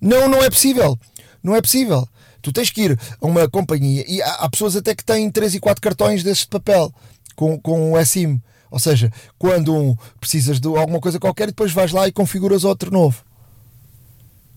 Não, 0.00 0.28
não 0.28 0.42
é 0.44 0.50
possível. 0.50 0.98
Não 1.42 1.56
é 1.56 1.62
possível. 1.62 2.06
Tu 2.42 2.52
tens 2.52 2.70
que 2.70 2.82
ir 2.82 2.98
a 3.20 3.26
uma 3.26 3.48
companhia 3.48 4.04
e 4.06 4.22
há, 4.22 4.34
há 4.34 4.50
pessoas 4.50 4.76
até 4.76 4.94
que 4.94 5.04
têm 5.04 5.30
3 5.30 5.54
e 5.54 5.60
4 5.60 5.80
cartões 5.80 6.22
deste 6.22 6.46
papel 6.46 6.92
com, 7.34 7.58
com 7.58 7.92
o 7.92 7.98
eSIM. 7.98 8.40
Ou 8.70 8.78
seja, 8.78 9.12
quando 9.38 9.74
um, 9.74 9.96
precisas 10.20 10.60
de 10.60 10.68
alguma 10.68 11.00
coisa 11.00 11.18
qualquer, 11.18 11.46
depois 11.46 11.72
vais 11.72 11.92
lá 11.92 12.06
e 12.06 12.12
configuras 12.12 12.64
outro 12.64 12.90
novo. 12.90 13.22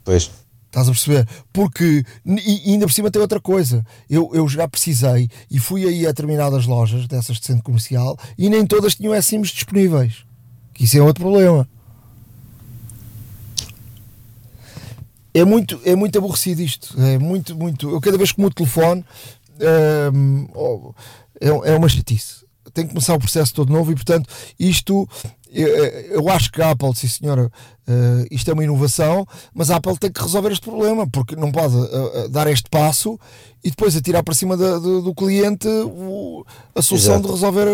Pois. 0.03 0.31
Estás 0.67 0.87
a 0.87 0.91
perceber? 0.91 1.27
Porque, 1.51 2.05
e 2.25 2.71
ainda 2.71 2.85
por 2.85 2.93
cima 2.93 3.11
tem 3.11 3.21
outra 3.21 3.41
coisa. 3.41 3.85
Eu, 4.09 4.31
eu 4.33 4.47
já 4.47 4.67
precisei 4.67 5.29
e 5.49 5.59
fui 5.59 5.85
aí 5.85 6.05
a 6.05 6.09
determinadas 6.09 6.65
lojas 6.65 7.07
dessas 7.07 7.37
de 7.37 7.45
centro 7.45 7.63
comercial 7.63 8.17
e 8.37 8.49
nem 8.49 8.65
todas 8.65 8.95
tinham 8.95 9.19
SIMs 9.21 9.49
disponíveis. 9.49 10.23
Que 10.73 10.85
isso 10.85 10.97
é 10.97 11.01
outro 11.01 11.25
problema. 11.25 11.67
É 15.33 15.43
muito, 15.43 15.79
é 15.83 15.95
muito 15.95 16.17
aborrecido 16.17 16.61
isto. 16.61 16.99
É 17.01 17.17
muito, 17.17 17.53
muito. 17.55 17.89
Eu 17.89 17.99
cada 17.99 18.17
vez 18.17 18.31
que 18.31 18.39
mudo 18.39 18.51
o 18.51 18.55
telefone 18.55 19.05
hum, 20.13 20.47
oh, 20.53 20.93
é, 21.39 21.73
é 21.73 21.77
uma 21.77 21.89
chatice. 21.89 22.40
Tem 22.73 22.85
que 22.85 22.93
começar 22.93 23.15
o 23.15 23.19
processo 23.19 23.53
todo 23.53 23.71
novo 23.71 23.91
e, 23.91 23.95
portanto, 23.95 24.29
isto 24.59 25.07
eu, 25.51 25.67
eu, 25.67 26.29
acho 26.29 26.49
que 26.49 26.61
a 26.61 26.71
Apple, 26.71 26.95
sim 26.95 27.07
senhora, 27.09 27.51
uh, 27.91 28.27
isto 28.31 28.49
é 28.49 28.53
uma 28.53 28.63
inovação, 28.63 29.25
mas 29.53 29.69
a 29.69 29.77
Apple 29.77 29.97
tem 29.97 30.11
que 30.11 30.21
resolver 30.21 30.51
este 30.51 30.65
problema, 30.65 31.07
porque 31.09 31.35
não 31.35 31.51
pode 31.51 31.75
uh, 31.75 32.29
dar 32.29 32.47
este 32.47 32.69
passo 32.69 33.19
e 33.63 33.69
depois 33.69 33.95
atirar 33.95 34.23
para 34.23 34.33
cima 34.33 34.57
da, 34.57 34.79
do, 34.79 35.01
do, 35.01 35.13
cliente 35.13 35.67
o, 35.67 36.43
a 36.73 36.81
solução 36.81 37.15
Exato. 37.15 37.27
de 37.27 37.33
resolver 37.33 37.67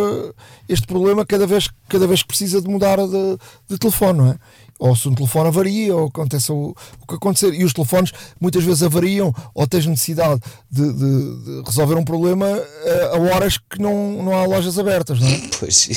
este 0.68 0.86
problema 0.86 1.26
cada 1.26 1.48
vez, 1.48 1.70
cada 1.88 2.06
vez 2.06 2.22
que 2.22 2.28
precisa 2.28 2.62
de 2.62 2.68
mudar 2.68 2.98
de, 2.98 3.38
de 3.70 3.78
telefone, 3.78 4.18
não 4.18 4.32
é? 4.32 4.36
ou 4.80 4.96
se 4.96 5.08
um 5.08 5.16
telefone 5.16 5.48
avaria, 5.48 5.96
ou 5.96 6.08
acontece 6.08 6.52
o, 6.52 6.76
o, 7.02 7.08
que 7.08 7.16
acontecer. 7.16 7.54
E 7.54 7.64
os 7.64 7.74
telefones 7.74 8.12
muitas 8.40 8.64
vezes 8.64 8.84
avariam, 8.84 9.34
ou 9.54 9.68
tens 9.68 9.86
necessidade 9.86 10.40
de, 10.70 10.94
de, 10.94 11.44
de 11.44 11.64
resolver 11.66 11.96
um 11.96 12.04
problema 12.04 12.46
a, 12.48 13.16
a, 13.16 13.20
horas 13.20 13.58
que 13.58 13.82
não, 13.82 14.24
não 14.24 14.36
há 14.36 14.46
lojas 14.46 14.78
abertas, 14.78 15.20
não 15.20 15.28
é? 15.28 15.42
Pois, 15.60 15.90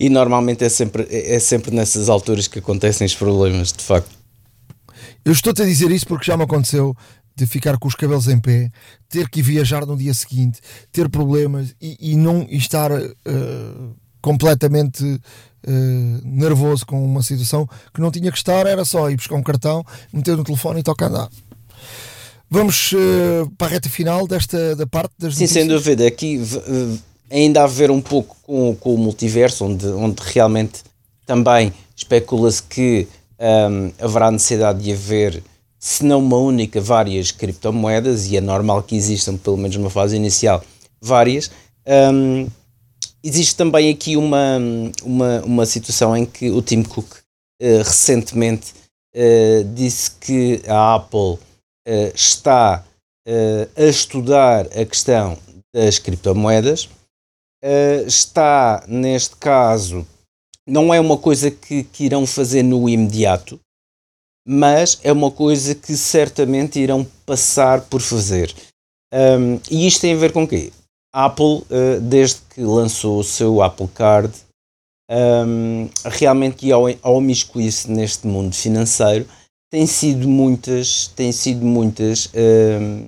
e 0.00 0.08
normalmente 0.08 0.64
é 0.64 0.68
sempre, 0.68 1.06
é 1.10 1.38
sempre 1.38 1.70
nessas 1.70 2.08
alturas 2.08 2.48
que 2.48 2.58
acontecem 2.58 3.06
os 3.06 3.14
problemas, 3.14 3.55
de 3.64 3.82
facto. 3.82 4.16
Eu 5.24 5.32
estou-te 5.32 5.62
a 5.62 5.64
dizer 5.64 5.90
isso 5.90 6.06
porque 6.06 6.24
já 6.24 6.36
me 6.36 6.44
aconteceu 6.44 6.96
de 7.36 7.46
ficar 7.46 7.76
com 7.76 7.86
os 7.86 7.94
cabelos 7.94 8.28
em 8.28 8.40
pé, 8.40 8.70
ter 9.08 9.28
que 9.28 9.42
viajar 9.42 9.84
no 9.84 9.96
dia 9.96 10.14
seguinte, 10.14 10.58
ter 10.90 11.08
problemas 11.08 11.74
e, 11.80 12.12
e 12.12 12.16
não 12.16 12.46
e 12.48 12.56
estar 12.56 12.90
uh, 12.90 13.96
completamente 14.22 15.04
uh, 15.04 15.20
nervoso 16.24 16.86
com 16.86 17.04
uma 17.04 17.22
situação 17.22 17.68
que 17.92 18.00
não 18.00 18.10
tinha 18.10 18.32
que 18.32 18.38
estar, 18.38 18.66
era 18.66 18.84
só 18.86 19.10
ir 19.10 19.16
buscar 19.16 19.34
um 19.34 19.42
cartão, 19.42 19.84
meter 20.12 20.34
no 20.36 20.44
telefone 20.44 20.80
e 20.80 20.82
tocar 20.82 21.06
andar. 21.06 21.28
Vamos 22.48 22.92
uh, 22.92 23.50
para 23.58 23.66
a 23.66 23.70
reta 23.70 23.90
final 23.90 24.26
desta 24.26 24.74
da 24.74 24.86
parte 24.86 25.12
das 25.18 25.34
Sim, 25.34 25.42
notícias. 25.42 25.64
sem 25.64 25.68
dúvida. 25.68 26.06
Aqui 26.06 26.40
ainda 27.30 27.64
a 27.64 27.66
ver 27.66 27.90
um 27.90 28.00
pouco 28.00 28.36
com, 28.42 28.74
com 28.76 28.94
o 28.94 28.98
multiverso, 28.98 29.64
onde, 29.64 29.86
onde 29.88 30.22
realmente 30.24 30.82
também 31.26 31.72
especula-se 31.94 32.62
que 32.62 33.06
um, 33.38 33.92
haverá 33.98 34.30
necessidade 34.30 34.82
de 34.82 34.92
haver, 34.92 35.42
se 35.78 36.04
não 36.04 36.20
uma 36.20 36.36
única, 36.36 36.80
várias 36.80 37.30
criptomoedas, 37.30 38.26
e 38.26 38.36
é 38.36 38.40
normal 38.40 38.82
que 38.82 38.96
existam, 38.96 39.36
pelo 39.36 39.56
menos 39.56 39.76
numa 39.76 39.90
fase 39.90 40.16
inicial, 40.16 40.62
várias. 41.00 41.50
Um, 41.86 42.48
existe 43.22 43.56
também 43.56 43.90
aqui 43.90 44.16
uma, 44.16 44.58
uma, 45.04 45.40
uma 45.42 45.66
situação 45.66 46.16
em 46.16 46.24
que 46.24 46.50
o 46.50 46.62
Tim 46.62 46.82
Cook 46.82 47.12
uh, 47.14 47.78
recentemente 47.78 48.72
uh, 49.14 49.64
disse 49.74 50.10
que 50.12 50.62
a 50.66 50.94
Apple 50.94 51.38
uh, 51.88 52.12
está 52.14 52.84
a 53.76 53.82
estudar 53.82 54.66
a 54.66 54.84
questão 54.84 55.36
das 55.74 55.98
criptomoedas. 55.98 56.88
está, 58.06 58.84
neste 58.86 59.34
caso, 59.34 60.06
não 60.66 60.92
é 60.92 61.00
uma 61.00 61.16
coisa 61.16 61.50
que, 61.50 61.84
que 61.84 62.04
irão 62.04 62.26
fazer 62.26 62.62
no 62.62 62.88
imediato, 62.88 63.60
mas 64.46 65.00
é 65.02 65.12
uma 65.12 65.30
coisa 65.30 65.74
que 65.74 65.96
certamente 65.96 66.78
irão 66.78 67.06
passar 67.24 67.82
por 67.82 68.00
fazer. 68.00 68.54
Um, 69.12 69.60
e 69.70 69.86
isto 69.86 70.00
tem 70.00 70.14
a 70.14 70.18
ver 70.18 70.32
com 70.32 70.44
o 70.44 70.48
quê? 70.48 70.72
Apple, 71.12 71.62
uh, 71.70 72.00
desde 72.00 72.40
que 72.54 72.60
lançou 72.60 73.18
o 73.18 73.24
seu 73.24 73.62
Apple 73.62 73.88
Card, 73.88 74.32
um, 75.10 75.88
realmente 76.04 76.70
ao, 76.70 76.84
ao 77.02 77.20
imiscuir-se 77.20 77.90
neste 77.90 78.26
mundo 78.26 78.54
financeiro, 78.54 79.26
tem 79.70 79.86
sido 79.86 80.28
muitas, 80.28 81.08
tem 81.08 81.32
sido 81.32 81.64
muitas 81.64 82.30
um, 82.34 83.06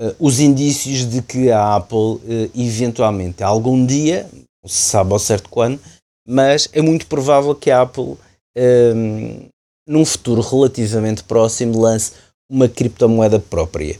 uh, 0.00 0.14
os 0.18 0.40
indícios 0.40 1.08
de 1.08 1.22
que 1.22 1.50
a 1.50 1.76
Apple 1.76 1.96
uh, 1.96 2.50
eventualmente 2.54 3.42
algum 3.42 3.84
dia, 3.84 4.28
se 4.64 4.90
sabe 4.90 5.12
ao 5.12 5.18
certo 5.18 5.48
quando, 5.48 5.80
mas 6.26 6.68
é 6.72 6.80
muito 6.80 7.06
provável 7.06 7.54
que 7.54 7.70
a 7.70 7.82
Apple 7.82 8.16
um, 8.56 9.48
num 9.86 10.04
futuro 10.04 10.40
relativamente 10.40 11.22
próximo 11.24 11.80
lance 11.80 12.12
uma 12.50 12.68
criptomoeda 12.68 13.38
própria. 13.38 13.98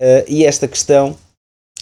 Uh, 0.00 0.24
e 0.28 0.44
esta 0.44 0.68
questão 0.68 1.16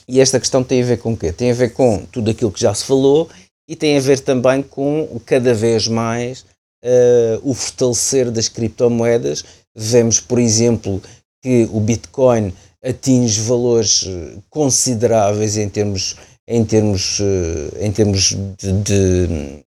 e 0.07 0.21
esta 0.21 0.39
questão 0.39 0.63
tem 0.63 0.83
a 0.83 0.87
ver 0.87 0.99
com 0.99 1.13
o 1.13 1.17
quê? 1.17 1.33
Tem 1.33 1.51
a 1.51 1.55
ver 1.55 1.71
com 1.73 2.05
tudo 2.07 2.31
aquilo 2.31 2.53
que 2.53 2.61
já 2.61 2.75
se 2.75 2.85
falou 2.85 3.29
e 3.69 3.75
tem 3.75 3.97
a 3.97 4.01
ver 4.01 4.21
também 4.21 4.63
com 4.63 5.21
cada 5.25 5.55
vez 5.55 5.89
mais 5.89 6.45
uh, 6.85 7.41
o 7.43 7.55
fortalecer 7.55 8.31
das 8.31 8.49
criptomoedas. 8.49 9.45
Vemos, 9.75 10.21
por 10.21 10.39
exemplo, 10.39 11.03
que 11.43 11.69
o 11.73 11.81
Bitcoin 11.81 12.53
atinge 12.85 13.41
valores 13.41 14.05
eh, 14.07 14.39
consideráveis 14.51 15.57
em 15.57 15.69
termos, 15.69 16.17
em 16.47 16.65
termos, 16.65 17.19
uh, 17.19 17.79
em 17.81 17.91
termos 17.91 18.37
de, 18.59 18.73
de, 18.83 19.65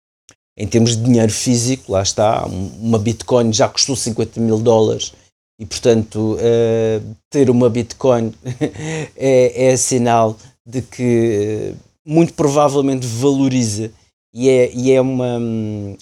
em 0.56 0.66
termos 0.66 0.96
de 0.96 1.02
dinheiro 1.02 1.32
físico, 1.32 1.92
lá 1.92 2.02
está, 2.02 2.44
uma 2.46 2.98
Bitcoin 2.98 3.52
já 3.52 3.68
custou 3.68 3.96
50 3.96 4.40
mil 4.40 4.58
dólares 4.58 5.12
e, 5.58 5.66
portanto, 5.66 6.36
uh, 6.36 7.16
ter 7.30 7.50
uma 7.50 7.68
Bitcoin 7.68 8.32
é, 9.16 9.66
é 9.72 9.76
sinal 9.76 10.36
de 10.66 10.82
que 10.82 11.74
muito 12.06 12.34
provavelmente 12.34 13.06
valoriza 13.06 13.90
e 14.32 14.48
é, 14.48 14.72
e 14.74 14.92
é 14.92 15.00
uma 15.00 15.38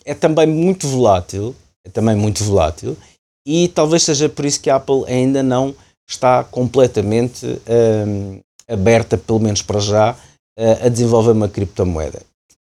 é 0.05 0.15
também 0.15 0.47
muito 0.47 0.89
volátil 0.89 1.55
é 1.87 1.91
também 1.91 2.17
muito 2.17 2.43
volátil 2.45 2.97
e 3.47 3.69
talvez 3.69 4.05
seja 4.05 4.29
por 4.29 4.45
isso 4.45 4.61
que 4.61 4.71
a 4.71 4.77
Apple 4.77 5.05
ainda 5.07 5.43
não 5.43 5.75
está 6.09 6.45
completamente 6.45 7.47
um, 7.47 8.41
aberta, 8.69 9.17
pelo 9.17 9.41
menos 9.41 9.63
para 9.63 9.81
já, 9.81 10.17
a 10.85 10.89
desenvolver 10.89 11.33
uma 11.33 11.49
criptomoeda. 11.49 12.21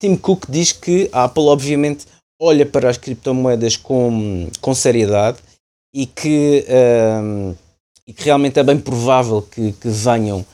Tim 0.05 0.17
Cook 0.17 0.45
diz 0.51 0.71
que 0.71 1.09
a 1.14 1.25
Apple 1.25 1.45
obviamente 1.45 2.05
olha 2.38 2.67
para 2.67 2.90
as 2.90 2.99
criptomoedas 2.99 3.75
com, 3.75 4.51
com 4.61 4.75
seriedade 4.75 5.38
e 5.95 6.05
que, 6.05 6.62
um, 7.23 7.55
e 8.07 8.12
que 8.12 8.23
realmente 8.23 8.61
é 8.61 8.62
bem 8.62 8.79
provável 8.79 9.40
que, 9.40 9.73
que 9.73 9.88
venham 9.88 10.45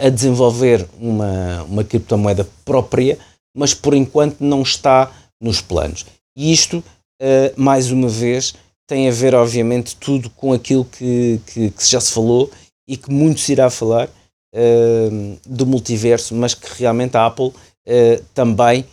a 0.00 0.08
desenvolver 0.08 0.84
uma, 1.00 1.62
uma 1.62 1.84
criptomoeda 1.84 2.44
própria, 2.64 3.16
mas 3.56 3.72
por 3.72 3.94
enquanto 3.94 4.40
não 4.40 4.62
está 4.62 5.12
nos 5.40 5.60
planos. 5.60 6.04
E 6.36 6.52
isto, 6.52 6.78
uh, 7.22 7.52
mais 7.54 7.92
uma 7.92 8.08
vez, 8.08 8.56
tem 8.88 9.08
a 9.08 9.12
ver, 9.12 9.32
obviamente, 9.32 9.94
tudo 9.94 10.28
com 10.30 10.52
aquilo 10.52 10.84
que, 10.84 11.40
que, 11.46 11.70
que 11.70 11.86
já 11.88 12.00
se 12.00 12.10
falou 12.10 12.50
e 12.88 12.96
que 12.96 13.12
muito 13.12 13.38
se 13.38 13.52
irá 13.52 13.70
falar 13.70 14.08
uh, 14.08 15.38
do 15.46 15.64
multiverso, 15.64 16.34
mas 16.34 16.52
que 16.52 16.66
realmente 16.76 17.16
a 17.16 17.26
Apple 17.26 17.52
também 18.34 18.84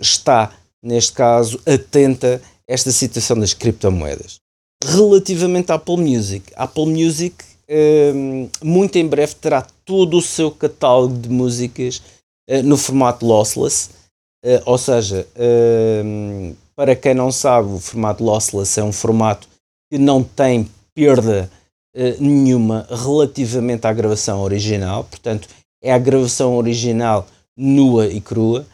está, 0.00 0.52
neste 0.82 1.12
caso, 1.12 1.60
atenta 1.66 2.40
a 2.68 2.72
esta 2.72 2.90
situação 2.90 3.38
das 3.38 3.54
criptomoedas. 3.54 4.36
Relativamente 4.84 5.72
à 5.72 5.76
Apple 5.76 5.96
Music, 5.96 6.52
a 6.56 6.64
Apple 6.64 6.86
Music 6.86 7.44
Ehm, 7.66 8.50
muito 8.62 8.96
em 8.96 9.06
breve 9.06 9.34
terá 9.36 9.66
todo 9.84 10.18
o 10.18 10.22
seu 10.22 10.50
catálogo 10.50 11.16
de 11.18 11.28
músicas 11.28 12.02
no 12.62 12.76
formato 12.76 13.24
lossless, 13.24 13.88
ou 14.66 14.76
seja, 14.76 15.26
para 16.76 16.94
quem 16.94 17.14
não 17.14 17.32
sabe, 17.32 17.72
o 17.72 17.80
formato 17.80 18.22
lossless 18.22 18.78
é 18.78 18.84
um 18.84 18.92
formato 18.92 19.48
que 19.90 19.98
não 19.98 20.22
tem 20.22 20.68
perda 20.94 21.50
nenhuma 22.20 22.86
relativamente 22.90 23.86
à 23.86 23.92
gravação 23.94 24.42
original, 24.42 25.04
portanto, 25.04 25.48
é 25.82 25.90
a 25.90 25.98
gravação 25.98 26.54
original 26.54 27.26
nua 27.56 28.06
e 28.08 28.20
crua, 28.20 28.66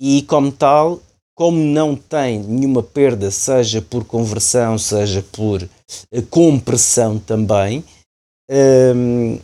e 0.00 0.22
como 0.22 0.50
tal, 0.50 1.00
como 1.34 1.58
não 1.58 1.96
tem 1.96 2.40
nenhuma 2.40 2.82
perda, 2.82 3.30
seja 3.30 3.80
por 3.80 4.04
conversão, 4.04 4.78
seja 4.78 5.24
por 5.32 5.68
compressão 6.30 7.18
também, 7.18 7.84
um, 8.50 9.38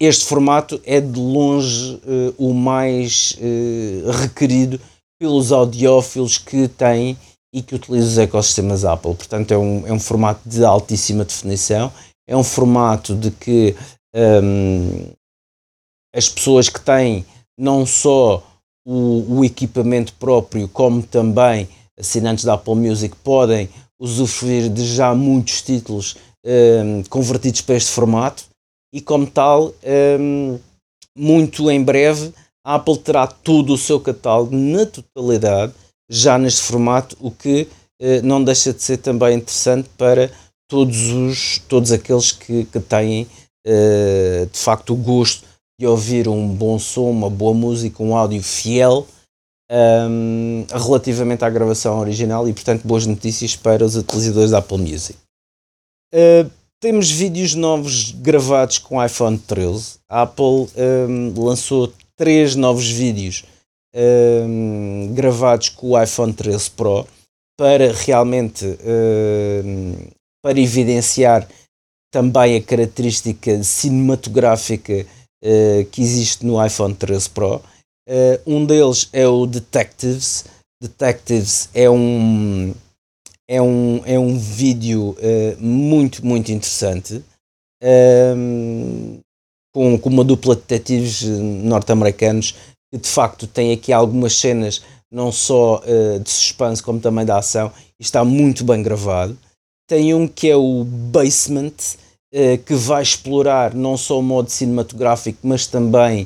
este 0.00 0.24
formato 0.24 0.80
é 0.84 1.00
de 1.00 1.18
longe 1.18 1.96
uh, 1.96 2.34
o 2.38 2.54
mais 2.54 3.36
uh, 3.38 4.10
requerido 4.10 4.80
pelos 5.18 5.52
audiófilos 5.52 6.38
que 6.38 6.66
têm 6.68 7.16
e 7.54 7.62
que 7.62 7.74
utilizam 7.74 8.08
os 8.08 8.18
ecossistemas 8.18 8.84
Apple. 8.84 9.14
Portanto, 9.14 9.52
é 9.52 9.58
um, 9.58 9.86
é 9.86 9.92
um 9.92 10.00
formato 10.00 10.46
de 10.48 10.64
altíssima 10.64 11.24
definição, 11.24 11.92
é 12.26 12.36
um 12.36 12.44
formato 12.44 13.14
de 13.14 13.30
que 13.30 13.74
um, 14.14 15.10
as 16.14 16.28
pessoas 16.28 16.68
que 16.68 16.80
têm 16.80 17.24
não 17.58 17.86
só 17.86 18.42
o, 18.86 19.38
o, 19.38 19.44
equipamento 19.44 20.12
próprio, 20.14 20.68
como 20.68 21.02
também 21.02 21.68
assinantes 21.98 22.44
da 22.44 22.54
Apple 22.54 22.74
Music 22.74 23.16
podem 23.16 23.68
usufruir 23.98 24.68
de 24.68 24.84
já 24.84 25.14
muitos 25.14 25.62
títulos 25.62 26.16
um, 26.44 27.02
convertidos 27.04 27.62
para 27.62 27.76
este 27.76 27.90
formato. 27.90 28.44
E, 28.94 29.00
como 29.00 29.26
tal, 29.26 29.74
um, 30.20 30.58
muito 31.16 31.70
em 31.70 31.82
breve 31.82 32.32
a 32.64 32.74
Apple 32.74 32.98
terá 32.98 33.26
todo 33.26 33.72
o 33.72 33.78
seu 33.78 34.00
catálogo 34.00 34.54
na 34.54 34.84
totalidade 34.86 35.72
já 36.10 36.38
neste 36.38 36.62
formato, 36.62 37.16
o 37.20 37.30
que 37.30 37.68
uh, 38.02 38.22
não 38.24 38.42
deixa 38.42 38.72
de 38.72 38.82
ser 38.82 38.98
também 38.98 39.36
interessante 39.36 39.88
para 39.96 40.30
todos, 40.68 41.10
os, 41.10 41.58
todos 41.68 41.92
aqueles 41.92 42.32
que, 42.32 42.64
que 42.64 42.80
têm 42.80 43.26
uh, 43.66 44.46
de 44.46 44.58
facto 44.58 44.92
o 44.92 44.96
gosto 44.96 45.44
de 45.78 45.86
ouvir 45.86 46.28
um 46.28 46.48
bom 46.48 46.78
som, 46.78 47.10
uma 47.10 47.28
boa 47.28 47.52
música, 47.52 48.02
um 48.02 48.16
áudio 48.16 48.42
fiel 48.42 49.06
um, 49.70 50.64
relativamente 50.70 51.44
à 51.44 51.50
gravação 51.50 51.98
original 51.98 52.48
e, 52.48 52.52
portanto, 52.52 52.86
boas 52.86 53.06
notícias 53.06 53.56
para 53.56 53.84
os 53.84 53.96
utilizadores 53.96 54.50
da 54.50 54.58
Apple 54.58 54.78
Music. 54.78 55.18
Uh, 56.14 56.50
temos 56.80 57.10
vídeos 57.10 57.54
novos 57.54 58.12
gravados 58.12 58.78
com 58.78 59.04
iPhone 59.04 59.38
13. 59.38 59.98
A 60.08 60.22
Apple 60.22 60.68
um, 60.76 61.34
lançou 61.36 61.92
três 62.16 62.54
novos 62.54 62.88
vídeos 62.88 63.44
um, 63.94 65.12
gravados 65.14 65.68
com 65.70 65.90
o 65.90 66.02
iPhone 66.02 66.32
13 66.32 66.70
Pro 66.70 67.06
para 67.58 67.92
realmente 67.92 68.64
um, 68.64 69.94
para 70.42 70.60
evidenciar 70.60 71.48
também 72.12 72.56
a 72.56 72.62
característica 72.62 73.62
cinematográfica 73.62 75.06
uh, 75.44 75.84
que 75.90 76.02
existe 76.02 76.44
no 76.44 76.64
iPhone 76.64 76.94
13 76.94 77.30
Pro. 77.30 77.56
Uh, 78.08 78.40
um 78.46 78.64
deles 78.64 79.08
é 79.12 79.26
o 79.26 79.46
Detectives. 79.46 80.44
Detectives 80.80 81.68
é 81.74 81.88
um 81.88 82.74
é 83.48 83.62
um, 83.62 84.02
é 84.04 84.18
um 84.18 84.36
vídeo 84.36 85.10
uh, 85.10 85.62
muito, 85.62 86.24
muito 86.26 86.50
interessante. 86.50 87.22
Um, 87.82 89.20
com, 89.72 89.98
com 89.98 90.08
uma 90.08 90.24
dupla 90.24 90.56
de 90.56 90.62
detetives 90.62 91.22
norte-americanos 91.22 92.54
que 92.90 92.98
de 92.98 93.08
facto 93.08 93.46
tem 93.46 93.72
aqui 93.72 93.92
algumas 93.92 94.34
cenas 94.34 94.82
não 95.12 95.30
só 95.30 95.82
uh, 95.84 96.18
de 96.18 96.30
suspense 96.30 96.82
como 96.82 96.98
também 96.98 97.24
da 97.24 97.38
ação 97.38 97.70
e 97.98 98.02
está 98.02 98.24
muito 98.24 98.64
bem 98.64 98.82
gravado. 98.82 99.38
Tem 99.88 100.12
um 100.14 100.26
que 100.26 100.48
é 100.48 100.56
o 100.56 100.84
Basement, 100.84 101.74
que 102.66 102.74
vai 102.74 103.02
explorar 103.02 103.74
não 103.74 103.96
só 103.96 104.18
o 104.18 104.22
modo 104.22 104.50
cinematográfico, 104.50 105.38
mas 105.42 105.66
também 105.66 106.24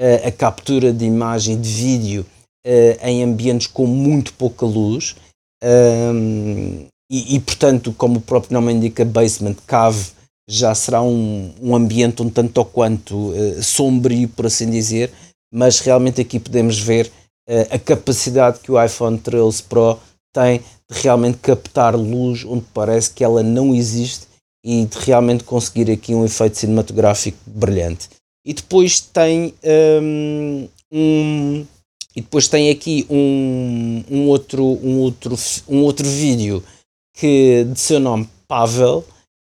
uh, 0.00 0.28
a 0.28 0.30
captura 0.30 0.92
de 0.92 1.04
imagem 1.04 1.60
de 1.60 1.68
vídeo 1.68 2.26
em 3.02 3.22
ambientes 3.22 3.66
com 3.66 3.86
muito 3.86 4.34
pouca 4.34 4.66
luz. 4.66 5.16
E, 7.10 7.36
e, 7.36 7.40
portanto, 7.40 7.94
como 7.96 8.18
o 8.18 8.20
próprio 8.20 8.52
nome 8.52 8.74
indica, 8.74 9.06
basement, 9.06 9.56
cave, 9.66 10.10
já 10.46 10.74
será 10.74 11.00
um, 11.00 11.50
um 11.62 11.74
ambiente 11.74 12.20
um 12.20 12.28
tanto 12.28 12.58
ou 12.58 12.66
quanto 12.66 13.32
sombrio, 13.62 14.28
por 14.28 14.44
assim 14.44 14.70
dizer, 14.70 15.10
mas 15.50 15.80
realmente 15.80 16.20
aqui 16.20 16.38
podemos 16.38 16.78
ver 16.78 17.10
a 17.70 17.78
capacidade 17.78 18.58
que 18.58 18.70
o 18.70 18.84
iPhone 18.84 19.16
13 19.16 19.62
Pro 19.62 19.98
tem 20.34 20.60
de 20.90 21.00
realmente 21.02 21.38
captar 21.38 21.94
luz 21.96 22.44
onde 22.44 22.64
parece 22.72 23.10
que 23.10 23.24
ela 23.24 23.42
não 23.42 23.74
existe 23.74 24.27
e 24.64 24.84
de 24.84 24.98
realmente 24.98 25.44
conseguir 25.44 25.90
aqui 25.90 26.14
um 26.14 26.24
efeito 26.24 26.58
cinematográfico 26.58 27.38
brilhante. 27.46 28.08
E 28.44 28.52
depois 28.52 29.00
tem 29.00 29.54
um, 30.02 30.68
um 30.92 31.66
e 32.16 32.20
depois 32.20 32.48
tem 32.48 32.70
aqui 32.70 33.06
um, 33.08 34.02
um, 34.10 34.28
outro, 34.28 34.64
um, 34.64 34.98
outro, 34.98 35.36
um 35.68 35.82
outro 35.82 36.08
vídeo 36.08 36.64
que 37.14 37.64
de 37.64 37.78
seu 37.78 38.00
nome 38.00 38.28
Pavel. 38.48 39.04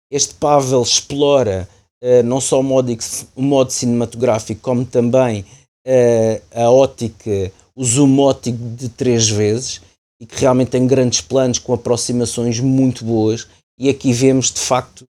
Este 0.08 0.34
Pavel 0.34 0.82
explora 0.82 1.68
uh, 2.02 2.22
não 2.22 2.40
só 2.40 2.60
o 2.60 2.62
modo, 2.62 2.96
o 3.34 3.42
modo 3.42 3.72
cinematográfico, 3.72 4.60
como 4.60 4.84
também 4.84 5.44
uh, 5.86 6.42
a 6.54 6.70
ótica, 6.70 7.52
o 7.74 7.84
zoom 7.84 8.20
óptico 8.20 8.58
de 8.76 8.88
três 8.88 9.28
vezes 9.28 9.80
e 10.20 10.26
que 10.26 10.36
realmente 10.40 10.70
tem 10.70 10.86
grandes 10.86 11.20
planos 11.20 11.58
com 11.58 11.72
aproximações 11.72 12.60
muito 12.60 13.04
boas. 13.04 13.48
E 13.80 13.88
aqui 13.88 14.12
vemos 14.12 14.52
de 14.52 14.60
facto 14.60 15.06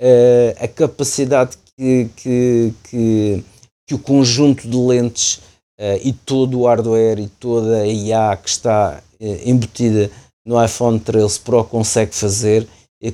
uh, 0.00 0.56
a 0.58 0.66
capacidade 0.66 1.58
que, 1.76 2.08
que, 2.16 2.74
que, 2.84 3.44
que, 3.86 3.94
o 3.94 3.98
conjunto 3.98 4.66
de 4.66 4.76
lentes 4.78 5.36
uh, 5.78 6.00
e 6.02 6.10
todo 6.10 6.58
o 6.58 6.66
hardware 6.66 7.18
e 7.18 7.28
toda 7.28 7.82
a 7.82 7.86
IA 7.86 8.34
que 8.42 8.48
está 8.48 9.02
uh, 9.20 9.26
embutida 9.44 10.10
no 10.42 10.62
iPhone 10.64 10.98
13 10.98 11.40
Pro 11.40 11.64
consegue 11.64 12.14
fazer 12.14 12.66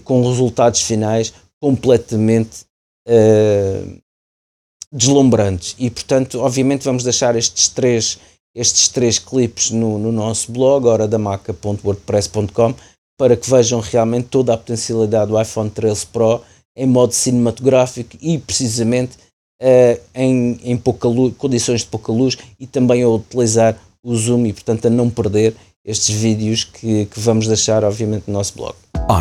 com 0.04 0.22
resultados 0.28 0.82
finais 0.82 1.32
completamente 1.60 2.64
deslumbrantes. 4.92 5.74
E 5.78 5.90
portanto, 5.90 6.38
obviamente, 6.38 6.84
vamos 6.84 7.02
deixar 7.02 7.34
estes 7.34 7.68
três 7.68 8.18
estes 8.54 8.88
três 8.88 9.18
clipes 9.18 9.70
no, 9.70 9.98
no 9.98 10.12
nosso 10.12 10.52
blog, 10.52 10.86
horadamaca.wordpress.com, 10.86 12.74
para 13.20 13.36
que 13.36 13.50
vejam 13.50 13.80
realmente 13.80 14.28
toda 14.28 14.54
a 14.54 14.56
potencialidade 14.56 15.30
do 15.30 15.38
iPhone 15.38 15.68
13 15.68 16.06
Pro 16.06 16.40
em 16.74 16.86
modo 16.86 17.12
cinematográfico 17.12 18.16
e 18.18 18.38
precisamente 18.38 19.18
uh, 19.62 20.00
em, 20.14 20.58
em 20.64 20.74
pouca 20.74 21.06
luz, 21.06 21.34
condições 21.36 21.82
de 21.82 21.88
pouca 21.88 22.10
luz 22.10 22.38
e 22.58 22.66
também 22.66 23.02
a 23.02 23.08
utilizar 23.10 23.76
o 24.02 24.16
zoom 24.16 24.46
e 24.46 24.54
portanto 24.54 24.86
a 24.86 24.90
não 24.90 25.10
perder 25.10 25.54
estes 25.84 26.14
vídeos 26.14 26.64
que, 26.64 27.04
que 27.04 27.20
vamos 27.20 27.46
deixar 27.46 27.84
obviamente 27.84 28.24
no 28.26 28.32
nosso 28.32 28.54
blog 28.56 28.74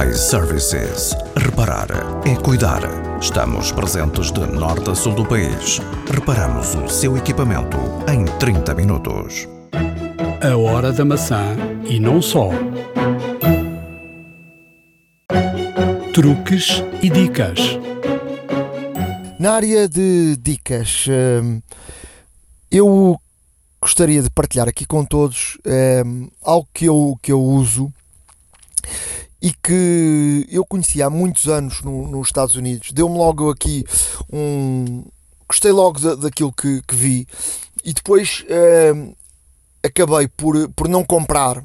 iServices. 0.07 1.13
Reparar 1.35 1.89
é 2.25 2.35
cuidar. 2.41 2.81
Estamos 3.19 3.73
presentes 3.73 4.31
de 4.31 4.45
norte 4.45 4.91
a 4.91 4.95
sul 4.95 5.13
do 5.13 5.25
país. 5.25 5.81
Reparamos 6.09 6.73
o 6.75 6.87
seu 6.87 7.17
equipamento 7.17 7.77
em 8.09 8.23
30 8.37 8.75
minutos. 8.75 9.45
A 10.41 10.55
hora 10.55 10.93
da 10.93 11.03
maçã 11.03 11.43
e 11.89 11.99
não 11.99 12.21
só. 12.21 12.49
Truques 16.13 16.83
e 17.01 17.09
dicas. 17.09 17.59
Na 19.39 19.53
área 19.53 19.87
de 19.87 20.35
dicas, 20.37 21.05
hum, 21.07 21.61
eu 22.71 23.19
gostaria 23.79 24.21
de 24.21 24.29
partilhar 24.29 24.67
aqui 24.67 24.85
com 24.85 25.05
todos 25.05 25.57
hum, 26.05 26.29
algo 26.41 26.67
que 26.73 26.85
eu, 26.85 27.17
que 27.21 27.31
eu 27.31 27.41
uso 27.41 27.93
e 29.41 29.53
que 29.53 30.47
eu 30.51 30.65
conheci 30.65 31.01
há 31.01 31.09
muitos 31.09 31.47
anos 31.47 31.81
no, 31.81 32.07
nos 32.07 32.27
Estados 32.27 32.55
Unidos. 32.55 32.91
Deu-me 32.91 33.17
logo 33.17 33.49
aqui 33.51 33.85
um. 34.31 35.05
Gostei 35.47 35.71
logo 35.71 35.99
da, 35.99 36.15
daquilo 36.15 36.51
que, 36.51 36.81
que, 36.87 36.95
vi 36.95 37.27
e 37.83 37.93
depois 37.93 38.43
uh, 38.43 39.15
acabei 39.83 40.27
por, 40.27 40.69
por 40.69 40.87
não 40.87 41.03
comprar. 41.03 41.63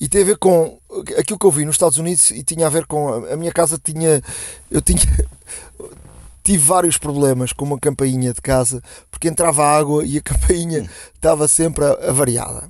E 0.00 0.08
tem 0.08 0.22
a 0.22 0.24
ver 0.24 0.38
com 0.38 0.78
aquilo 1.18 1.38
que 1.38 1.46
eu 1.46 1.50
vi 1.50 1.64
nos 1.64 1.74
Estados 1.74 1.98
Unidos 1.98 2.30
e 2.30 2.42
tinha 2.42 2.66
a 2.66 2.70
ver 2.70 2.86
com 2.86 3.24
a 3.26 3.36
minha 3.36 3.52
casa 3.52 3.78
tinha 3.82 4.22
eu 4.70 4.80
tinha 4.80 5.00
tive 6.42 6.58
vários 6.58 6.96
problemas 6.96 7.52
com 7.52 7.64
uma 7.64 7.78
campainha 7.78 8.32
de 8.32 8.40
casa 8.40 8.82
porque 9.10 9.28
entrava 9.28 9.64
água 9.64 10.04
e 10.04 10.18
a 10.18 10.22
campainha 10.22 10.88
estava 11.14 11.46
sempre 11.46 11.84
avariada. 11.84 12.68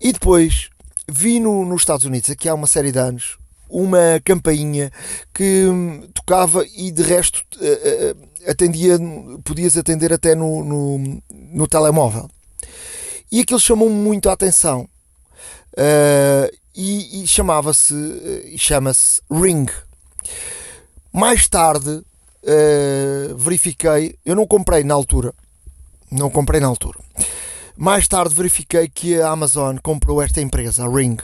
E 0.00 0.12
depois 0.12 0.70
vi 1.08 1.40
no, 1.40 1.64
nos 1.64 1.82
Estados 1.82 2.04
Unidos, 2.04 2.30
aqui 2.30 2.48
há 2.48 2.54
uma 2.54 2.66
série 2.66 2.92
de 2.92 2.98
anos, 2.98 3.38
uma 3.68 4.20
campainha 4.24 4.92
que 5.34 5.66
hum, 5.66 6.08
tocava 6.14 6.64
e 6.76 6.90
de 6.90 7.02
resto 7.02 7.44
uh, 7.56 8.28
atendia, 8.48 8.98
podias 9.44 9.76
atender 9.76 10.12
até 10.12 10.34
no, 10.34 10.64
no, 10.64 11.22
no 11.30 11.66
telemóvel. 11.66 12.30
E 13.30 13.40
aquilo 13.40 13.60
chamou-me 13.60 13.94
muito 13.94 14.28
a 14.28 14.32
atenção. 14.32 14.88
Uh, 15.78 16.50
e, 16.74 17.22
e 17.22 17.26
chamava-se 17.26 17.94
e 18.46 18.58
chama-se 18.58 19.22
Ring. 19.30 19.66
Mais 21.12 21.46
tarde 21.46 21.88
uh, 21.90 23.36
verifiquei, 23.36 24.18
eu 24.26 24.34
não 24.34 24.44
comprei 24.44 24.82
na 24.82 24.94
altura, 24.94 25.32
não 26.10 26.30
comprei 26.30 26.60
na 26.60 26.66
altura. 26.66 26.98
Mais 27.76 28.08
tarde 28.08 28.34
verifiquei 28.34 28.88
que 28.88 29.20
a 29.20 29.30
Amazon 29.30 29.76
comprou 29.80 30.20
esta 30.20 30.40
empresa, 30.40 30.84
a 30.84 30.88
Ring. 30.88 31.16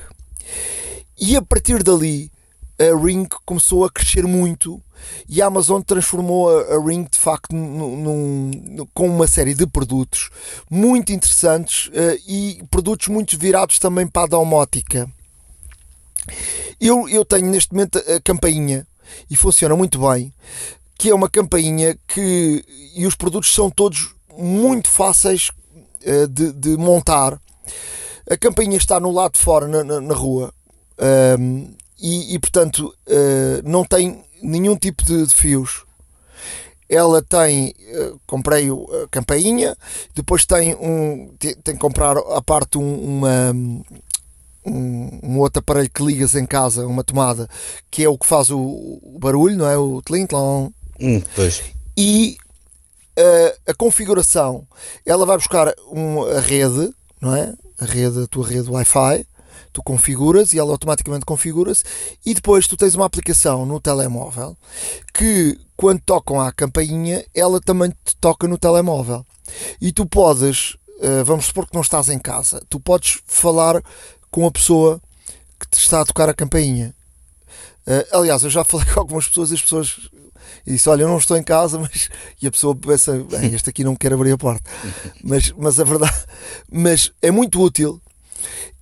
E 1.18 1.36
a 1.36 1.42
partir 1.42 1.82
dali, 1.82 2.30
a 2.78 3.04
Ring 3.04 3.26
começou 3.44 3.84
a 3.84 3.90
crescer 3.90 4.26
muito 4.26 4.82
e 5.28 5.40
a 5.40 5.46
Amazon 5.46 5.80
transformou 5.82 6.48
a, 6.50 6.84
Ring 6.84 7.04
de 7.04 7.18
facto 7.18 7.54
num, 7.54 7.96
num, 7.96 8.86
com 8.92 9.08
uma 9.08 9.26
série 9.26 9.54
de 9.54 9.66
produtos 9.66 10.30
muito 10.70 11.12
interessantes 11.12 11.86
uh, 11.88 12.20
e 12.26 12.62
produtos 12.70 13.08
muito 13.08 13.38
virados 13.38 13.78
também 13.78 14.06
para 14.06 14.22
a 14.22 14.28
domótica. 14.28 15.08
Eu, 16.80 17.08
eu 17.08 17.24
tenho 17.24 17.46
neste 17.46 17.72
momento 17.72 17.98
a 17.98 18.20
campainha 18.20 18.86
e 19.30 19.36
funciona 19.36 19.76
muito 19.76 19.98
bem, 19.98 20.32
que 20.98 21.10
é 21.10 21.14
uma 21.14 21.28
campainha 21.28 21.96
que 22.08 22.64
e 22.94 23.06
os 23.06 23.14
produtos 23.14 23.52
são 23.52 23.70
todos 23.70 24.14
muito 24.36 24.88
fáceis 24.88 25.50
eh, 26.02 26.26
de, 26.26 26.52
de, 26.52 26.76
montar. 26.76 27.40
A 28.30 28.36
campainha 28.36 28.76
está 28.76 28.98
no 28.98 29.10
lado 29.10 29.32
de 29.32 29.40
fora, 29.40 29.68
na, 29.68 29.84
na, 29.84 30.00
na 30.00 30.14
rua, 30.14 30.52
um, 30.98 31.04
ehm, 31.04 31.74
e, 32.00 32.34
e, 32.34 32.38
portanto 32.38 32.94
uh, 33.06 33.68
não 33.68 33.84
tem 33.84 34.24
nenhum 34.42 34.76
tipo 34.76 35.04
de, 35.04 35.26
de 35.26 35.34
fios. 35.34 35.84
Ela 36.88 37.22
tem, 37.22 37.74
uh, 37.94 38.20
comprei 38.26 38.68
a 38.70 39.08
campainha, 39.10 39.76
depois 40.14 40.44
tem 40.44 40.74
um, 40.74 41.34
tem, 41.38 41.54
tem 41.54 41.74
que 41.74 41.80
comprar 41.80 42.16
a 42.16 42.42
parte 42.42 42.76
um, 42.76 43.18
uma, 43.18 43.52
um, 44.64 45.20
um, 45.22 45.38
outro 45.38 45.60
aparelho 45.60 45.90
que 45.90 46.04
ligas 46.04 46.34
em 46.34 46.46
casa, 46.46 46.86
uma 46.86 47.02
tomada, 47.02 47.48
que 47.90 48.04
é 48.04 48.08
o 48.08 48.18
que 48.18 48.26
faz 48.26 48.50
o, 48.50 48.58
o 48.60 49.16
barulho, 49.18 49.56
não 49.56 49.66
é? 49.66 49.78
O 49.78 50.02
tlintlon. 50.02 50.70
Hum, 51.00 51.22
pois. 51.34 51.62
E 51.96 52.36
a, 53.16 53.70
a 53.70 53.74
configuração, 53.74 54.66
ela 55.06 55.24
vai 55.24 55.36
buscar 55.36 55.72
um, 55.90 56.22
a 56.24 56.40
rede, 56.40 56.92
não 57.20 57.34
é? 57.34 57.54
A 57.78 57.84
rede, 57.84 58.22
a 58.22 58.26
tua 58.26 58.46
rede 58.46 58.70
Wi-Fi, 58.70 59.26
tu 59.72 59.82
configuras 59.82 60.52
e 60.52 60.58
ela 60.58 60.70
automaticamente 60.72 61.24
configura-se 61.24 61.84
e 62.24 62.34
depois 62.34 62.66
tu 62.66 62.76
tens 62.76 62.94
uma 62.94 63.06
aplicação 63.06 63.66
no 63.66 63.80
telemóvel 63.80 64.56
que 65.12 65.58
quando 65.76 66.00
tocam 66.00 66.40
à 66.40 66.52
campainha 66.52 67.24
ela 67.34 67.60
também 67.60 67.90
te 68.04 68.16
toca 68.16 68.46
no 68.46 68.58
telemóvel 68.58 69.24
e 69.80 69.92
tu 69.92 70.06
podes 70.06 70.76
eh, 71.00 71.22
vamos 71.24 71.46
supor 71.46 71.66
que 71.66 71.74
não 71.74 71.82
estás 71.82 72.08
em 72.08 72.18
casa 72.18 72.62
tu 72.68 72.78
podes 72.78 73.20
falar 73.26 73.82
com 74.30 74.46
a 74.46 74.50
pessoa 74.50 75.00
que 75.58 75.68
te 75.68 75.78
está 75.78 76.00
a 76.00 76.04
tocar 76.04 76.28
a 76.28 76.34
campainha 76.34 76.94
eh, 77.86 78.08
aliás 78.12 78.42
eu 78.42 78.50
já 78.50 78.62
falei 78.64 78.86
com 78.86 79.00
algumas 79.00 79.28
pessoas 79.28 79.50
e 79.50 79.54
as 79.54 79.62
pessoas 79.62 80.10
e 80.66 80.72
disse: 80.72 80.88
Olha, 80.88 81.02
eu 81.02 81.08
não 81.08 81.18
estou 81.18 81.36
em 81.36 81.42
casa, 81.42 81.78
mas. 81.80 82.08
E 82.40 82.46
a 82.46 82.50
pessoa 82.50 82.74
pensa: 82.74 83.12
Bem, 83.30 83.54
este 83.54 83.70
aqui 83.70 83.84
não 83.84 83.96
quer 83.96 84.12
abrir 84.12 84.32
a 84.32 84.38
porta. 84.38 84.68
Mas, 85.22 85.52
mas 85.56 85.80
a 85.80 85.84
verdade. 85.84 86.24
Mas 86.70 87.12
é 87.22 87.30
muito 87.30 87.60
útil. 87.60 88.00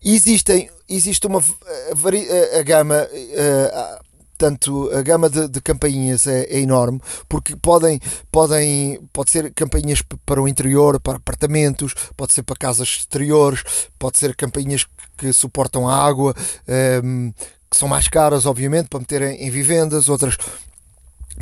Existem, 0.04 0.70
existe 0.88 1.26
uma. 1.26 1.40
A, 1.40 1.92
a, 1.92 2.60
a 2.60 2.62
gama. 2.62 2.96
A, 2.96 4.02
tanto 4.38 4.90
a 4.90 5.02
gama 5.02 5.30
de, 5.30 5.46
de 5.46 5.60
campainhas 5.60 6.26
é, 6.26 6.42
é, 6.44 6.58
enorme 6.58 7.00
porque 7.28 7.54
podem 7.54 8.00
podem 8.28 8.98
pode 9.12 9.30
ser 9.30 9.52
campainhas 9.52 10.02
para 10.26 10.42
o 10.42 10.48
interior 10.48 10.98
para 10.98 11.18
apartamentos 11.18 11.94
pode 12.16 12.32
ser 12.32 12.42
para 12.42 12.56
casas 12.56 12.88
exteriores 12.88 13.62
pode 14.00 14.18
ser 14.18 14.34
campainhas 14.34 14.84
que 15.16 15.32
suportam 15.32 15.88
a 15.88 15.94
água 15.94 16.34
um, 16.66 16.72
ehm, 16.72 17.30
que 17.70 17.76
são 17.76 17.86
mais 17.86 18.08
caras 18.08 18.44
obviamente 18.44 18.88
para 18.88 18.98
meter 18.98 19.22
em, 19.22 19.46
em 19.46 19.50
vivendas 19.50 20.08
outras 20.08 20.36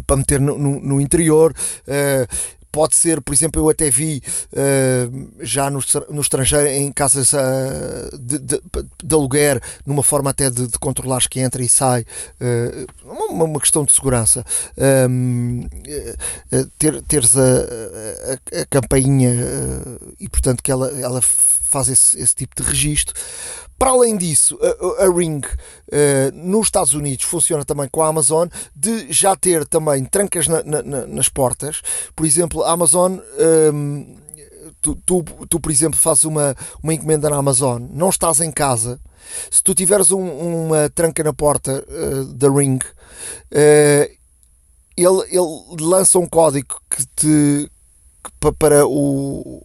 para 0.07 0.17
meter 0.17 0.41
no, 0.41 0.59
no, 0.59 0.81
no 0.81 1.01
interior. 1.01 1.55
Uh, 1.87 2.60
pode 2.73 2.95
ser, 2.95 3.21
por 3.21 3.35
exemplo, 3.35 3.61
eu 3.61 3.69
até 3.69 3.91
vi 3.91 4.23
uh, 4.53 5.29
já 5.41 5.71
no, 5.71 5.81
no 6.11 6.21
estrangeiro 6.21 6.69
em 6.69 6.93
casas 6.93 7.33
uh, 7.33 8.19
de, 8.19 8.39
de, 8.39 8.61
de, 9.05 9.15
aluguer, 9.15 9.61
numa 9.85 10.03
forma 10.03 10.31
até 10.31 10.49
de, 10.51 10.67
de 10.67 10.79
controlar 10.79 11.21
que 11.29 11.41
entra 11.41 11.63
e 11.63 11.69
sai, 11.69 12.03
uh, 12.41 12.87
uma, 13.05 13.45
uma, 13.45 13.61
questão 13.61 13.85
de 13.85 13.93
segurança. 13.93 14.45
Um, 15.11 15.69
ter, 16.79 17.03
teres 17.03 17.37
a, 17.37 17.41
a, 17.41 18.61
a 18.63 18.67
campainha 18.67 19.35
e, 20.19 20.29
portanto, 20.29 20.63
que 20.63 20.71
ela, 20.71 20.89
ela 21.01 21.21
faz 21.71 21.89
esse, 21.89 22.19
esse 22.19 22.35
tipo 22.35 22.61
de 22.61 22.69
registro. 22.69 23.15
Para 23.81 23.93
além 23.93 24.15
disso, 24.15 24.59
a, 24.61 25.07
a 25.07 25.11
Ring 25.11 25.41
uh, 25.41 25.51
nos 26.35 26.67
Estados 26.67 26.93
Unidos 26.93 27.25
funciona 27.25 27.65
também 27.65 27.89
com 27.89 28.03
a 28.03 28.09
Amazon 28.09 28.47
de 28.77 29.11
já 29.11 29.35
ter 29.35 29.65
também 29.65 30.05
trancas 30.05 30.47
na, 30.47 30.63
na, 30.63 31.07
nas 31.07 31.31
portas. 31.31 31.81
Por 32.15 32.27
exemplo, 32.27 32.63
a 32.63 32.73
Amazon. 32.73 33.15
Um, 33.15 33.21
ehm, 33.39 34.17
tu, 34.83 34.95
tu, 35.07 35.25
tu, 35.49 35.59
por 35.59 35.73
exemplo, 35.73 35.99
fazes 35.99 36.25
uma, 36.25 36.55
uma 36.83 36.93
encomenda 36.93 37.31
na 37.31 37.37
Amazon, 37.37 37.87
não 37.91 38.11
estás 38.11 38.41
em 38.41 38.51
casa. 38.51 39.01
Se 39.51 39.63
tu 39.63 39.75
tiveres 39.75 40.11
um, 40.11 40.29
uma 40.29 40.91
tranca 40.91 41.25
na 41.25 41.33
porta 41.33 41.83
uh, 41.89 42.25
da 42.35 42.51
Ring, 42.51 42.81
uh, 42.85 44.11
ele, 44.95 45.23
ele 45.31 45.83
lança 45.83 46.19
um 46.19 46.27
código 46.27 46.79
que 46.91 47.07
te, 47.17 47.71
que, 48.23 48.53
para 48.59 48.87
o, 48.87 49.65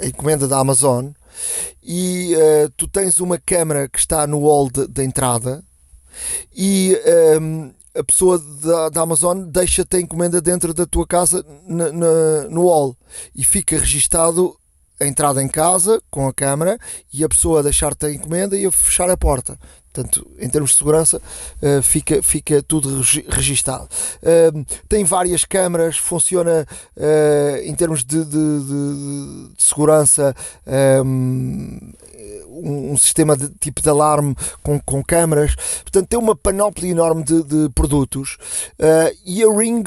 a 0.00 0.06
encomenda 0.06 0.48
da 0.48 0.58
Amazon 0.58 1.12
e 1.82 2.34
uh, 2.34 2.70
tu 2.76 2.86
tens 2.88 3.20
uma 3.20 3.38
câmera 3.38 3.88
que 3.88 3.98
está 3.98 4.26
no 4.26 4.40
hall 4.40 4.70
da 4.70 5.04
entrada 5.04 5.64
e 6.54 6.98
um, 7.40 7.64
ehm, 7.64 7.74
a 7.94 8.04
pessoa 8.04 8.38
da, 8.38 8.88
da 8.88 9.00
Amazon 9.02 9.44
deixa-te 9.44 9.96
a 9.96 10.00
encomenda 10.00 10.40
dentro 10.40 10.72
da 10.72 10.86
tua 10.86 11.06
casa 11.06 11.44
na, 11.66 11.92
na, 11.92 12.48
no 12.48 12.66
hall 12.66 12.96
e 13.34 13.44
fica 13.44 13.78
registado 13.78 14.56
a 15.02 15.06
entrada 15.06 15.42
em 15.42 15.48
casa 15.48 16.00
com 16.10 16.28
a 16.28 16.32
câmera 16.32 16.78
e 17.12 17.24
a 17.24 17.28
pessoa 17.28 17.62
deixar-te 17.62 18.06
a 18.06 18.12
encomenda 18.12 18.56
e 18.56 18.66
a 18.66 18.72
fechar 18.72 19.10
a 19.10 19.16
porta. 19.16 19.58
Portanto, 19.92 20.26
em 20.38 20.48
termos 20.48 20.70
de 20.70 20.78
segurança, 20.78 21.20
uh, 21.60 21.82
fica, 21.82 22.22
fica 22.22 22.62
tudo 22.62 23.02
registado. 23.28 23.86
Uh, 24.22 24.64
tem 24.88 25.04
várias 25.04 25.44
câmaras, 25.44 25.98
funciona 25.98 26.66
uh, 26.96 27.56
em 27.62 27.74
termos 27.74 28.02
de, 28.02 28.24
de, 28.24 28.30
de, 28.30 29.54
de 29.54 29.62
segurança. 29.62 30.34
Um, 31.04 31.92
um, 32.48 32.96
sistema 32.96 33.36
de 33.36 33.48
tipo 33.60 33.82
de 33.82 33.88
alarme 33.88 34.36
com, 34.62 34.78
com 34.80 35.02
câmaras, 35.02 35.54
portanto 35.54 36.06
tem 36.06 36.18
uma 36.18 36.36
panóplia 36.36 36.90
enorme 36.90 37.24
de, 37.24 37.42
de 37.42 37.68
produtos 37.74 38.36
e 39.24 39.42
a 39.42 39.56
Ring 39.56 39.82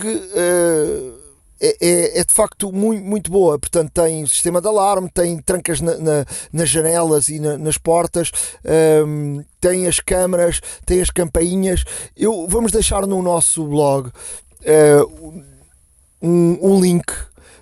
é, 1.59 1.77
é, 1.79 2.19
é, 2.19 2.23
de 2.23 2.33
facto 2.33 2.71
muito, 2.71 3.03
muito 3.03 3.31
boa. 3.31 3.57
Portanto, 3.57 3.91
tem 3.93 4.25
sistema 4.25 4.61
de 4.61 4.67
alarme, 4.67 5.09
tem 5.09 5.37
trancas 5.39 5.81
na, 5.81 5.97
na, 5.97 6.25
nas 6.51 6.69
janelas 6.69 7.29
e 7.29 7.39
na, 7.39 7.57
nas 7.57 7.77
portas, 7.77 8.31
um, 9.05 9.43
tem 9.59 9.87
as 9.87 9.99
câmaras, 9.99 10.61
tem 10.85 11.01
as 11.01 11.09
campainhas. 11.09 11.83
Eu, 12.15 12.47
vamos 12.47 12.71
deixar 12.71 13.05
no 13.07 13.21
nosso 13.21 13.65
blog 13.65 14.07
uh, 14.09 15.43
um, 16.21 16.57
um 16.61 16.81
link 16.81 17.05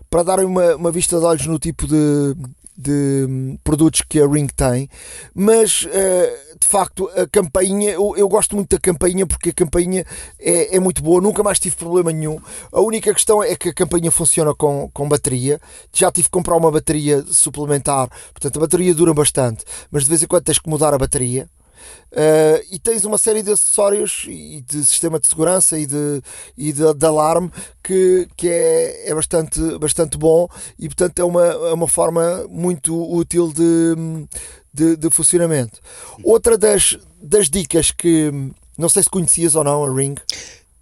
para 0.10 0.24
darem 0.24 0.46
uma, 0.46 0.76
uma 0.76 0.92
vista 0.92 1.20
de 1.20 1.26
olhos 1.26 1.48
no 1.48 1.58
tipo 1.58 1.88
de, 1.88 2.36
de 2.78 3.26
hum, 3.28 3.58
produtos 3.64 4.02
que 4.08 4.20
a 4.20 4.28
Ring 4.28 4.48
tem, 4.48 4.90
mas 5.34 5.84
uh, 5.86 6.53
de 6.64 6.70
facto 6.70 7.10
a 7.16 7.28
campainha, 7.28 7.92
eu, 7.92 8.16
eu, 8.18 8.28
gosto 8.28 8.56
muito 8.56 8.70
da 8.70 8.80
campainha 8.80 9.28
porque 9.28 9.50
a 9.50 9.54
campainha 9.54 10.06
é, 10.40 10.78
é, 10.78 10.80
muito 10.80 11.04
boa, 11.04 11.22
nunca 11.22 11.44
mais 11.44 11.60
tive 11.60 11.76
problema 11.76 12.12
nenhum. 12.12 12.40
A 12.72 12.80
única 12.80 13.14
questão 13.14 13.44
é 13.44 13.56
que 13.56 13.70
a 13.70 13.74
campainha 13.74 14.10
funciona 14.10 14.56
com, 14.56 14.90
com 14.94 15.08
bateria, 15.08 15.60
já 15.92 16.12
tive 16.12 16.28
que 16.28 16.32
comprar 16.32 16.56
uma 16.56 16.72
bateria 16.72 17.24
suplementar, 17.30 18.10
portanto 18.32 18.58
a 18.58 18.62
bateria 18.62 18.96
dura 18.96 19.14
bastante, 19.14 19.66
mas 19.92 20.04
de 20.04 20.10
vez 20.10 20.24
em 20.24 20.28
quando 20.28 20.44
tens 20.44 20.60
que 20.60 20.70
mudar 20.70 20.94
a 20.94 20.98
bateria. 20.98 21.48
Uh, 22.14 22.64
e 22.72 22.80
tens 22.80 23.04
uma 23.04 23.18
série 23.18 23.44
de 23.44 23.52
acessórios 23.52 24.26
e 24.30 24.62
de 24.62 24.86
sistema 24.86 25.20
de 25.20 25.28
segurança 25.28 25.78
e 25.78 25.86
de, 25.86 26.22
e 26.58 26.72
de, 26.72 26.94
de 26.94 27.06
alarme 27.06 27.52
que, 27.84 28.26
que 28.38 28.48
é, 28.48 29.10
é 29.10 29.16
bastante, 29.16 29.60
bastante 29.80 30.18
bom 30.18 30.48
e 30.80 30.88
portanto 30.88 31.20
é 31.20 31.26
uma, 31.26 31.44
é 31.44 31.74
uma 31.74 31.88
forma 31.88 32.46
muito 32.48 32.96
útil 32.96 33.52
de, 33.52 33.96
de, 34.74 34.96
de 34.96 35.10
funcionamento. 35.10 35.80
Outra 36.24 36.58
das, 36.58 36.98
das 37.22 37.50
dicas 37.50 37.92
que 37.92 38.32
não 38.78 38.90
sei 38.90 39.04
se 39.04 39.10
conhecias 39.10 39.56
ou 39.56 39.64
não 39.64 39.84
a 39.86 39.94
Ring. 39.94 40.16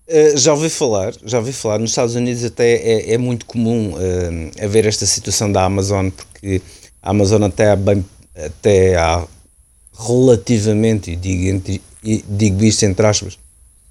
Uh, 0.08 0.38
já 0.38 0.54
ouvi 0.54 0.70
falar, 0.70 1.14
já 1.24 1.40
ouvi 1.40 1.54
falar. 1.54 1.80
Nos 1.80 1.92
Estados 1.92 2.16
Unidos 2.16 2.44
até 2.44 2.76
é, 2.76 3.14
é 3.14 3.18
muito 3.18 3.46
comum 3.46 3.94
uh, 3.94 4.64
haver 4.64 4.86
esta 4.86 5.06
situação 5.06 5.52
da 5.52 5.64
Amazon, 5.64 6.10
porque 6.10 6.62
a 7.02 7.10
Amazon 7.10 7.44
até 7.44 7.72
há, 7.72 7.76
bem, 7.76 8.06
até 8.36 8.96
há 8.96 9.26
relativamente, 9.98 11.12
e 11.12 11.16
digo, 11.16 11.62
digo 12.28 12.64
isto 12.64 12.84
entre 12.86 13.06
aspas, 13.06 13.38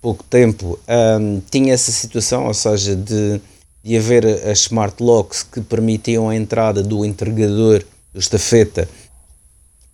pouco 0.00 0.24
tempo, 0.24 0.78
um, 1.20 1.40
tinha 1.50 1.74
essa 1.74 1.92
situação, 1.92 2.46
ou 2.46 2.54
seja, 2.54 2.96
de, 2.96 3.40
de 3.82 3.96
haver 3.96 4.26
as 4.26 4.60
smart 4.60 5.02
locks 5.02 5.42
que 5.42 5.60
permitiam 5.60 6.28
a 6.28 6.36
entrada 6.36 6.82
do 6.82 7.04
entregador, 7.04 7.82
do 8.12 8.18
estafeta, 8.18 8.88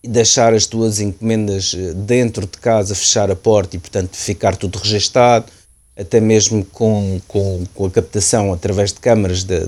deixar 0.07 0.55
as 0.55 0.67
tuas 0.67 1.01
encomendas 1.01 1.75
eh, 1.77 1.93
dentro 1.95 2.47
de 2.47 2.59
casa, 2.59 2.95
fechar 2.95 3.31
a 3.31 3.37
porta 3.37 3.77
e, 3.77 3.79
portanto, 3.79 4.17
ficar 4.17 4.57
tudo 4.57 4.79
registado, 4.79 5.47
até 5.97 6.21
mesmo 6.21 6.65
com, 6.65 7.21
com, 7.27 7.65
com 7.75 7.87
a 7.87 7.91
captação 7.91 8.53
através 8.53 8.93
de 8.93 9.01
câmaras 9.01 9.45
da, 9.45 9.61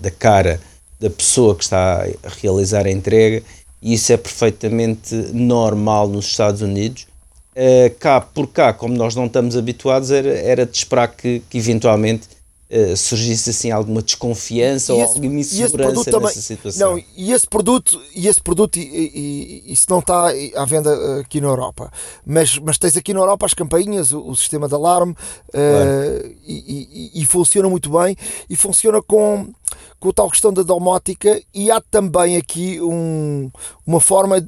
da, 0.00 0.10
cara 0.10 0.60
da 0.98 1.08
pessoa 1.08 1.54
que 1.54 1.62
está 1.62 2.04
a 2.22 2.28
realizar 2.40 2.86
a 2.86 2.90
entrega 2.90 3.42
e 3.80 3.94
isso 3.94 4.12
é 4.12 4.16
perfeitamente 4.16 5.14
normal 5.32 6.08
nos 6.08 6.26
Estados 6.26 6.62
Unidos. 6.62 7.06
Uh, 7.54 7.94
cá 7.98 8.20
por 8.20 8.46
cá, 8.46 8.72
como 8.72 8.94
nós 8.94 9.14
não 9.14 9.26
estamos 9.26 9.56
habituados, 9.56 10.10
era, 10.10 10.30
era 10.30 10.64
de 10.64 10.76
esperar 10.76 11.08
que, 11.08 11.42
que 11.50 11.58
eventualmente 11.58 12.26
uh, 12.72 12.96
surgisse 12.96 13.50
assim 13.50 13.70
alguma 13.70 14.02
desconfiança 14.02 14.94
ou 14.94 15.02
alguma 15.02 15.40
insegurança 15.40 15.92
nessa 15.92 16.10
também, 16.10 16.34
situação. 16.34 16.92
Não, 16.92 17.04
e 17.16 17.32
esse 17.32 17.46
produto, 17.46 18.00
e 18.14 18.26
esse 18.26 18.40
produto 18.40 18.76
e, 18.78 18.82
e, 18.82 19.72
isso 19.72 19.86
não 19.88 19.98
está 19.98 20.30
à 20.56 20.64
venda 20.64 21.20
aqui 21.20 21.40
na 21.40 21.48
Europa, 21.48 21.92
mas, 22.24 22.58
mas 22.58 22.78
tens 22.78 22.96
aqui 22.96 23.12
na 23.12 23.20
Europa 23.20 23.46
as 23.46 23.54
campainhas, 23.54 24.12
o, 24.12 24.26
o 24.26 24.36
sistema 24.36 24.66
de 24.66 24.74
alarme 24.74 25.14
claro. 25.50 26.26
uh, 26.26 26.34
e, 26.46 27.10
e, 27.14 27.26
funciona 27.26 27.68
muito 27.68 27.90
bem 27.90 28.16
e 28.48 28.56
funciona 28.56 29.02
com 29.02 29.48
com 29.98 30.10
a 30.10 30.12
tal 30.12 30.28
questão 30.28 30.52
da 30.52 30.62
domótica 30.62 31.40
e 31.54 31.70
há 31.70 31.80
também 31.80 32.36
aqui 32.36 32.80
um, 32.80 33.50
uma 33.86 34.00
forma 34.00 34.44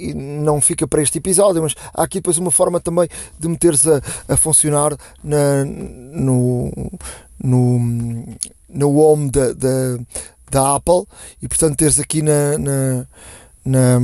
e 0.00 0.14
não 0.14 0.60
fica 0.60 0.86
para 0.86 1.02
este 1.02 1.18
episódio, 1.18 1.62
mas 1.62 1.74
há 1.92 2.02
aqui 2.02 2.18
depois 2.18 2.38
uma 2.38 2.50
forma 2.50 2.80
também 2.80 3.08
de 3.38 3.48
meteres 3.48 3.86
a, 3.86 4.00
a 4.28 4.36
funcionar 4.36 4.96
na, 5.22 5.64
no, 5.64 6.72
no, 7.42 7.78
no 8.68 8.96
home 8.96 9.30
da, 9.30 9.52
da, 9.52 9.98
da 10.50 10.76
Apple 10.76 11.04
e 11.42 11.48
portanto 11.48 11.76
teres 11.76 11.98
aqui 11.98 12.22
na, 12.22 12.58
na, 12.58 13.06
na 13.64 14.00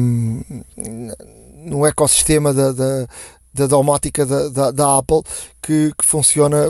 no 1.64 1.86
ecossistema 1.86 2.52
da, 2.54 2.72
da, 2.72 3.06
da 3.52 3.66
domótica 3.66 4.24
da, 4.24 4.48
da, 4.48 4.70
da 4.70 4.98
Apple 4.98 5.22
que, 5.60 5.92
que 5.98 6.04
funciona 6.04 6.66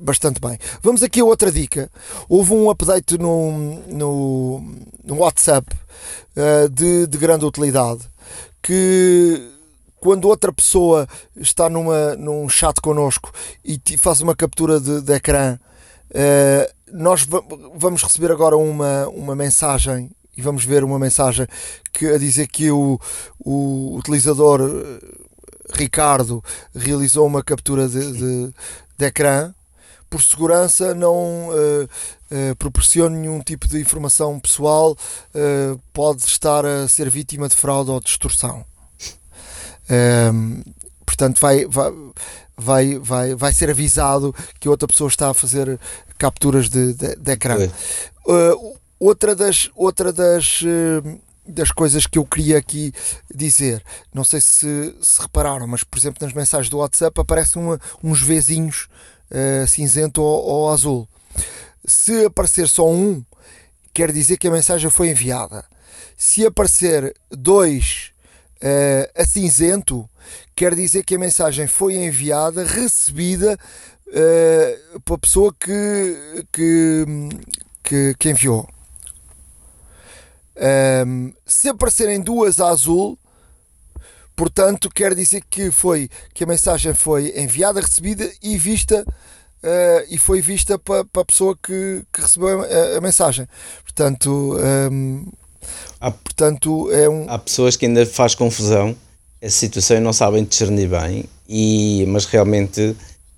bastante 0.00 0.38
bem. 0.40 0.58
Vamos 0.82 1.02
aqui 1.02 1.20
a 1.20 1.24
outra 1.24 1.50
dica. 1.50 1.90
Houve 2.28 2.52
um 2.52 2.68
update 2.68 3.16
no, 3.16 3.80
no, 3.88 4.62
no 5.02 5.16
WhatsApp 5.16 5.66
uh, 6.36 6.68
de, 6.68 7.06
de 7.06 7.18
grande 7.18 7.46
utilidade 7.46 8.02
que 8.62 9.50
quando 10.00 10.28
outra 10.28 10.52
pessoa 10.52 11.08
está 11.36 11.70
numa, 11.70 12.14
num 12.16 12.46
chat 12.48 12.78
connosco 12.80 13.32
e 13.64 13.80
faz 13.96 14.20
uma 14.20 14.34
captura 14.34 14.78
de, 14.78 15.00
de 15.00 15.12
ecrã, 15.14 15.58
uh, 16.14 16.74
nós 16.92 17.26
vamos 17.74 18.02
receber 18.02 18.30
agora 18.30 18.56
uma, 18.56 19.08
uma 19.08 19.34
mensagem 19.34 20.10
e 20.36 20.42
vamos 20.42 20.64
ver 20.64 20.84
uma 20.84 20.98
mensagem 20.98 21.46
que 21.92 22.06
a 22.06 22.18
dizer 22.18 22.46
que 22.48 22.70
o, 22.70 23.00
o 23.38 23.96
utilizador 23.96 24.60
eh, 24.62 25.24
Ricardo 25.72 26.42
realizou 26.74 27.26
uma 27.26 27.42
captura 27.42 27.88
de, 27.88 28.12
de, 28.12 28.54
de 28.98 29.06
ecrã 29.06 29.54
por 30.14 30.22
segurança 30.22 30.94
não 30.94 31.48
uh, 31.48 31.88
uh, 32.30 33.10
nenhum 33.10 33.40
tipo 33.40 33.66
de 33.66 33.80
informação 33.80 34.38
pessoal, 34.38 34.92
uh, 34.92 35.80
pode 35.92 36.22
estar 36.22 36.64
a 36.64 36.86
ser 36.86 37.10
vítima 37.10 37.48
de 37.48 37.56
fraude 37.56 37.90
ou 37.90 37.98
distorção. 37.98 38.64
Ehm, 39.90 40.62
portanto, 41.04 41.40
vai, 41.40 41.66
vai, 41.66 41.92
vai, 42.56 42.98
vai, 42.98 43.34
vai 43.34 43.52
ser 43.52 43.70
avisado 43.70 44.34
que 44.58 44.68
outra 44.68 44.88
pessoa 44.88 45.08
está 45.08 45.30
a 45.30 45.34
fazer 45.34 45.78
capturas 46.18 46.68
de, 46.68 46.94
de, 46.94 47.16
de 47.16 47.32
ecrã. 47.32 47.56
outra 48.98 49.34
das, 49.34 49.70
outra 49.74 50.12
das, 50.12 50.62
das 51.46 51.70
coisas 51.70 52.06
que 52.06 52.18
eu 52.18 52.24
queria 52.24 52.58
aqui 52.58 52.92
dizer, 53.34 53.82
não 54.12 54.24
sei 54.24 54.40
se, 54.40 54.94
se 55.02 55.20
repararam, 55.20 55.66
mas 55.66 55.84
por 55.84 55.98
exemplo 55.98 56.24
nas 56.24 56.34
mensagens 56.34 56.70
do 56.70 56.78
WhatsApp 56.78 57.20
aparecem 57.20 57.60
uma, 57.60 57.80
uns 58.02 58.22
vezinhos 58.22 58.88
uh, 59.30 59.66
cinzento 59.66 60.22
ou, 60.22 60.44
ou 60.44 60.70
azul. 60.70 61.08
Se 61.86 62.24
aparecer 62.24 62.68
só 62.68 62.88
um, 62.88 63.22
quer 63.92 64.10
dizer 64.10 64.38
que 64.38 64.48
a 64.48 64.50
mensagem 64.50 64.88
foi 64.88 65.10
enviada. 65.10 65.64
Se 66.16 66.46
aparecer 66.46 67.14
dois 67.30 68.13
uh, 68.64 69.20
a 69.20 69.24
cinzento, 69.26 70.08
quer 70.56 70.74
dizer 70.74 71.04
que 71.04 71.14
a 71.14 71.18
mensagem 71.18 71.66
foi 71.66 71.94
enviada, 71.94 72.64
recebida 72.64 73.58
uh, 74.08 75.00
pela 75.00 75.18
pessoa 75.18 75.54
que, 75.58 76.46
que, 76.50 77.04
que, 77.82 78.14
que 78.18 78.30
enviou. 78.30 78.66
Um, 81.06 81.32
se 81.44 81.68
aparecerem 81.68 82.20
duas 82.20 82.58
a 82.60 82.68
azul, 82.68 83.18
Portanto, 84.36 84.90
quer 84.90 85.14
dizer 85.14 85.44
que 85.48 85.70
foi 85.70 86.10
que 86.32 86.42
a 86.42 86.46
mensagem 86.46 86.92
foi 86.92 87.32
enviada, 87.36 87.80
recebida 87.80 88.28
e 88.42 88.58
vista 88.58 89.04
uh, 89.64 90.06
e 90.10 90.18
foi 90.18 90.40
vista 90.40 90.78
para 90.78 91.04
pa 91.04 91.20
a 91.20 91.24
pessoa 91.24 91.56
que, 91.56 92.04
que 92.12 92.20
recebeu 92.20 92.62
a, 92.62 92.98
a, 92.98 93.00
mensagem. 93.00 93.46
Portanto, 93.84 94.56
um, 94.56 94.58
ehm, 94.58 95.32
há, 96.00 96.10
portanto 96.10 96.90
é 96.92 97.08
um... 97.08 97.26
há 97.28 97.38
pessoas 97.38 97.76
que 97.76 97.86
ainda 97.86 98.04
faz 98.06 98.34
confusão 98.34 98.96
essa 99.44 99.58
situação 99.58 99.98
e 99.98 100.00
não 100.00 100.12
sabem 100.12 100.42
discernir 100.42 100.88
bem, 100.88 101.24
e, 101.46 102.06
mas 102.08 102.24
realmente, 102.24 102.80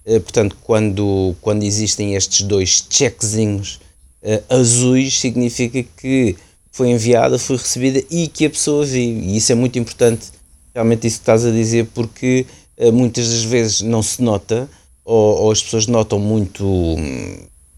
uh, 0.06 0.20
portanto, 0.20 0.56
quando, 0.62 1.34
quando 1.40 1.64
existem 1.64 2.14
estes 2.14 2.42
dois 2.42 2.86
checkzinhos 2.88 3.80
uh, 4.22 4.54
azuis, 4.54 5.18
significa 5.18 5.84
que 5.96 6.36
foi 6.70 6.90
enviada, 6.90 7.40
foi 7.40 7.56
recebida 7.56 8.04
e 8.08 8.28
que 8.28 8.46
a 8.46 8.50
pessoa 8.50 8.86
viu. 8.86 9.02
E 9.02 9.36
isso 9.36 9.50
é 9.50 9.56
muito 9.56 9.80
importante, 9.80 10.28
realmente, 10.72 11.08
isso 11.08 11.16
que 11.16 11.22
estás 11.22 11.44
a 11.44 11.50
dizer, 11.50 11.88
porque 11.92 12.46
uh, 12.78 12.92
muitas 12.92 13.28
das 13.28 13.42
vezes 13.42 13.80
não 13.80 14.00
se 14.00 14.22
nota, 14.22 14.70
ou, 15.04 15.42
ou 15.42 15.50
as 15.50 15.60
pessoas 15.60 15.88
notam 15.88 16.20
muito, 16.20 16.64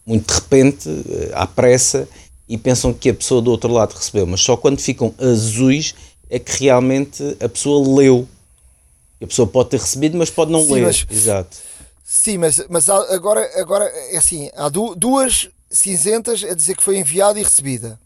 muito 0.04 0.28
de 0.28 0.34
repente, 0.34 0.88
à 1.32 1.46
pressa, 1.46 2.06
e 2.48 2.56
pensam 2.56 2.92
que 2.92 3.10
a 3.10 3.14
pessoa 3.14 3.42
do 3.42 3.50
outro 3.50 3.72
lado 3.72 3.92
recebeu, 3.94 4.26
mas 4.26 4.40
só 4.40 4.56
quando 4.56 4.80
ficam 4.80 5.14
azuis 5.18 5.94
é 6.30 6.38
que 6.38 6.64
realmente 6.64 7.36
a 7.40 7.48
pessoa 7.48 8.00
leu. 8.00 8.26
A 9.20 9.26
pessoa 9.26 9.46
pode 9.48 9.70
ter 9.70 9.80
recebido, 9.80 10.16
mas 10.16 10.30
pode 10.30 10.50
não 10.52 10.62
Sim, 10.64 10.74
ler. 10.74 10.82
mas- 10.86 11.06
Exato. 11.10 11.56
Sim, 12.04 12.38
mas, 12.38 12.64
mas 12.70 12.88
agora, 12.88 13.48
agora 13.60 13.84
é 13.84 14.16
assim: 14.16 14.48
há 14.56 14.68
du- 14.68 14.94
duas 14.94 15.48
cinzentas 15.70 16.42
a 16.44 16.54
dizer 16.54 16.74
que 16.76 16.82
foi 16.82 16.96
enviada 16.98 17.38
e 17.38 17.42
recebida. 17.42 17.98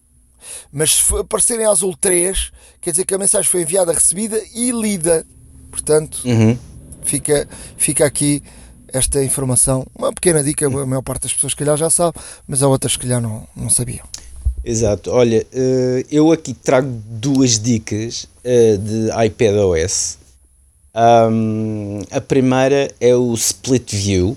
Mas 0.72 0.94
se 0.94 1.16
aparecerem 1.16 1.66
azul 1.66 1.96
três, 1.96 2.50
quer 2.80 2.90
dizer 2.90 3.04
que 3.04 3.14
a 3.14 3.18
mensagem 3.18 3.48
foi 3.48 3.62
enviada, 3.62 3.92
recebida 3.92 4.42
e 4.54 4.72
lida. 4.72 5.24
Portanto, 5.70 6.20
Uhum. 6.24 6.58
fica, 7.04 7.48
fica 7.76 8.04
aqui 8.04 8.42
esta 8.88 9.22
informação. 9.22 9.86
Uma 9.96 10.12
pequena 10.12 10.42
dica, 10.42 10.66
a 10.66 10.70
maior 10.86 11.02
parte 11.02 11.22
das 11.22 11.32
pessoas, 11.32 11.52
se 11.52 11.56
calhar, 11.56 11.76
já 11.76 11.88
sabe, 11.88 12.18
mas 12.46 12.60
há 12.62 12.68
outras 12.68 12.96
que 12.96 13.02
calhar 13.02 13.20
não, 13.20 13.46
não 13.54 13.70
sabiam. 13.70 14.04
Exato. 14.64 15.10
Olha, 15.10 15.44
eh, 15.52 16.06
eu 16.10 16.30
aqui 16.30 16.54
trago 16.54 16.88
duas 17.06 17.58
dicas 17.58 18.28
eh, 18.44 18.76
de 18.76 19.26
iPadOS. 19.26 20.18
A 20.94 22.20
primeira 22.20 22.92
é 23.00 23.14
o 23.14 23.32
Split 23.34 23.92
View. 23.94 24.36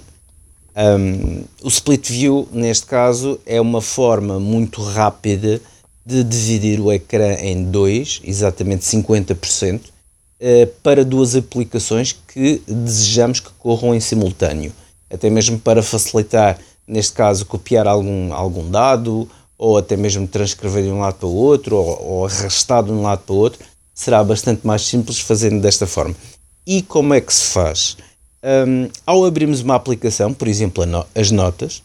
O 1.62 1.68
Split 1.68 2.10
View, 2.10 2.48
neste 2.52 2.86
caso, 2.86 3.40
é 3.46 3.60
uma 3.60 3.82
forma 3.82 4.40
muito 4.40 4.82
rápida 4.82 5.62
de 6.06 6.24
dividir 6.24 6.80
o 6.80 6.92
ecrã 6.92 7.34
em 7.40 7.64
dois, 7.64 8.22
exatamente 8.24 8.86
50%, 8.86 9.82
eh, 10.40 10.68
para 10.84 11.04
duas 11.04 11.36
aplicações 11.36 12.16
que 12.28 12.62
desejamos 12.68 13.40
que 13.40 13.50
corram 13.58 13.96
em 13.96 14.00
simultâneo. 14.00 14.72
Até 15.10 15.30
mesmo 15.30 15.58
para 15.60 15.82
facilitar, 15.82 16.60
neste 16.88 17.14
caso, 17.14 17.46
copiar 17.46 17.88
algum, 17.88 18.34
algum 18.34 18.70
dado, 18.70 19.28
ou 19.58 19.78
até 19.78 19.96
mesmo 19.96 20.28
transcrever 20.28 20.84
de 20.84 20.90
um 20.90 21.00
lado 21.00 21.16
para 21.16 21.28
o 21.28 21.34
outro, 21.34 21.76
ou, 21.78 22.04
ou 22.04 22.26
arrastar 22.26 22.84
de 22.84 22.92
um 22.92 23.02
lado 23.02 23.22
para 23.26 23.34
o 23.34 23.38
outro, 23.38 23.60
será 23.94 24.24
bastante 24.24 24.66
mais 24.68 24.82
simples 24.82 25.20
fazendo 25.20 25.62
desta 25.62 25.88
forma. 25.88 26.16
E 26.68 26.82
como 26.82 27.14
é 27.14 27.22
que 27.22 27.34
se 27.34 27.46
faz? 27.46 27.98
Hum, 28.44 28.90
ao 29.06 29.26
abrirmos 29.26 29.62
uma 29.62 29.76
aplicação, 29.76 30.34
por 30.34 30.48
exemplo, 30.48 30.86
no- 30.86 31.06
as 31.16 31.32
notas, 31.32 31.82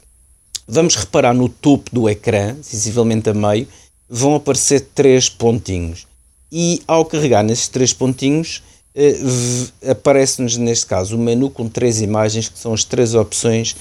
vamos 0.66 0.96
reparar 0.96 1.32
no 1.34 1.48
topo 1.48 1.90
do 1.92 2.08
ecrã, 2.08 2.56
sensivelmente 2.62 3.30
a 3.30 3.34
meio, 3.34 3.66
vão 4.08 4.34
aparecer 4.34 4.80
três 4.94 5.28
pontinhos. 5.28 6.06
E 6.50 6.82
ao 6.86 7.04
carregar 7.04 7.44
nesses 7.44 7.68
três 7.68 7.92
pontinhos, 7.92 8.62
v- 8.94 9.90
aparece-nos 9.90 10.56
neste 10.56 10.86
caso 10.86 11.16
o 11.16 11.18
menu 11.18 11.48
com 11.50 11.68
três 11.68 12.00
imagens, 12.00 12.48
que 12.48 12.58
são 12.58 12.72
as 12.74 12.84
três 12.84 13.14
opções 13.14 13.76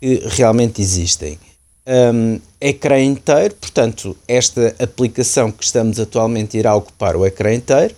que 0.00 0.22
realmente 0.28 0.80
existem. 0.80 1.38
Um, 1.84 2.38
ecrã 2.60 3.02
inteiro, 3.02 3.54
portanto, 3.56 4.16
esta 4.28 4.74
aplicação 4.78 5.50
que 5.50 5.64
estamos 5.64 5.98
atualmente 5.98 6.56
irá 6.56 6.74
ocupar 6.76 7.16
o 7.16 7.26
ecrã 7.26 7.52
inteiro 7.52 7.94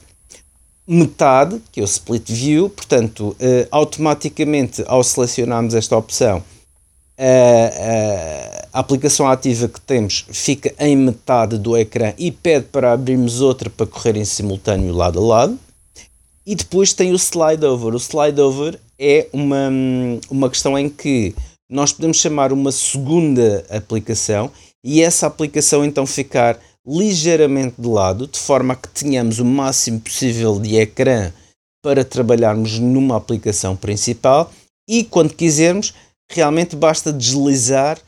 metade, 0.87 1.61
que 1.73 1.81
é 1.81 1.83
o 1.83 1.87
Split 1.87 2.31
View, 2.31 2.69
portanto, 2.69 3.35
eh, 3.41 3.67
automaticamente 3.71 4.85
ao 4.87 5.03
selecionarmos 5.03 5.75
esta 5.75 5.97
opção, 5.97 6.43
a, 7.19 8.69
a 8.73 8.81
aplicação 8.81 9.27
ativa 9.29 9.69
que 9.69 9.81
temos 9.81 10.27
fica 10.31 10.75
em 10.79 10.97
metade 10.97 11.57
do 11.59 11.77
ecrã 11.77 12.13
e 12.19 12.31
pede 12.31 12.67
para 12.67 12.93
abrirmos 12.93 13.41
outra 13.41 13.71
para 13.71 13.87
correr 13.87 14.17
em 14.17 14.25
simultâneo 14.25 14.95
lado 14.95 15.21
a 15.21 15.23
lado. 15.23 15.59
E 16.47 16.55
depois 16.55 16.93
tem 16.93 17.13
o 17.13 17.17
slide 17.17 17.65
over. 17.65 17.95
O 17.95 17.99
slide 17.99 18.39
over 18.39 18.79
é 18.99 19.29
uma, 19.33 19.71
uma 20.29 20.51
questão 20.51 20.79
em 20.79 20.91
que 20.91 21.35
nós 21.71 21.93
podemos 21.93 22.19
chamar 22.19 22.53
uma 22.53 22.71
segunda 22.71 23.65
aplicação 23.71 24.51
e 24.85 25.01
essa 25.03 25.27
aplicação 25.27 25.85
então 25.85 26.07
ficar 26.07 26.59
ligeiramente 26.87 27.81
de 27.81 27.89
lado, 27.89 28.27
de 28.27 28.39
forma 28.39 28.75
a 28.75 28.77
que 28.77 28.89
tenhamos 28.89 29.39
o 29.39 29.45
máximo 29.45 30.01
possível 30.01 30.61
de 30.61 30.77
ecrã 30.77 31.33
para 31.83 32.05
trabalharmos 32.05 32.79
numa 32.79 33.17
aplicação 33.17 33.75
principal 33.75 34.53
e 34.89 35.05
quando 35.05 35.35
quisermos, 35.35 35.95
realmente 36.31 36.77
basta 36.77 37.13
deslizar 37.13 37.99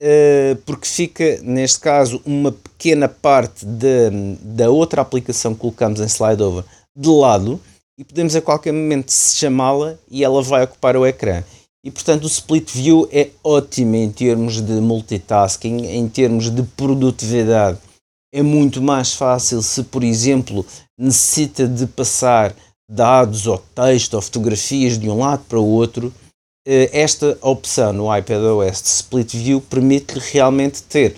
eh, 0.00 0.56
porque 0.66 0.86
fica, 0.86 1.40
neste 1.42 1.80
caso, 1.80 2.20
uma 2.26 2.52
pequena 2.52 3.08
parte 3.08 3.64
da, 3.64 4.10
da 4.42 4.70
outra 4.70 5.00
aplicação 5.00 5.54
que 5.54 5.60
colocamos 5.60 6.00
em 6.00 6.08
slide 6.08 6.42
over 6.42 6.64
de 6.96 7.08
lado 7.08 7.60
e 7.98 8.04
podemos 8.04 8.34
a 8.34 8.42
qualquer 8.42 8.72
momento 8.72 9.10
chamá-la 9.10 9.96
e 10.10 10.24
ela 10.24 10.42
vai 10.42 10.64
ocupar 10.64 10.96
o 10.96 11.06
ecrã. 11.06 11.42
E 11.84 11.90
portanto 11.90 12.24
o 12.24 12.28
split 12.28 12.72
view 12.72 13.06
é 13.12 13.28
ótimo 13.44 13.94
em 13.94 14.10
termos 14.10 14.62
de 14.62 14.72
multitasking, 14.72 15.84
em 15.84 16.08
termos 16.08 16.50
de 16.50 16.62
produtividade. 16.62 17.78
É 18.32 18.42
muito 18.42 18.80
mais 18.80 19.12
fácil 19.12 19.62
se, 19.62 19.84
por 19.84 20.02
exemplo, 20.02 20.64
necessita 20.98 21.68
de 21.68 21.86
passar 21.86 22.56
dados 22.90 23.46
ou 23.46 23.58
texto 23.58 24.14
ou 24.14 24.22
fotografias 24.22 24.98
de 24.98 25.10
um 25.10 25.18
lado 25.18 25.44
para 25.44 25.60
o 25.60 25.68
outro. 25.68 26.12
Eh, 26.66 26.88
Esta 26.92 27.38
opção 27.42 27.92
no 27.92 28.16
iPadOS 28.16 28.82
de 28.82 28.88
Split 28.88 29.36
View 29.36 29.60
permite-lhe 29.60 30.20
realmente 30.32 30.82
ter 30.82 31.16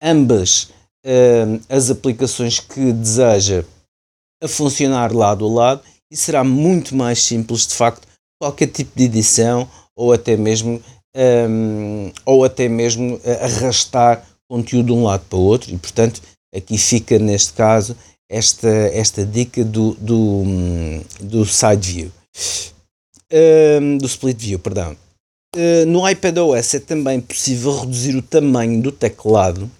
ambas 0.00 0.70
eh, 1.04 1.58
as 1.68 1.90
aplicações 1.90 2.60
que 2.60 2.92
deseja 2.92 3.64
a 4.42 4.46
funcionar 4.46 5.12
lado 5.12 5.44
a 5.44 5.50
lado 5.50 5.82
e 6.10 6.16
será 6.16 6.44
muito 6.44 6.94
mais 6.94 7.22
simples 7.22 7.66
de 7.66 7.74
facto 7.74 8.06
qualquer 8.40 8.68
tipo 8.68 8.96
de 8.96 9.04
edição 9.04 9.68
ou 9.96 10.12
até 10.12 10.36
mesmo 10.36 10.80
um, 11.16 12.12
ou 12.24 12.44
até 12.44 12.68
mesmo 12.68 13.18
eh, 13.24 13.44
arrastar 13.44 14.24
conteúdo 14.48 14.86
de 14.86 14.92
um 14.92 15.04
lado 15.04 15.24
para 15.28 15.38
o 15.38 15.42
outro. 15.42 15.72
E 15.72 15.78
portanto 15.78 16.20
aqui 16.54 16.76
fica 16.76 17.18
neste 17.18 17.54
caso 17.54 17.96
esta, 18.28 18.68
esta 18.68 19.24
dica 19.24 19.64
do, 19.64 19.94
do, 19.94 20.18
hum, 20.18 21.02
do 21.20 21.44
side 21.44 21.92
view. 21.92 22.12
Um, 23.32 23.98
do 23.98 24.06
split 24.06 24.38
view, 24.38 24.58
perdão. 24.58 24.96
Uh, 25.56 25.86
no 25.86 26.08
iPadOS 26.08 26.74
é 26.74 26.80
também 26.80 27.20
possível 27.20 27.80
reduzir 27.80 28.14
o 28.14 28.22
tamanho 28.22 28.80
do 28.82 28.92
teclado 28.92 29.70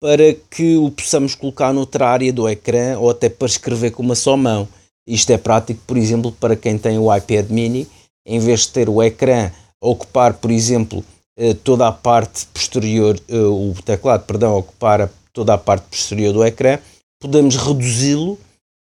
para 0.00 0.34
que 0.50 0.76
o 0.76 0.90
possamos 0.90 1.34
colocar 1.34 1.72
noutra 1.72 2.08
área 2.08 2.32
do 2.32 2.48
ecrã 2.48 2.98
ou 2.98 3.10
até 3.10 3.28
para 3.28 3.46
escrever 3.46 3.90
com 3.90 4.02
uma 4.02 4.14
só 4.14 4.36
mão. 4.36 4.66
Isto 5.06 5.30
é 5.32 5.38
prático, 5.38 5.80
por 5.86 5.96
exemplo, 5.96 6.32
para 6.32 6.56
quem 6.56 6.78
tem 6.78 6.98
o 6.98 7.14
iPad 7.14 7.50
mini, 7.50 7.86
em 8.26 8.38
vez 8.38 8.60
de 8.60 8.68
ter 8.70 8.88
o 8.88 9.02
ecrã 9.02 9.50
ocupar, 9.80 10.34
por 10.34 10.50
exemplo, 10.50 11.04
eh, 11.36 11.54
toda 11.54 11.88
a 11.88 11.92
parte 11.92 12.46
posterior, 12.46 13.18
eh, 13.28 13.36
o 13.36 13.74
teclado, 13.84 14.24
perdão, 14.26 14.56
ocupar 14.56 15.10
toda 15.32 15.54
a 15.54 15.58
parte 15.58 15.84
posterior 15.84 16.32
do 16.32 16.44
ecrã, 16.44 16.78
podemos 17.20 17.56
reduzi-lo 17.56 18.38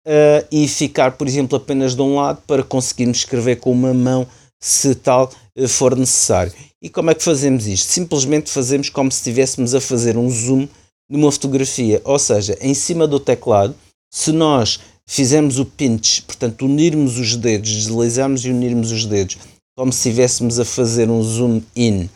eh, 0.04 0.44
e 0.50 0.66
ficar, 0.66 1.12
por 1.12 1.28
exemplo, 1.28 1.56
apenas 1.56 1.94
de 1.94 2.02
um 2.02 2.16
lado 2.16 2.42
para 2.46 2.64
conseguirmos 2.64 3.18
escrever 3.18 3.56
com 3.56 3.70
uma 3.70 3.94
mão, 3.94 4.26
se 4.60 4.94
tal 4.94 5.30
for 5.68 5.96
necessário. 5.96 6.52
E 6.82 6.88
como 6.88 7.10
é 7.10 7.14
que 7.14 7.22
fazemos 7.22 7.66
isto? 7.66 7.90
Simplesmente 7.90 8.50
fazemos 8.50 8.88
como 8.88 9.10
se 9.12 9.18
estivéssemos 9.18 9.74
a 9.74 9.80
fazer 9.80 10.16
um 10.16 10.28
zoom 10.28 10.66
numa 11.08 11.30
fotografia, 11.30 12.00
ou 12.04 12.18
seja, 12.18 12.56
em 12.60 12.74
cima 12.74 13.06
do 13.06 13.20
teclado, 13.20 13.74
se 14.12 14.32
nós 14.32 14.80
fizermos 15.10 15.58
o 15.58 15.64
pinch, 15.64 16.22
portanto, 16.22 16.64
unirmos 16.64 17.18
os 17.18 17.34
dedos, 17.34 17.68
deslizarmos 17.68 18.44
e 18.44 18.50
unirmos 18.50 18.92
os 18.92 19.04
dedos, 19.04 19.38
como 19.76 19.92
se 19.92 20.08
estivéssemos 20.08 20.60
a 20.60 20.64
fazer 20.64 21.10
um 21.10 21.20
zoom 21.20 21.60
in, 21.74 22.08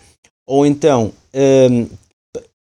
ou 0.46 0.64
então, 0.64 1.12
hum, 1.34 1.88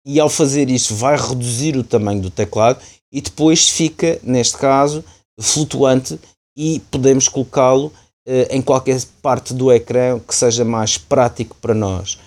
e 0.07 0.20
ao 0.20 0.29
fazer 0.29 0.70
isto, 0.70 0.95
vai 0.95 1.16
reduzir 1.16 1.77
o 1.77 1.83
tamanho 1.83 2.23
do 2.23 2.31
teclado 2.31 2.81
e 3.12 3.20
depois 3.20 3.68
fica, 3.68 4.20
neste 4.23 4.57
caso, 4.59 5.05
flutuante 5.41 6.16
e 6.57 6.81
podemos 6.89 7.27
colocá-lo 7.29 7.93
eh, 8.27 8.47
em 8.53 8.62
qualquer 8.62 9.01
parte 9.20 9.53
do 9.53 9.73
ecrã 9.73 10.20
que 10.20 10.35
seja 10.35 10.64
mais 10.64 10.99
prático 10.99 11.57
para 11.61 11.75
nós. 11.75 12.18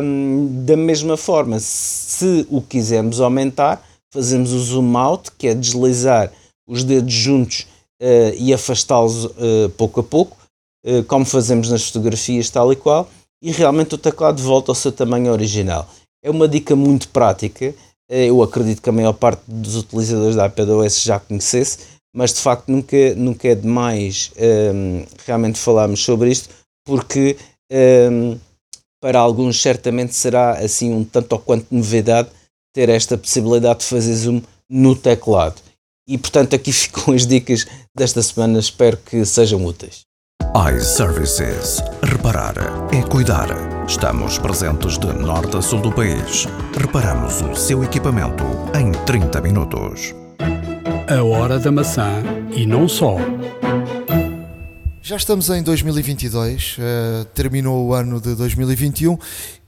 Hum, 0.00 0.64
da 0.64 0.76
mesma 0.76 1.16
forma, 1.16 1.58
se 1.58 2.46
o 2.48 2.62
quisermos 2.62 3.20
aumentar, 3.20 3.84
fazemos 4.12 4.52
o 4.52 4.60
zoom 4.60 4.96
out, 4.96 5.32
que 5.36 5.48
é 5.48 5.54
deslizar 5.54 6.30
os 6.66 6.84
dedos 6.84 7.12
juntos 7.12 7.66
eh, 8.00 8.34
e 8.38 8.52
afastá-los 8.52 9.26
eh, 9.38 9.70
pouco 9.76 10.00
a 10.00 10.02
pouco, 10.02 10.36
eh, 10.84 11.02
como 11.02 11.24
fazemos 11.24 11.70
nas 11.70 11.84
fotografias, 11.86 12.50
tal 12.50 12.72
e 12.72 12.76
qual, 12.76 13.08
e 13.42 13.50
realmente 13.52 13.94
o 13.94 13.98
teclado 13.98 14.42
volta 14.42 14.70
ao 14.70 14.74
seu 14.74 14.92
tamanho 14.92 15.32
original. 15.32 15.88
É 16.22 16.30
uma 16.30 16.48
dica 16.48 16.74
muito 16.74 17.08
prática, 17.08 17.74
eu 18.08 18.40
acredito 18.42 18.80
que 18.80 18.88
a 18.88 18.92
maior 18.92 19.12
parte 19.12 19.42
dos 19.48 19.74
utilizadores 19.76 20.36
da 20.36 20.46
iPadOS 20.46 21.02
já 21.02 21.18
conhecesse, 21.18 21.78
mas 22.14 22.32
de 22.32 22.40
facto 22.40 22.68
nunca, 22.68 23.14
nunca 23.16 23.48
é 23.48 23.54
demais 23.54 24.32
hum, 24.72 25.04
realmente 25.24 25.58
falarmos 25.58 26.02
sobre 26.04 26.30
isto, 26.30 26.48
porque 26.84 27.36
hum, 27.70 28.38
para 29.00 29.18
alguns 29.18 29.60
certamente 29.60 30.14
será 30.14 30.52
assim 30.52 30.92
um 30.92 31.04
tanto 31.04 31.32
ou 31.32 31.38
quanto 31.38 31.66
novidade 31.70 32.28
ter 32.72 32.88
esta 32.88 33.18
possibilidade 33.18 33.80
de 33.80 33.86
fazer 33.86 34.14
zoom 34.14 34.40
no 34.68 34.94
teclado. 34.94 35.60
E 36.08 36.16
portanto 36.18 36.54
aqui 36.54 36.70
ficam 36.72 37.14
as 37.14 37.26
dicas 37.26 37.66
desta 37.94 38.22
semana, 38.22 38.58
espero 38.58 38.96
que 38.96 39.24
sejam 39.24 39.64
úteis 39.64 40.06
iServices. 40.56 41.82
Reparar 42.02 42.54
é 42.90 43.02
cuidar. 43.02 43.48
Estamos 43.86 44.38
presentes 44.38 44.96
de 44.96 45.12
norte 45.12 45.54
a 45.54 45.60
sul 45.60 45.82
do 45.82 45.92
país. 45.92 46.46
Reparamos 46.74 47.42
o 47.42 47.54
seu 47.54 47.84
equipamento 47.84 48.42
em 48.74 48.90
30 49.04 49.38
minutos. 49.42 50.14
A 51.08 51.22
hora 51.22 51.58
da 51.58 51.70
maçã 51.70 52.22
e 52.56 52.64
não 52.64 52.88
só. 52.88 53.16
Já 55.02 55.16
estamos 55.16 55.50
em 55.50 55.62
2022, 55.62 56.78
uh, 56.78 56.80
eh, 56.80 57.26
terminou 57.34 57.88
o 57.88 57.94
ano 57.94 58.18
de 58.18 58.34
2021 58.34 59.18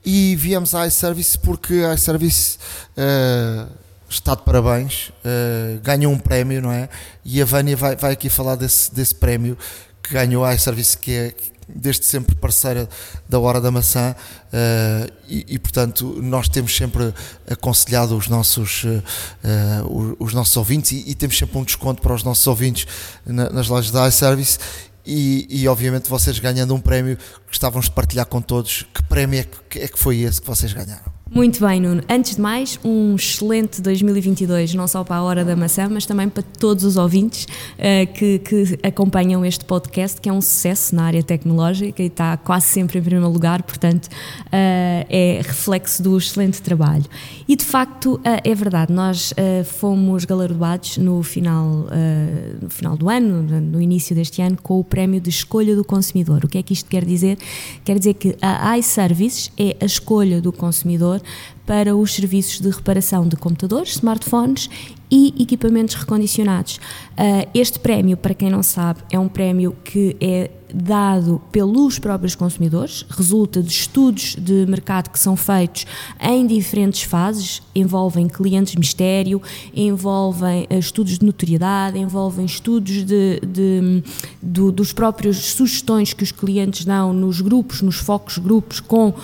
e 0.03 0.35
viemos 0.35 0.73
à 0.73 0.87
iService 0.87 1.37
porque 1.37 1.85
a 1.87 1.93
iService 1.93 2.57
uh, 2.97 3.71
está 4.09 4.35
de 4.35 4.41
parabéns, 4.43 5.11
uh, 5.23 5.79
ganhou 5.81 6.11
um 6.11 6.17
prémio, 6.17 6.61
não 6.61 6.71
é? 6.71 6.89
E 7.23 7.41
a 7.41 7.45
Vânia 7.45 7.77
vai, 7.77 7.95
vai 7.95 8.13
aqui 8.13 8.29
falar 8.29 8.55
desse, 8.55 8.93
desse 8.93 9.13
prémio 9.13 9.57
que 10.01 10.13
ganhou 10.13 10.43
a 10.43 10.53
iService, 10.53 10.97
que 10.97 11.11
é 11.11 11.33
desde 11.73 12.05
sempre 12.05 12.35
parceira 12.35 12.89
da 13.27 13.39
Hora 13.39 13.61
da 13.61 13.69
Maçã 13.69 14.15
uh, 14.15 15.13
e, 15.27 15.45
e, 15.49 15.59
portanto 15.59 16.19
nós 16.21 16.49
temos 16.49 16.75
sempre 16.75 17.13
aconselhado 17.47 18.17
os 18.17 18.27
nossos, 18.27 18.85
uh, 18.85 20.15
os, 20.19 20.33
nossos 20.33 20.57
ouvintes 20.57 20.91
e, 20.91 21.11
e, 21.11 21.13
temos 21.15 21.37
sempre 21.37 21.57
um 21.59 21.63
desconto 21.63 22.01
para 22.01 22.13
os 22.13 22.23
nossos 22.23 22.45
ouvintes 22.47 22.87
na, 23.23 23.51
nas 23.51 23.67
lojas 23.67 23.91
da 23.91 24.07
iService 24.07 24.57
e, 25.05 25.47
e, 25.49 25.67
obviamente 25.67 26.09
vocês 26.09 26.39
ganhando 26.39 26.73
um 26.73 26.81
prémio 26.81 27.17
gostávamos 27.47 27.85
de 27.85 27.91
partilhar 27.91 28.25
com 28.25 28.41
todos 28.41 28.87
que 28.91 29.03
prémio 29.03 29.39
é 29.39 29.47
que, 29.69 29.79
é 29.79 29.87
que 29.87 29.99
foi 29.99 30.21
esse 30.21 30.41
que 30.41 30.47
vocês 30.47 30.73
ganharam. 30.73 31.18
Muito 31.31 31.65
bem, 31.65 31.79
Nuno. 31.79 32.01
Antes 32.09 32.35
de 32.35 32.41
mais, 32.41 32.79
um 32.83 33.15
excelente 33.15 33.83
2022, 33.83 34.73
não 34.73 34.87
só 34.87 35.03
para 35.03 35.17
a 35.17 35.21
Hora 35.21 35.45
da 35.45 35.55
Maçã, 35.55 35.87
mas 35.87 36.05
também 36.05 36.27
para 36.27 36.41
todos 36.41 36.83
os 36.83 36.97
ouvintes 36.97 37.45
uh, 37.45 38.11
que, 38.13 38.39
que, 38.39 38.79
acompanham 38.81 39.45
este 39.45 39.63
podcast, 39.63 40.19
que 40.19 40.27
é 40.27 40.33
um 40.33 40.41
sucesso 40.41 40.95
na 40.95 41.03
área 41.03 41.21
tecnológica 41.21 42.01
e 42.01 42.07
está 42.07 42.35
quase 42.35 42.65
sempre 42.65 42.97
em 42.97 43.03
primeiro 43.03 43.29
lugar, 43.29 43.61
portanto, 43.61 44.07
uh, 44.07 44.09
é 44.51 45.39
reflexo 45.43 46.01
do 46.01 46.17
excelente 46.17 46.63
trabalho. 46.63 47.05
E 47.49 47.55
de 47.55 47.65
facto, 47.65 48.17
uh, 48.17 48.21
é 48.43 48.53
verdade, 48.53 48.93
nós 48.93 49.33
fomos 49.65 50.23
galardoados 50.23 50.99
no 50.99 51.23
final, 51.23 51.87
no 52.61 52.69
final 52.69 52.95
do 52.95 53.09
ano, 53.09 53.41
no 53.59 53.81
início 53.81 54.15
deste 54.15 54.39
ano, 54.39 54.55
com 54.61 54.79
o 54.79 54.83
prémio 54.83 55.19
de 55.19 55.31
escolha 55.31 55.75
do 55.75 55.83
consumidor. 55.83 56.45
O 56.45 56.47
que 56.47 56.59
é 56.59 56.63
que 56.63 56.73
isto 56.73 56.87
quer 56.87 57.03
dizer? 57.03 57.39
Quer 57.83 57.97
dizer 57.97 58.13
que 58.13 58.37
a 58.39 58.77
iServices 58.77 59.51
é 59.57 59.75
a 59.81 59.85
escolha 59.85 60.39
do 60.39 60.53
consumidor 60.53 61.19
para 61.65 61.95
os 61.95 62.13
serviços 62.13 62.59
de 62.59 62.69
reparação 62.69 63.27
de 63.27 63.35
computadores, 63.35 63.93
smartphones 63.93 64.69
e 65.11 65.33
equipamentos 65.39 65.95
recondicionados. 65.95 66.79
Ah, 67.17 67.47
este 67.53 67.79
prémio, 67.79 68.15
para 68.15 68.33
quem 68.33 68.49
não 68.49 68.63
sabe, 68.63 69.01
é 69.11 69.19
um 69.19 69.27
prémio 69.27 69.75
que 69.83 70.15
é 70.21 70.51
dado 70.73 71.41
pelos 71.51 71.97
próprios 71.97 72.35
consumidores, 72.35 73.03
resulta 73.09 73.61
de 73.61 73.71
estudos 73.71 74.35
de 74.35 74.65
mercado 74.67 75.09
que 75.09 75.17
são 75.17 75.35
feitos 75.35 75.85
em 76.21 76.45
diferentes 76.45 77.03
fases, 77.03 77.61
envolvem 77.73 78.27
clientes 78.27 78.75
mistério, 78.75 79.41
envolvem 79.75 80.67
ah, 80.69 80.75
estudos 80.75 81.17
de 81.17 81.25
notoriedade, 81.25 81.97
envolvem 81.97 82.45
estudos 82.45 83.03
de, 83.03 83.39
de, 83.39 84.03
de 84.41 84.71
dos 84.71 84.93
próprios 84.93 85.37
sugestões 85.37 86.13
que 86.13 86.23
os 86.23 86.31
clientes 86.31 86.85
dão 86.85 87.13
nos 87.13 87.41
grupos, 87.41 87.81
nos 87.81 87.97
focos 87.97 88.37
grupos 88.37 88.79
com 88.79 89.09
uh, 89.09 89.15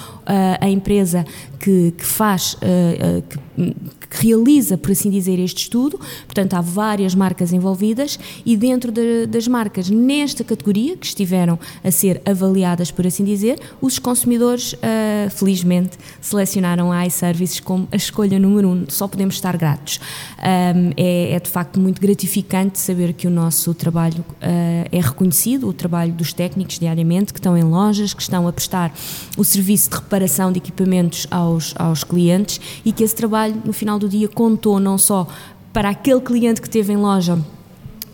a 0.60 0.70
empresa 0.70 1.26
que, 1.60 1.92
que 1.98 2.06
faz, 2.06 2.56
uh, 2.56 2.58
uh, 2.58 3.22
que, 3.22 3.76
que 4.10 4.28
realiza, 4.28 4.78
por 4.78 4.92
assim 4.92 5.10
dizer, 5.10 5.40
este 5.40 5.64
estudo 5.64 6.00
portanto 6.26 6.54
há 6.54 6.62
várias 6.62 7.16
marcas 7.16 7.54
envolvidas 7.54 8.20
e 8.46 8.58
dentro 8.58 8.92
de, 8.92 9.26
das 9.26 9.48
marcas 9.48 9.90
nesta 9.90 10.44
categoria 10.44 10.98
que 10.98 11.06
estiveram 11.06 11.58
a 11.84 11.92
ser 11.92 12.22
avaliadas, 12.26 12.92
por 12.92 13.06
assim 13.08 13.24
dizer, 13.24 13.60
os 13.82 14.00
consumidores 14.00 14.74
uh, 14.74 15.30
felizmente 15.30 15.98
selecionaram 16.22 16.92
a 16.92 17.06
iServices 17.06 17.60
como 17.60 17.88
a 17.92 17.96
escolha 17.96 18.40
número 18.40 18.68
um, 18.68 18.86
só 18.88 19.08
podemos 19.08 19.36
estar 19.36 19.56
gratos. 19.58 20.00
Um, 20.40 20.92
é, 20.98 21.34
é, 21.34 21.40
de 21.40 21.50
facto 21.50 21.80
muito 21.80 22.02
gratificante 22.02 22.80
saber 22.80 23.14
que 23.14 23.28
o 23.28 23.30
nosso 23.30 23.74
trabalho 23.74 24.20
uh, 24.20 24.90
é 24.92 25.00
reconhecido, 25.02 25.68
o 25.68 25.74
trabalho 25.74 26.14
dos 26.14 26.34
técnicos 26.34 26.80
diariamente 26.80 27.34
que 27.34 27.40
estão 27.40 27.58
em 27.58 27.64
lojas, 27.64 28.14
que 28.14 28.22
estão 28.22 28.48
a 28.48 28.54
prestar 28.54 28.94
o 29.38 29.44
serviço 29.44 29.90
de 29.90 29.96
reparação 29.96 30.52
de 30.52 30.58
equipamentos 30.58 31.28
aos, 31.32 31.74
aos 31.78 32.04
clientes 32.04 32.60
e 32.84 32.92
que 32.92 33.04
esse 33.04 33.16
trabalho 33.16 33.56
no 33.64 33.74
final 33.74 33.95
do 34.00 34.10
dia 34.10 34.28
contou 34.28 34.80
não 34.80 34.98
só 34.98 35.28
para 35.72 35.90
aquele 35.90 36.22
cliente 36.22 36.62
que 36.62 36.70
teve 36.70 36.94
em 36.94 36.98
loja 36.98 37.38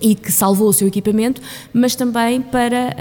e 0.02 0.16
que 0.16 0.32
salvou 0.32 0.70
o 0.70 0.74
seu 0.74 0.88
equipamento, 0.88 1.42
mas 1.72 1.96
também 1.96 2.42
para 2.42 2.96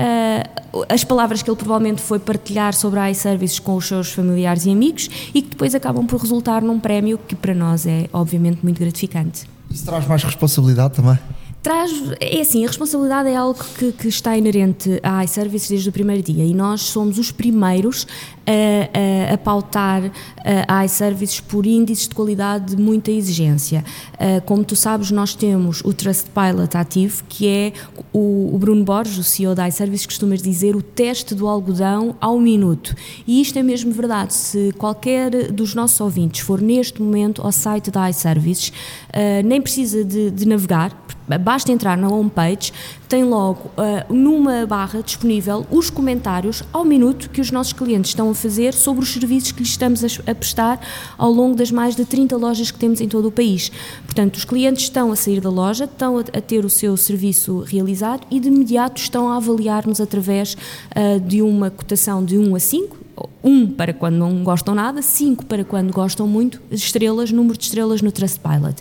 uh, 0.75 0.85
as 0.89 1.03
palavras 1.03 1.43
que 1.43 1.51
ele 1.51 1.57
provavelmente 1.57 2.03
foi 2.03 2.19
partilhar 2.19 2.75
sobre 2.75 3.01
a 3.01 3.11
iServices 3.11 3.59
com 3.59 3.75
os 3.75 3.87
seus 3.87 4.13
familiares 4.13 4.67
e 4.67 4.71
amigos 4.71 5.09
e 5.35 5.41
que 5.41 5.49
depois 5.51 5.75
acabam 5.75 6.07
por 6.07 6.21
resultar 6.21 6.61
num 6.61 6.79
prémio 6.79 7.19
que 7.27 7.35
para 7.35 7.55
nós 7.55 7.87
é 7.87 8.07
obviamente 8.13 8.61
muito 8.63 8.79
gratificante. 8.79 9.49
Isso 9.71 9.85
traz 9.87 10.07
mais 10.07 10.23
responsabilidade 10.23 10.95
também? 10.95 11.19
Traz, 11.63 11.93
é 12.21 12.41
assim, 12.41 12.65
a 12.65 12.69
responsabilidade 12.69 13.29
é 13.29 13.37
algo 13.37 13.63
que, 13.79 13.93
que 13.93 14.09
está 14.09 14.35
inerente 14.35 14.99
à 15.03 15.23
iServices 15.23 15.69
desde 15.69 15.91
o 15.91 15.93
primeiro 15.93 16.23
dia 16.23 16.43
e 16.43 16.55
nós 16.55 16.81
somos 16.81 17.19
os 17.19 17.31
primeiros 17.31 18.07
a, 18.47 19.31
a, 19.31 19.35
a 19.35 19.39
pautar 19.39 20.11
a 20.67 20.85
iServices 20.87 21.39
por 21.39 21.67
índices 21.67 22.09
de 22.09 22.15
qualidade 22.15 22.75
de 22.75 22.83
muita 22.83 23.11
exigência. 23.11 23.85
Como 24.47 24.65
tu 24.65 24.75
sabes, 24.75 25.11
nós 25.11 25.35
temos 25.35 25.83
o 25.85 25.93
Trustpilot 25.93 26.77
ativo, 26.77 27.23
que 27.29 27.47
é 27.47 27.73
o, 28.11 28.55
o 28.55 28.59
Bruno 28.59 28.83
Borges, 28.83 29.19
o 29.19 29.23
CEO 29.23 29.55
da 29.55 29.69
iServices, 29.69 30.07
costumas 30.07 30.41
dizer 30.41 30.75
o 30.75 30.83
teste 30.83 31.35
do 31.35 31.47
algodão 31.47 32.17
ao 32.21 32.41
minuto. 32.41 32.95
E 33.27 33.41
isto 33.41 33.59
é 33.59 33.63
mesmo 33.63 33.93
verdade. 33.93 34.33
Se 34.33 34.73
qualquer 34.79 35.53
dos 35.53 35.75
nossos 35.75 36.01
ouvintes 36.01 36.41
for 36.41 36.61
neste 36.61 37.03
momento 37.03 37.43
ao 37.43 37.53
site 37.53 37.91
da 37.91 38.09
iServices, 38.09 38.73
nem 39.45 39.61
precisa 39.61 40.03
de, 40.03 40.31
de 40.31 40.49
navegar, 40.49 40.91
basta 41.39 41.73
entrar 41.73 41.97
na 41.97 42.09
homepage, 42.09 42.73
tem 43.09 43.25
logo 43.25 43.71
uh, 43.77 44.13
numa 44.13 44.67
barra 44.67 45.03
disponível 45.03 45.67
os 45.71 45.91
comentários 45.91 46.63
ao 46.73 46.85
minuto 46.85 47.29
que 47.31 47.41
os 47.41 47.51
nossos 47.51 47.73
clientes 47.73 48.11
estão 48.11 48.31
a 48.31 48.35
fazer 48.35 48.73
sobre 48.73 49.03
os 49.03 49.13
serviços 49.13 49.53
que 49.53 49.61
lhes 49.61 49.71
estamos 49.71 50.05
a, 50.05 50.31
a 50.31 50.35
prestar 50.35 50.81
ao 51.19 51.31
longo 51.31 51.57
das 51.57 51.71
mais 51.71 51.97
de 51.97 52.05
30 52.05 52.37
lojas 52.37 52.71
que 52.71 52.79
temos 52.79 53.01
em 53.01 53.09
todo 53.09 53.29
o 53.29 53.33
país. 53.33 53.71
Portanto, 54.05 54.37
os 54.37 54.45
clientes 54.45 54.85
estão 54.85 55.11
a 55.11 55.17
sair 55.17 55.41
da 55.41 55.51
loja, 55.51 55.85
estão 55.85 56.19
a, 56.19 56.21
a 56.21 56.41
ter 56.41 56.65
o 56.65 56.71
seu 56.71 56.97
serviço 56.97 57.61
realizado 57.61 58.27
e 58.31 58.39
de 58.39 58.49
imediato 58.49 59.01
estão 59.01 59.29
a 59.29 59.37
avaliar-nos 59.37 60.01
através 60.01 60.55
uh, 60.55 61.21
de 61.21 61.43
uma 61.43 61.71
cotação 61.71 62.25
de 62.25 62.39
1 62.39 62.55
a 62.55 62.61
5, 62.61 62.97
um 63.43 63.67
para 63.67 63.93
quando 63.93 64.17
não 64.17 64.43
gostam 64.45 64.75
nada, 64.75 65.03
cinco 65.03 65.45
para 65.47 65.65
quando 65.65 65.93
gostam 65.93 66.27
muito, 66.27 66.61
estrelas, 66.71 67.31
número 67.31 67.57
de 67.57 67.65
estrelas 67.65 68.03
no 68.03 68.13
Trustpilot. 68.13 68.77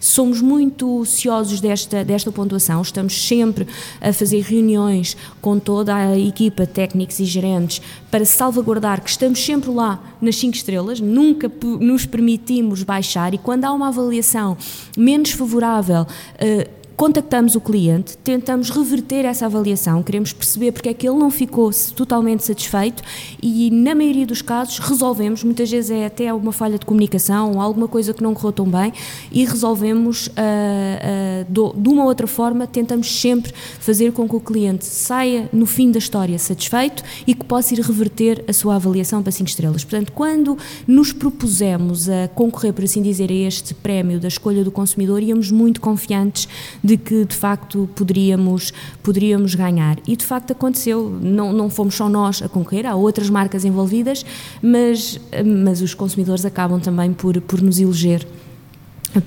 Somos 0.00 0.40
muito 0.40 1.04
ciosos 1.04 1.60
desta, 1.60 2.04
desta 2.04 2.30
pontuação, 2.30 2.82
estamos 2.82 3.26
sempre 3.26 3.66
a 4.00 4.12
fazer 4.12 4.40
reuniões 4.42 5.16
com 5.40 5.58
toda 5.58 5.94
a 5.94 6.18
equipa, 6.18 6.66
técnicos 6.66 7.20
e 7.20 7.24
gerentes, 7.24 7.80
para 8.10 8.24
salvaguardar 8.24 9.02
que 9.02 9.10
estamos 9.10 9.44
sempre 9.44 9.70
lá 9.70 10.02
nas 10.20 10.36
cinco 10.36 10.56
estrelas, 10.56 11.00
nunca 11.00 11.50
nos 11.80 12.04
permitimos 12.06 12.82
baixar 12.82 13.34
e 13.34 13.38
quando 13.38 13.64
há 13.64 13.72
uma 13.72 13.88
avaliação 13.88 14.56
menos 14.96 15.30
favorável, 15.30 16.02
uh, 16.02 16.81
contactamos 16.96 17.54
o 17.54 17.60
cliente, 17.60 18.16
tentamos 18.18 18.70
reverter 18.70 19.24
essa 19.24 19.46
avaliação, 19.46 20.02
queremos 20.02 20.32
perceber 20.32 20.72
porque 20.72 20.88
é 20.88 20.94
que 20.94 21.08
ele 21.08 21.18
não 21.18 21.30
ficou 21.30 21.70
totalmente 21.94 22.44
satisfeito 22.44 23.02
e, 23.42 23.70
na 23.70 23.94
maioria 23.94 24.26
dos 24.26 24.42
casos, 24.42 24.78
resolvemos. 24.78 25.42
Muitas 25.44 25.70
vezes 25.70 25.90
é 25.90 26.06
até 26.06 26.32
uma 26.32 26.52
falha 26.52 26.78
de 26.78 26.86
comunicação 26.86 27.52
ou 27.52 27.60
alguma 27.60 27.88
coisa 27.88 28.12
que 28.12 28.22
não 28.22 28.34
correu 28.34 28.52
tão 28.52 28.66
bem 28.66 28.92
e 29.30 29.44
resolvemos 29.44 30.26
uh, 30.28 30.30
uh, 30.30 31.44
do, 31.48 31.72
de 31.76 31.88
uma 31.88 32.04
outra 32.04 32.26
forma. 32.26 32.66
Tentamos 32.66 33.20
sempre 33.20 33.52
fazer 33.80 34.12
com 34.12 34.28
que 34.28 34.36
o 34.36 34.40
cliente 34.40 34.84
saia 34.84 35.48
no 35.52 35.66
fim 35.66 35.90
da 35.90 35.98
história 35.98 36.38
satisfeito 36.38 37.02
e 37.26 37.34
que 37.34 37.44
possa 37.44 37.74
ir 37.74 37.80
reverter 37.80 38.44
a 38.48 38.52
sua 38.52 38.76
avaliação 38.76 39.22
para 39.22 39.32
5 39.32 39.48
estrelas. 39.48 39.84
Portanto, 39.84 40.12
quando 40.12 40.56
nos 40.86 41.12
propusemos 41.12 42.08
a 42.08 42.28
concorrer, 42.28 42.72
por 42.72 42.84
assim 42.84 43.02
dizer, 43.02 43.30
a 43.30 43.34
este 43.34 43.74
prémio 43.74 44.20
da 44.20 44.28
escolha 44.28 44.64
do 44.64 44.70
consumidor, 44.70 45.22
íamos 45.22 45.50
muito 45.50 45.80
confiantes 45.80 46.48
de 46.82 46.96
que 46.96 47.24
de 47.24 47.34
facto 47.34 47.88
poderíamos, 47.94 48.72
poderíamos 49.02 49.54
ganhar. 49.54 49.98
E 50.06 50.16
de 50.16 50.24
facto 50.24 50.52
aconteceu, 50.52 51.18
não, 51.22 51.52
não 51.52 51.70
fomos 51.70 51.94
só 51.94 52.08
nós 52.08 52.42
a 52.42 52.48
concorrer, 52.48 52.86
há 52.86 52.94
outras 52.94 53.30
marcas 53.30 53.64
envolvidas, 53.64 54.24
mas, 54.60 55.20
mas 55.44 55.80
os 55.80 55.94
consumidores 55.94 56.44
acabam 56.44 56.80
também 56.80 57.12
por, 57.12 57.40
por 57.40 57.60
nos 57.60 57.78
eleger 57.78 58.26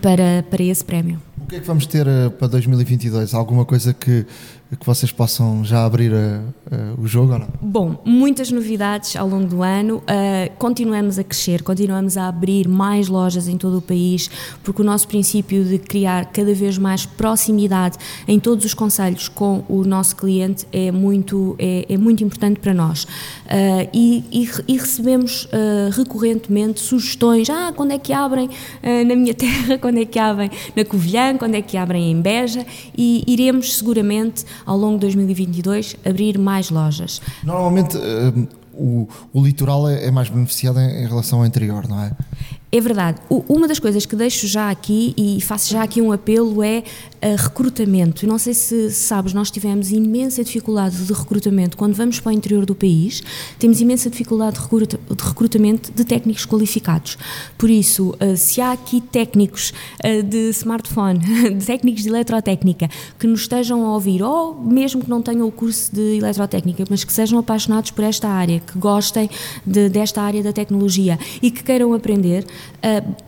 para, 0.01 0.43
para 0.49 0.64
esse 0.64 0.84
prémio. 0.84 1.22
O 1.45 1.47
que 1.47 1.58
é 1.58 1.60
que 1.60 1.68
vamos 1.68 1.86
ter 1.86 2.08
eh, 2.08 2.30
para 2.30 2.47
2022? 2.47 3.36
Alguma 3.36 3.66
coisa 3.66 3.93
que, 3.93 4.26
que 4.76 4.86
vocês 4.86 5.11
possam 5.11 5.63
já 5.63 5.86
abrir 5.86 6.11
uh, 6.11 6.16
uh, 6.16 7.01
o 7.01 7.07
jogo 7.07 7.34
ou 7.34 7.39
não? 7.39 7.47
Bom, 7.61 8.01
muitas 8.03 8.51
novidades 8.51 9.16
ao 9.16 9.28
longo 9.28 9.45
do 9.45 9.61
ano. 9.61 9.97
Uh, 9.97 10.51
continuamos 10.57 11.20
a 11.20 11.24
crescer, 11.24 11.61
continuamos 11.61 12.18
a 12.18 12.28
abrir 12.28 12.68
mais 12.68 13.07
lojas 13.07 13.47
em 13.47 13.57
todo 13.57 13.78
o 13.78 13.82
país, 13.82 14.30
porque 14.63 14.82
o 14.82 14.86
nosso 14.86 15.07
princípio 15.07 15.63
de 15.63 15.78
criar 15.78 16.26
cada 16.26 16.53
vez 16.53 16.80
mais 16.80 17.05
proximidade 17.05 17.97
em 18.28 18.39
todos 18.39 18.66
os 18.66 18.74
conselhos 18.74 19.28
com 19.28 19.63
o 19.70 19.84
nosso 19.84 20.16
cliente 20.16 20.68
é 20.74 20.91
muito, 20.91 21.55
é, 21.59 21.86
é 21.88 21.97
muito 21.97 22.24
importante 22.24 22.59
para 22.59 22.74
nós. 22.74 23.07
E, 23.93 24.24
e, 24.32 24.49
e, 24.68 24.78
recebemos 24.78 25.47
recorrentemente 25.95 26.80
sugestões: 26.80 27.49
ah, 27.49 27.72
quando 27.76 27.91
é 27.91 27.99
que 27.99 28.11
abrem 28.11 28.49
na 28.82 29.16
minha 29.16 29.34
terra, 29.36 29.78
quando 29.78 29.99
é 29.99 30.05
que 30.05 30.18
abrem 30.18 30.49
na 30.76 30.84
Covilhã, 30.84 31.38
quando 31.38 31.55
é 31.55 31.61
que 31.61 31.78
abrem 31.78 32.11
em 32.11 32.20
Beja, 32.20 32.66
e 32.97 33.24
iremos 33.28 33.78
seguramente 33.78 34.45
ao 34.66 34.78
longo 34.78 34.95
de 34.95 35.01
2022 35.01 35.95
abrir 36.06 36.38
mais 36.38 36.70
lojas. 36.70 37.22
Normalmente 37.43 37.97
uh, 37.97 38.47
o, 38.74 39.08
o 39.34 39.43
litoral 39.43 39.88
é, 39.88 40.06
é 40.06 40.12
mais 40.12 40.30
beneficiado 40.30 40.80
em 40.80 41.08
relação 41.08 41.39
ao 41.39 41.45
interior, 41.45 41.88
não 41.88 42.01
é? 42.01 42.12
É 42.76 42.82
verdade. 42.82 43.21
Uma 43.30 43.69
das 43.69 43.80
coisas 43.80 44.05
que 44.05 44.17
deixo 44.17 44.45
já 44.47 44.69
aqui 44.69 45.13
e 45.15 45.39
faço 45.39 45.71
já 45.71 45.82
aqui 45.82 46.01
um 46.01 46.11
apelo 46.11 46.61
é 46.61 46.80
uh, 47.23 47.41
recrutamento. 47.41 48.28
Não 48.28 48.38
sei 48.38 48.53
se 48.53 48.91
sabes, 48.91 49.34
nós 49.34 49.49
tivemos 49.49 49.93
imensa 49.93 50.43
dificuldade 50.43 51.05
de 51.05 51.13
recrutamento 51.13 51.78
quando 51.78 51.93
vamos 51.93 52.19
para 52.19 52.32
o 52.32 52.34
interior 52.34 52.65
do 52.65 52.76
país. 52.76 53.23
Temos 53.57 53.80
imensa 53.80 54.09
dificuldade 54.09 54.57
de, 54.57 54.61
recruta, 54.63 54.99
de 55.09 55.23
recrutamento 55.23 55.89
de 55.89 56.03
técnicos 56.03 56.45
qualificados. 56.45 57.17
Por 57.57 57.69
isso, 57.69 58.09
uh, 58.09 58.36
se 58.36 58.59
há 58.59 58.73
aqui 58.73 58.99
técnicos 58.99 59.71
uh, 60.03 60.21
de 60.21 60.49
smartphone, 60.49 61.19
de 61.55 61.65
técnicos 61.65 62.03
de 62.03 62.09
eletrotécnica 62.09 62.89
que 63.17 63.26
nos 63.26 63.39
estejam 63.39 63.86
a 63.86 63.93
ouvir, 63.93 64.21
ou 64.21 64.53
mesmo 64.53 65.01
que 65.01 65.09
não 65.09 65.21
tenham 65.21 65.47
o 65.47 65.51
curso 65.51 65.95
de 65.95 66.17
eletrotécnica, 66.17 66.84
mas 66.89 67.05
que 67.05 67.13
sejam 67.13 67.39
apaixonados 67.39 67.91
por 67.91 68.03
esta 68.03 68.28
área, 68.28 68.59
que 68.59 68.78
gostem 68.78 69.30
de, 69.65 69.88
desta 69.88 70.21
área 70.21 70.43
da 70.43 70.51
tecnologia 70.51 71.17
e 71.41 71.49
que 71.49 71.63
queiram 71.63 71.93
aprender, 71.93 72.45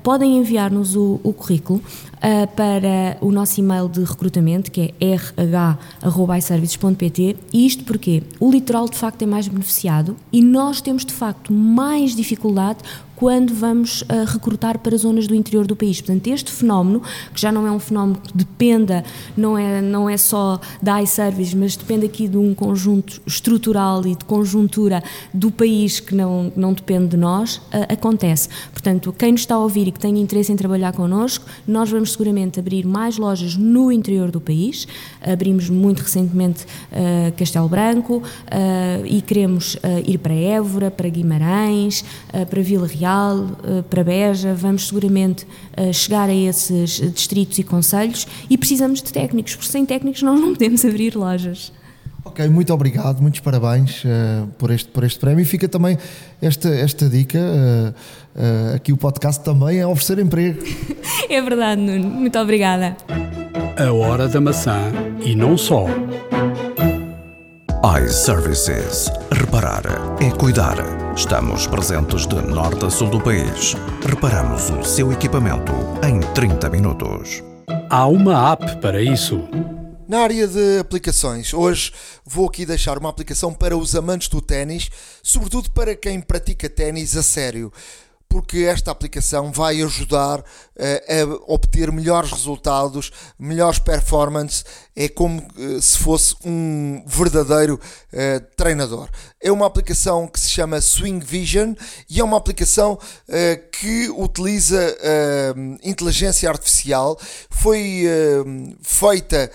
podem 0.03 0.37
enviar-nos 0.37 0.95
o, 0.95 1.19
o 1.23 1.33
currículo 1.33 1.81
uh, 2.17 2.47
para 2.55 3.17
o 3.21 3.31
nosso 3.31 3.59
e-mail 3.59 3.89
de 3.89 4.03
recrutamento, 4.03 4.71
que 4.71 4.93
é 4.99 5.15
rh.iservices.pt. 5.15 7.37
Isto 7.53 7.83
porque 7.83 8.23
o 8.39 8.49
litoral 8.51 8.89
de 8.89 8.97
facto 8.97 9.21
é 9.21 9.25
mais 9.25 9.47
beneficiado 9.47 10.15
e 10.31 10.41
nós 10.41 10.81
temos 10.81 11.05
de 11.05 11.13
facto 11.13 11.53
mais 11.53 12.15
dificuldade 12.15 12.79
quando 13.17 13.51
vamos 13.51 14.03
uh, 14.03 14.25
recrutar 14.27 14.77
para 14.77 14.95
zonas 14.95 15.25
do 15.25 15.33
interior 15.33 15.65
do 15.65 15.75
país. 15.75 15.99
Portanto, 15.99 16.27
este 16.27 16.51
fenómeno, 16.51 17.01
que 17.33 17.41
já 17.41 17.51
não 17.51 17.65
é 17.65 17.71
um 17.71 17.79
fenómeno 17.79 18.21
que 18.21 18.37
dependa, 18.37 19.03
não 19.35 19.57
é, 19.57 19.81
não 19.81 20.07
é 20.07 20.15
só 20.17 20.61
da 20.81 21.01
iService, 21.01 21.57
mas 21.57 21.75
depende 21.75 22.05
aqui 22.05 22.27
de 22.27 22.37
um 22.37 22.53
conjunto 22.53 23.19
estrutural 23.25 24.05
e 24.05 24.15
de 24.15 24.23
conjuntura 24.23 25.03
do 25.33 25.49
país 25.49 25.99
que 25.99 26.13
não, 26.13 26.53
não 26.55 26.73
depende 26.73 27.07
de 27.07 27.17
nós, 27.17 27.55
uh, 27.55 27.91
acontece. 27.91 28.49
Portanto, 28.71 29.13
quem 29.17 29.31
nos 29.31 29.41
está 29.41 29.55
a 29.55 29.59
ouvir 29.59 29.87
e 29.87 29.91
que 29.91 29.99
tem 29.99 30.19
interesse 30.19 30.51
em 30.51 30.55
trabalhar 30.55 30.93
connosco, 30.93 31.43
nós 31.67 31.89
vamos 31.89 32.06
seguramente 32.11 32.59
abrir 32.59 32.85
mais 32.85 33.17
lojas 33.17 33.55
no 33.55 33.91
interior 33.91 34.31
do 34.31 34.41
país. 34.41 34.87
Abrimos 35.21 35.69
muito 35.69 36.01
recentemente 36.01 36.63
uh, 36.63 37.31
Castelo 37.37 37.67
Branco 37.67 38.23
e 39.05 39.21
queremos 39.21 39.77
ir 40.05 40.17
para 40.17 40.33
Évora, 40.33 40.89
para 40.89 41.09
Guimarães, 41.09 42.03
para 42.49 42.61
Vila 42.61 42.87
Real 42.87 43.37
uh, 43.37 43.83
para 43.89 44.03
Beja, 44.03 44.53
vamos 44.53 44.87
seguramente 44.87 45.45
uh, 45.77 45.93
chegar 45.93 46.29
a 46.29 46.33
esses 46.33 46.99
distritos 47.13 47.57
e 47.59 47.63
conselhos 47.63 48.27
e 48.49 48.57
precisamos 48.57 49.01
de 49.01 49.11
técnicos, 49.11 49.55
porque 49.55 49.71
sem 49.71 49.85
técnicos 49.85 50.21
nós 50.21 50.39
não 50.39 50.53
podemos 50.53 50.83
abrir 50.85 51.15
lojas. 51.15 51.71
Ok, 52.27 52.45
muito 52.49 52.73
obrigado, 52.73 53.21
muitos 53.21 53.39
parabéns 53.39 54.03
uh, 54.03 54.47
por, 54.57 54.69
este, 54.69 54.89
por 54.89 55.05
este 55.05 55.17
prémio. 55.17 55.41
E 55.41 55.45
fica 55.45 55.67
também 55.69 55.97
esta, 56.41 56.67
esta 56.67 57.07
dica: 57.07 57.39
uh, 57.39 57.89
uh, 57.89 58.75
aqui 58.75 58.91
o 58.91 58.97
podcast 58.97 59.41
também 59.43 59.79
é 59.79 59.87
oferecer 59.87 60.19
emprego. 60.19 60.61
é 61.29 61.41
verdade, 61.41 61.81
Nuno. 61.81 62.09
Muito 62.09 62.37
obrigada. 62.37 62.97
A 63.77 63.93
hora 63.93 64.27
da 64.27 64.41
maçã 64.41 64.91
e 65.23 65.35
não 65.35 65.57
só 65.57 65.85
iServices. 68.03 69.09
Reparar 69.31 69.83
é 70.19 70.29
cuidar. 70.31 70.75
Estamos 71.15 71.65
presentes 71.65 72.27
de 72.27 72.35
norte 72.35 72.85
a 72.85 72.89
sul 72.89 73.09
do 73.09 73.21
país. 73.21 73.75
Reparamos 74.05 74.69
o 74.69 74.83
seu 74.83 75.13
equipamento 75.13 75.71
em 76.03 76.19
30 76.33 76.69
minutos. 76.69 77.41
Há 77.89 78.05
uma 78.05 78.51
app 78.51 78.81
para 78.81 79.01
isso. 79.01 79.41
Na 80.07 80.19
área 80.21 80.47
de 80.47 80.79
aplicações, 80.79 81.53
hoje 81.53 81.91
vou 82.25 82.47
aqui 82.47 82.65
deixar 82.65 82.97
uma 82.97 83.09
aplicação 83.09 83.53
para 83.53 83.75
os 83.75 83.93
amantes 83.93 84.29
do 84.29 84.41
ténis, 84.41 84.89
sobretudo 85.21 85.69
para 85.71 85.97
quem 85.97 86.21
pratica 86.21 86.69
ténis 86.69 87.17
a 87.17 87.21
sério 87.21 87.73
porque 88.29 88.59
esta 88.59 88.91
aplicação 88.91 89.51
vai 89.51 89.81
ajudar 89.81 90.39
uh, 90.39 90.43
a 91.47 91.53
obter 91.53 91.91
melhores 91.91 92.31
resultados, 92.31 93.11
melhores 93.39 93.79
performance. 93.79 94.63
É 94.95 95.07
como 95.07 95.45
uh, 95.57 95.81
se 95.81 95.97
fosse 95.97 96.35
um 96.43 97.03
verdadeiro 97.05 97.79
uh, 98.13 98.55
treinador. 98.55 99.09
É 99.41 99.51
uma 99.51 99.65
aplicação 99.65 100.27
que 100.27 100.39
se 100.39 100.49
chama 100.49 100.81
Swing 100.81 101.23
Vision 101.23 101.73
e 102.09 102.19
é 102.19 102.23
uma 102.23 102.37
aplicação 102.37 102.97
que 103.71 104.09
utiliza 104.09 104.97
inteligência 105.83 106.49
artificial. 106.49 107.19
Foi 107.51 108.03
feita 108.81 109.51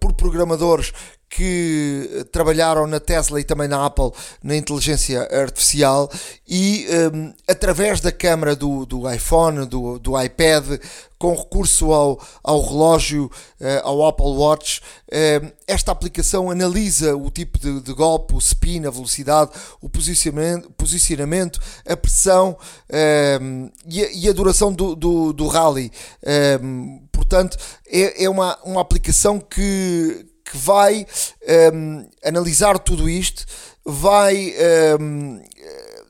por 0.00 0.14
programadores 0.14 0.90
que 1.36 2.24
trabalharam 2.30 2.86
na 2.86 3.00
Tesla 3.00 3.40
e 3.40 3.44
também 3.44 3.66
na 3.66 3.84
Apple 3.84 4.12
na 4.40 4.54
inteligência 4.54 5.22
artificial 5.22 6.08
e 6.46 6.86
um, 7.12 7.32
através 7.48 8.00
da 8.00 8.12
câmara 8.12 8.54
do, 8.54 8.86
do 8.86 9.10
iPhone, 9.10 9.66
do, 9.66 9.98
do 9.98 10.20
iPad, 10.20 10.78
com 11.18 11.34
recurso 11.34 11.92
ao, 11.92 12.20
ao 12.42 12.60
relógio, 12.60 13.30
uh, 13.60 13.80
ao 13.82 14.06
Apple 14.06 14.26
Watch, 14.26 14.80
uh, 14.80 15.52
esta 15.66 15.90
aplicação 15.90 16.50
analisa 16.50 17.16
o 17.16 17.28
tipo 17.30 17.58
de, 17.58 17.80
de, 17.80 17.92
golpe, 17.92 18.34
o 18.34 18.38
spin, 18.38 18.86
a 18.86 18.90
velocidade, 18.90 19.50
o 19.80 19.88
posicionamento, 19.88 20.70
posicionamento 20.76 21.58
a 21.84 21.96
pressão 21.96 22.56
uh, 22.90 23.72
e, 23.88 24.04
a, 24.04 24.12
e, 24.12 24.28
a, 24.28 24.32
duração 24.32 24.72
do, 24.72 24.94
do, 24.94 25.32
do 25.32 25.48
rally. 25.48 25.90
Portanto, 27.10 27.56
é, 27.88 28.24
é 28.24 28.30
uma, 28.30 28.56
uma 28.62 28.80
aplicação 28.80 29.40
que 29.40 30.26
que 30.44 30.56
vai 30.56 31.06
um, 31.72 32.00
ehm, 32.00 32.06
analisar 32.24 32.78
tudo 32.78 33.08
isto, 33.08 33.46
vai 33.84 34.54
um, 35.00 35.40
ehm, 35.40 35.42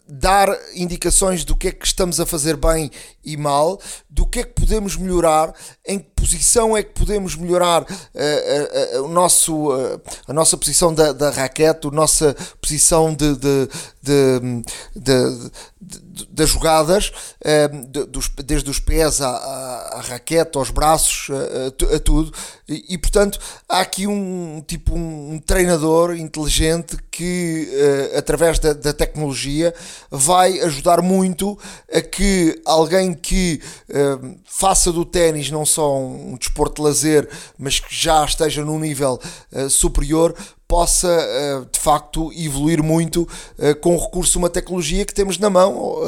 dar 0.06 0.48
indicações 0.74 1.44
do 1.44 1.56
que 1.56 1.68
é 1.68 1.72
que 1.72 1.86
estamos 1.86 2.20
a 2.20 2.26
fazer 2.26 2.56
bem 2.56 2.90
e 3.24 3.36
mal, 3.36 3.80
do 4.08 4.26
que 4.26 4.40
é 4.40 4.42
que 4.44 4.52
podemos 4.52 4.96
melhorar, 4.96 5.54
em 5.86 5.98
que 5.98 6.10
posição 6.14 6.76
é 6.76 6.82
que 6.82 6.92
podemos 6.92 7.36
melhorar 7.36 7.82
uh, 7.82 7.86
uh, 7.86 9.00
uh, 9.00 9.04
o 9.04 9.08
nosso, 9.08 9.68
a 10.26 10.32
nossa 10.32 10.56
posição 10.56 10.92
da, 10.92 11.12
da 11.12 11.30
raquete, 11.30 11.86
a 11.86 11.90
nossa 11.90 12.36
posição 12.60 13.14
de, 13.14 13.34
de, 13.36 13.68
de, 14.04 14.62
de 14.94 15.50
das 16.30 16.50
jogadas, 16.50 17.12
dos, 18.08 18.28
desde 18.44 18.70
os 18.70 18.78
pés 18.78 19.20
à, 19.20 19.28
à, 19.28 20.00
raquete, 20.00 20.56
aos 20.56 20.70
braços, 20.70 21.28
a, 21.30 21.96
a 21.96 21.98
tudo. 21.98 22.32
E, 22.68 22.94
e, 22.94 22.98
portanto 22.98 23.38
há 23.68 23.80
aqui 23.80 24.06
um 24.06 24.62
tipo 24.66 24.94
um, 24.94 25.40
treinador 25.44 26.16
inteligente 26.16 26.96
que 27.10 27.68
através 28.16 28.58
da, 28.58 28.72
da 28.72 28.92
tecnologia 28.92 29.74
vai 30.10 30.60
ajudar 30.60 31.02
muito 31.02 31.58
a 31.92 32.00
que 32.00 32.60
alguém 32.64 33.12
que 33.12 33.60
faça 34.44 34.92
do 34.92 35.04
ténis 35.04 35.50
não 35.50 35.66
só 35.66 35.98
um, 35.98 36.36
desporto 36.38 36.76
de 36.76 36.88
lazer, 36.88 37.28
mas 37.58 37.80
que 37.80 37.94
já 37.94 38.24
esteja 38.24 38.64
num 38.64 38.78
nível 38.78 39.20
superior, 39.68 40.34
possa 40.74 41.08
uh, 41.08 41.66
de 41.70 41.78
facto 41.78 42.32
evoluir 42.32 42.82
muito 42.82 43.28
com 43.80 43.96
recurso 43.96 44.38
a 44.38 44.40
uma 44.40 44.50
tecnologia 44.50 45.04
que 45.04 45.14
temos 45.14 45.38
na 45.38 45.48
mão, 45.48 46.02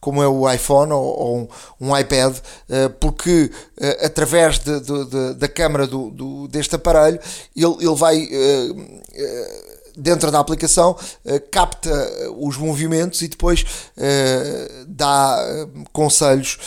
como 0.00 0.22
é 0.22 0.28
o 0.28 0.48
iPhone 0.48 0.92
ou, 0.92 1.48
um, 1.80 1.88
um, 1.88 1.98
iPad, 1.98 2.36
porque 3.00 3.50
através 4.04 4.60
de, 4.60 4.78
de, 4.78 5.04
de, 5.06 5.34
da 5.34 5.48
câmara 5.48 5.86
do, 5.86 6.10
do, 6.10 6.46
deste 6.46 6.76
aparelho 6.76 7.18
ele, 7.56 7.76
ele 7.80 7.94
vai 7.96 8.28
dentro 9.96 10.30
da 10.30 10.38
aplicação 10.38 10.92
uh, 10.92 11.40
capta 11.50 11.88
eh, 11.88 12.28
os 12.36 12.56
movimentos 12.56 13.22
e 13.22 13.28
depois 13.28 13.62
uh, 13.96 14.84
dá 14.86 15.66
conselhos 15.92 16.58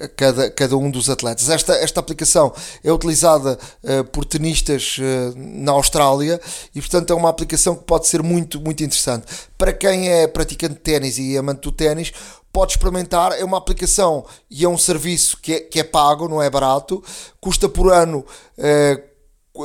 a 0.00 0.08
cada, 0.08 0.50
cada 0.50 0.76
um 0.76 0.90
dos 0.90 1.10
atletas. 1.10 1.50
Esta, 1.50 1.74
esta 1.74 2.00
aplicação 2.00 2.54
é 2.82 2.90
utilizada 2.90 3.58
por 4.12 4.24
tenistas 4.24 4.96
na 5.36 5.72
Austrália 5.72 6.40
e, 6.74 6.80
portanto, 6.80 7.12
é 7.12 7.16
uma 7.16 7.28
aplicação 7.28 7.76
que 7.76 7.84
pode 7.84 8.06
ser 8.06 8.22
muito, 8.22 8.58
muito 8.58 8.82
interessante. 8.82 9.26
Para 9.58 9.74
quem 9.74 10.08
é 10.08 10.26
praticante 10.26 10.74
de 10.74 10.80
ténis 10.80 11.18
e 11.18 11.36
amante 11.36 11.60
do 11.60 11.72
ténis, 11.72 12.12
pode 12.52 12.72
experimentar. 12.72 13.32
É 13.32 13.44
uma 13.44 13.58
aplicação 13.58 14.24
e 14.50 14.64
é 14.64 14.68
um 14.68 14.78
serviço 14.78 15.38
que 15.40 15.54
é, 15.54 15.60
que 15.60 15.80
é 15.80 15.84
pago, 15.84 16.28
não 16.28 16.42
é 16.42 16.50
barato, 16.50 17.02
custa 17.40 17.68
por 17.68 17.92
ano. 17.92 18.24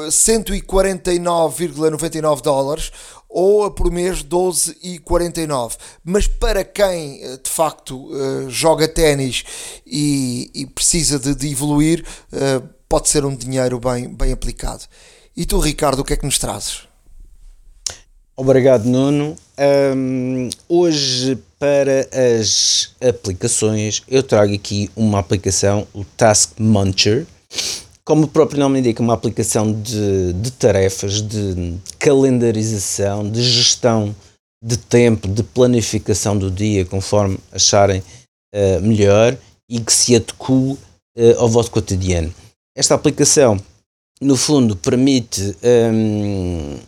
149,99 0.10 2.41
dólares 2.41 2.91
ou 3.34 3.66
a 3.66 3.72
por 3.72 3.91
mês 3.91 4.24
12,49. 4.24 5.76
Mas 6.04 6.28
para 6.28 6.64
quem 6.64 7.24
eh, 7.24 7.39
de 7.44 7.50
facto 7.50 8.10
eh, 8.14 8.50
joga 8.50 8.88
ténis 8.88 9.44
e, 9.86 10.52
e, 10.54 10.66
precisa 10.68 11.18
de, 11.18 11.34
de 11.34 11.52
evoluir, 11.52 12.06
eh, 12.32 12.62
pode 12.88 13.10
ser 13.10 13.26
um 13.26 13.36
dinheiro 13.36 13.80
bem, 13.80 14.08
bem 14.08 14.32
aplicado. 14.32 14.84
E 15.36 15.46
tu, 15.46 15.58
Ricardo, 15.58 16.02
o 16.02 16.04
que 16.04 16.14
é 16.14 16.16
que 16.16 16.26
nos 16.26 16.38
trazes? 16.38 16.84
Obrigado, 18.36 18.86
Nuno. 18.86 19.36
Um, 19.96 20.50
hoje, 20.68 21.38
para 21.60 22.08
as 22.12 22.91
aplicações, 23.02 24.02
eu 24.08 24.24
trago 24.24 24.54
aqui 24.54 24.89
uma 24.96 25.20
aplicação, 25.20 25.88
o 25.94 26.04
Task 26.04 26.60
Muncher 26.60 27.26
como 28.06 28.26
o 28.26 28.28
próprio 28.28 28.60
nome 28.60 28.80
indica, 28.80 29.01
uma 29.01 29.14
aplicação 29.14 29.72
de, 29.82 30.34
de 30.34 30.51
tarefas, 30.51 31.22
de 31.22 31.78
calendarização, 31.97 33.30
de 33.30 33.41
gestão 33.41 34.16
de 34.64 34.78
tempo, 34.78 35.28
de 35.28 35.43
planificação 35.43 36.38
do 36.38 36.49
dia, 36.49 36.86
conforme 36.86 37.38
acharem 37.51 38.01
uh, 38.54 38.82
melhor 38.82 39.38
e 39.70 39.80
que 39.80 39.91
se 39.91 40.16
adeque 40.16 40.51
uh, 40.51 40.80
ao 41.38 41.49
vosso 41.49 41.72
cotidiano. 41.72 42.34
Esta 42.76 42.95
aplicação, 42.95 43.60
no 44.22 44.36
fundo, 44.36 44.76
permite 44.76 45.56
um, 45.93 46.80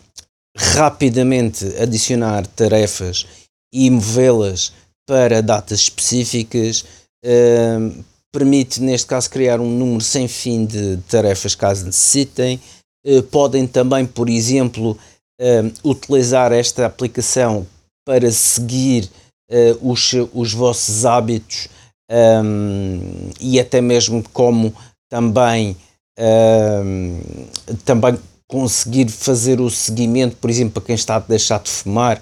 rapidamente 0.57 1.66
adicionar 1.78 2.47
tarefas 2.47 3.26
e 3.74 3.89
movê-las 3.89 4.74
para 5.07 5.41
datas 5.41 5.82
específicas, 5.82 6.86
um, 7.24 8.03
permite, 8.36 8.81
neste 8.81 9.07
caso, 9.07 9.29
criar 9.29 9.61
um 9.61 9.69
número 9.69 10.01
sem 10.01 10.27
fim 10.27 10.65
de 10.65 10.97
tarefas 11.07 11.55
caso 11.55 11.86
necessitem. 11.86 12.59
Uh, 13.07 13.23
podem 13.23 13.65
também, 13.65 14.05
por 14.05 14.27
exemplo, 14.27 14.97
uh, 15.39 15.89
utilizar 15.89 16.51
esta 16.51 16.86
aplicação 16.86 17.65
para 18.05 18.29
seguir 18.33 19.09
uh, 19.49 19.89
os, 19.89 20.11
os 20.33 20.53
vossos 20.53 21.05
hábitos 21.05 21.69
e 23.39 23.59
até 23.59 23.81
mesmo 23.81 24.23
como 24.31 24.71
também, 25.09 25.75
também 27.83 28.15
conseguir 28.47 29.09
fazer 29.09 29.59
o 29.59 29.71
seguimento, 29.71 30.36
por 30.36 30.51
exemplo, 30.51 30.73
para 30.73 30.83
quem 30.83 30.93
está 30.93 31.15
a 31.15 31.19
deixar 31.19 31.59
de 31.63 31.71
fumar, 31.71 32.21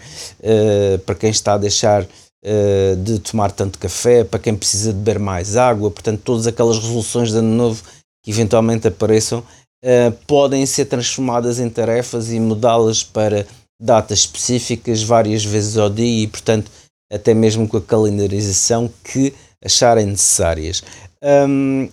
para 1.05 1.15
quem 1.15 1.29
está 1.31 1.55
a 1.55 1.57
deixar 1.57 2.07
uh, 2.43 2.95
de 2.97 3.19
tomar 3.19 3.51
tanto 3.51 3.79
café, 3.79 4.23
para 4.23 4.39
quem 4.39 4.55
precisa 4.55 4.91
de 4.91 4.99
beber 4.99 5.19
mais 5.19 5.55
água, 5.55 5.89
portanto, 5.89 6.21
todas 6.23 6.47
aquelas 6.47 6.77
resoluções 6.77 7.31
de 7.31 7.37
ano 7.37 7.55
novo 7.55 7.83
que 8.23 8.31
eventualmente 8.31 8.87
apareçam 8.87 9.39
uh, 9.39 10.11
podem 10.27 10.65
ser 10.65 10.85
transformadas 10.85 11.59
em 11.59 11.69
tarefas 11.69 12.31
e 12.31 12.39
mudá-las 12.39 13.03
para 13.03 13.45
datas 13.81 14.19
específicas 14.19 15.03
várias 15.03 15.43
vezes 15.43 15.77
ao 15.77 15.89
dia 15.89 16.23
e, 16.23 16.27
portanto, 16.27 16.71
até 17.11 17.33
mesmo 17.33 17.67
com 17.67 17.77
a 17.77 17.81
calendarização 17.81 18.89
que 19.03 19.33
acharem 19.63 20.05
necessárias. 20.05 20.83
Um, 21.21 21.89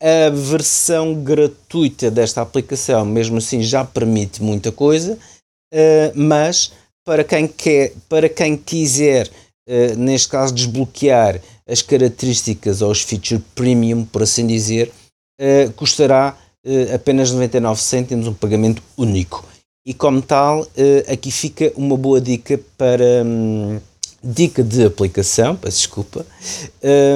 a 0.00 0.30
versão 0.30 1.14
gratuita 1.14 2.10
desta 2.10 2.42
aplicação, 2.42 3.04
mesmo 3.04 3.38
assim, 3.38 3.62
já 3.62 3.84
permite 3.84 4.42
muita 4.42 4.72
coisa, 4.72 5.18
uh, 5.72 6.12
mas 6.14 6.72
para 7.04 7.22
quem, 7.22 7.46
quer, 7.46 7.92
para 8.08 8.28
quem 8.28 8.56
quiser 8.56 9.28
eh, 9.66 9.94
neste 9.94 10.28
caso, 10.28 10.52
desbloquear 10.52 11.40
as 11.68 11.82
características 11.82 12.82
ou 12.82 12.90
os 12.90 13.02
features 13.02 13.42
premium, 13.54 14.04
por 14.04 14.22
assim 14.22 14.46
dizer, 14.46 14.92
uh, 15.40 15.72
custará 15.74 16.36
uh, 16.66 16.94
apenas 16.94 17.30
99 17.30 17.80
cêntimos, 17.80 18.26
um 18.26 18.34
pagamento 18.34 18.82
único. 18.96 19.44
E 19.86 19.92
como 19.92 20.22
tal, 20.22 20.64
aqui 21.08 21.32
fica 21.32 21.72
uma 21.74 21.96
boa 21.96 22.20
dica 22.20 22.60
para. 22.76 23.24
Um, 23.24 23.80
dica 24.24 24.62
de 24.62 24.84
aplicação, 24.84 25.56
peço 25.56 25.78
desculpa, 25.78 26.24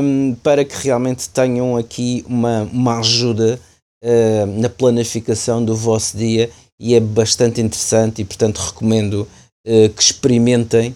um, 0.03 0.35
para 0.43 0.65
que 0.65 0.75
realmente 0.83 1.29
tenham 1.29 1.77
aqui 1.77 2.25
uma, 2.27 2.63
uma 2.63 2.99
ajuda 2.99 3.61
na 4.59 4.69
planificação 4.69 5.65
do 5.65 5.77
vosso 5.77 6.17
dia 6.17 6.51
e 6.81 6.97
é 6.97 7.01
bastante 7.01 7.61
interessante 7.61 8.23
e 8.23 8.25
portanto 8.25 8.59
recomendo 8.59 9.27
que 9.65 10.03
experimentem 10.03 10.95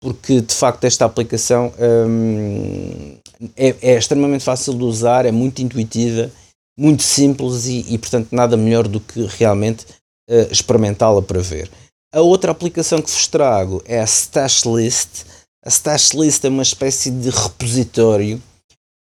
porque 0.00 0.40
de 0.40 0.54
facto 0.54 0.84
esta 0.84 1.04
aplicação 1.04 1.72
hum, 1.78 3.16
é, 3.56 3.76
é, 3.82 3.98
extremamente 3.98 4.44
fácil 4.44 4.74
de 4.74 4.84
usar, 4.84 5.26
é 5.26 5.30
muito 5.30 5.60
intuitiva, 5.60 6.30
muito 6.78 7.02
simples 7.02 7.66
e, 7.66 7.86
e 7.92 7.98
portanto 7.98 8.28
nada 8.32 8.56
melhor 8.56 8.88
do 8.88 9.00
que 9.00 9.26
realmente 9.38 9.84
uh, 10.28 10.50
experimentá-la 10.50 11.20
para 11.20 11.40
ver. 11.40 11.70
A 12.12 12.20
outra 12.20 12.50
aplicação 12.50 13.00
que 13.00 13.10
vos 13.10 13.26
trago 13.28 13.82
é 13.86 14.00
a 14.00 14.04
Stash 14.04 14.64
List. 14.64 15.26
A 15.64 15.68
Stash 15.68 16.12
List 16.12 16.44
é 16.44 16.48
uma 16.48 16.62
espécie 16.62 17.10
de 17.10 17.30
repositório 17.30 18.42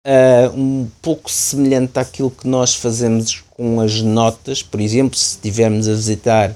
uh, 0.05 0.59
um 0.59 0.89
pouco 1.01 1.31
semelhante 1.31 1.99
àquilo 1.99 2.31
que 2.31 2.47
nós 2.47 2.75
fazemos 2.75 3.43
com 3.51 3.79
as 3.79 4.01
notas. 4.01 4.61
Por 4.61 4.81
exemplo, 4.81 5.17
se 5.17 5.35
estivermos 5.35 5.87
a 5.87 5.93
visitar 5.93 6.55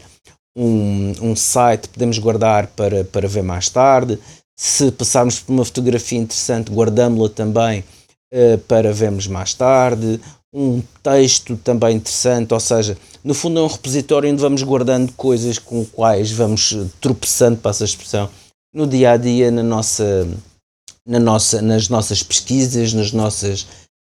um, 0.56 1.14
um 1.22 1.36
site, 1.36 1.90
podemos 1.90 2.18
guardar 2.18 2.68
para, 2.68 3.04
para 3.04 3.28
ver 3.28 3.44
mais 3.44 3.70
tarde. 3.70 4.20
Se 4.58 4.92
passarmos 4.92 5.40
por 5.40 5.54
uma 5.54 5.66
fotografia 5.66 6.20
interessante, 6.20 6.72
guardamos-la 6.72 7.30
também 7.30 7.84
uh, 8.34 8.58
para 8.68 8.94
vermos 8.94 9.28
mais 9.28 9.54
tarde. 9.54 10.20
Um 10.54 10.82
texto 11.02 11.56
também 11.58 11.96
interessante, 11.96 12.54
ou 12.54 12.60
seja, 12.60 12.98
no 13.24 13.34
fundo 13.34 13.60
é 13.60 13.64
um 13.64 13.68
repositório 13.68 14.30
onde 14.30 14.42
vamos 14.42 14.62
guardando 14.64 15.14
coisas 15.14 15.58
com 15.58 15.86
quais 15.86 16.30
vamos 16.32 16.76
tropeçando, 17.00 17.58
passa 17.58 17.84
a 17.84 17.86
expressão, 17.86 18.30
no 18.74 18.86
dia 18.86 19.12
a 19.12 19.18
dia, 19.18 19.50
na 19.50 19.64
nossa, 19.64 20.28
na 21.08 21.20
nossa, 21.20 21.62
nas 21.62 21.88
nossas 21.88 22.22
pesquisas, 22.22 22.94
nas 22.94 23.14
nossas, 23.14 23.66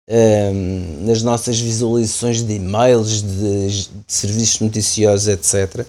ehm, 0.10 1.06
nas 1.06 1.24
nossas 1.24 1.60
visualizações 1.60 2.44
de 2.44 2.56
e-mails, 2.56 3.22
de, 3.22 3.68
de 3.70 3.90
serviços 4.08 4.60
noticiosos, 4.60 5.30
etc. 5.30 5.86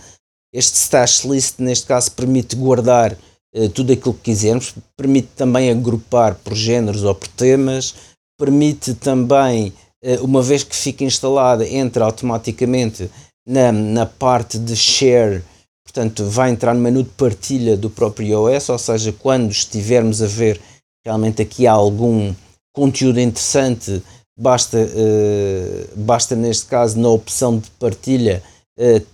Este 0.54 0.76
stash 0.76 1.24
list, 1.24 1.58
neste 1.58 1.84
caso, 1.84 2.12
permite 2.12 2.54
guardar 2.54 3.18
uh, 3.56 3.68
tudo 3.70 3.92
aquilo 3.92 4.14
que 4.14 4.30
quisermos, 4.30 4.72
permite 4.96 5.26
também 5.34 5.68
agrupar 5.68 6.36
por 6.36 6.54
géneros 6.54 7.02
ou 7.02 7.12
por 7.12 7.26
temas, 7.26 7.92
permite 8.38 8.94
também, 8.94 9.72
uh, 10.04 10.24
uma 10.24 10.40
vez 10.40 10.62
que 10.62 10.76
fica 10.76 11.02
instalada, 11.02 11.68
entra 11.68 12.04
automaticamente 12.04 13.10
na, 13.44 13.72
na 13.72 14.06
parte 14.06 14.56
de 14.56 14.76
share, 14.76 15.42
portanto, 15.84 16.24
vai 16.24 16.50
entrar 16.50 16.72
no 16.72 16.80
menu 16.80 17.02
de 17.02 17.10
partilha 17.10 17.76
do 17.76 17.90
próprio 17.90 18.28
iOS, 18.28 18.68
ou 18.68 18.78
seja, 18.78 19.12
quando 19.12 19.50
estivermos 19.50 20.22
a 20.22 20.26
ver 20.26 20.60
realmente 21.04 21.42
aqui 21.42 21.66
há 21.66 21.72
algum 21.72 22.32
conteúdo 22.72 23.18
interessante, 23.18 24.00
basta, 24.38 24.78
uh, 24.78 25.98
basta 25.98 26.36
neste 26.36 26.66
caso 26.66 26.96
na 26.96 27.08
opção 27.08 27.58
de 27.58 27.68
partilha 27.72 28.40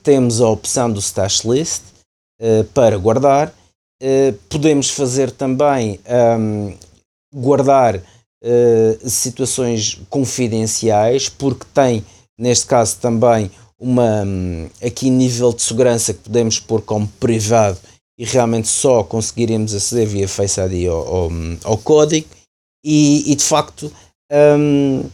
temos 0.03 0.41
a 0.41 0.49
opção 0.49 0.91
do 0.91 1.01
stash 1.01 1.45
list 1.45 1.83
uh, 2.41 2.65
para 2.73 2.97
guardar. 2.97 3.53
Uh, 4.03 4.33
podemos 4.49 4.91
fazer 4.91 5.31
também 5.31 6.01
um, 6.39 6.75
guardar 7.35 8.03
situações 9.07 10.01
confidenciais, 10.09 11.29
porque 11.29 11.67
tem, 11.75 12.03
neste 12.39 12.67
caso, 12.67 12.97
também 12.97 13.51
uma 13.79 14.23
um, 14.23 14.69
aqui 14.83 15.11
nível 15.11 15.53
de 15.53 15.63
segurança 15.63 16.15
que 16.15 16.21
podemos 16.21 16.59
pôr 16.59 16.81
como 16.83 17.07
privado 17.21 17.79
e 18.19 18.25
realmente 18.25 18.69
só 18.69 19.03
conseguiremos 19.03 19.75
aceder 19.75 20.07
via 20.07 20.29
Face 20.29 20.61
ID 20.61 20.89
ao, 20.89 21.07
ao, 21.07 21.31
ao 21.65 21.79
código 21.79 22.29
e, 22.85 23.33
e, 23.33 23.35
de 23.35 23.45
facto 23.45 23.91
um, 24.31 25.09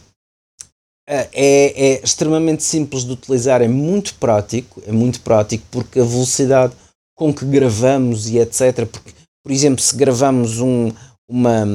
é, 1.07 1.29
é, 1.33 2.03
extremamente 2.03 2.63
simples 2.63 3.05
de 3.05 3.13
utilizar, 3.13 3.61
é 3.61 3.67
muito 3.67 4.13
prático, 4.15 4.83
é 4.85 4.91
muito 4.91 5.21
prático 5.21 5.63
porque 5.71 6.01
a 6.01 6.03
velocidade 6.03 6.73
com 7.15 7.33
que 7.33 7.45
gravamos 7.45 8.27
e 8.27 8.37
etc. 8.37 8.85
Porque, 8.85 9.13
por 9.43 9.51
exemplo, 9.51 9.81
se 9.81 9.95
gravamos 9.95 10.59
um, 10.59 10.91
uma, 11.29 11.65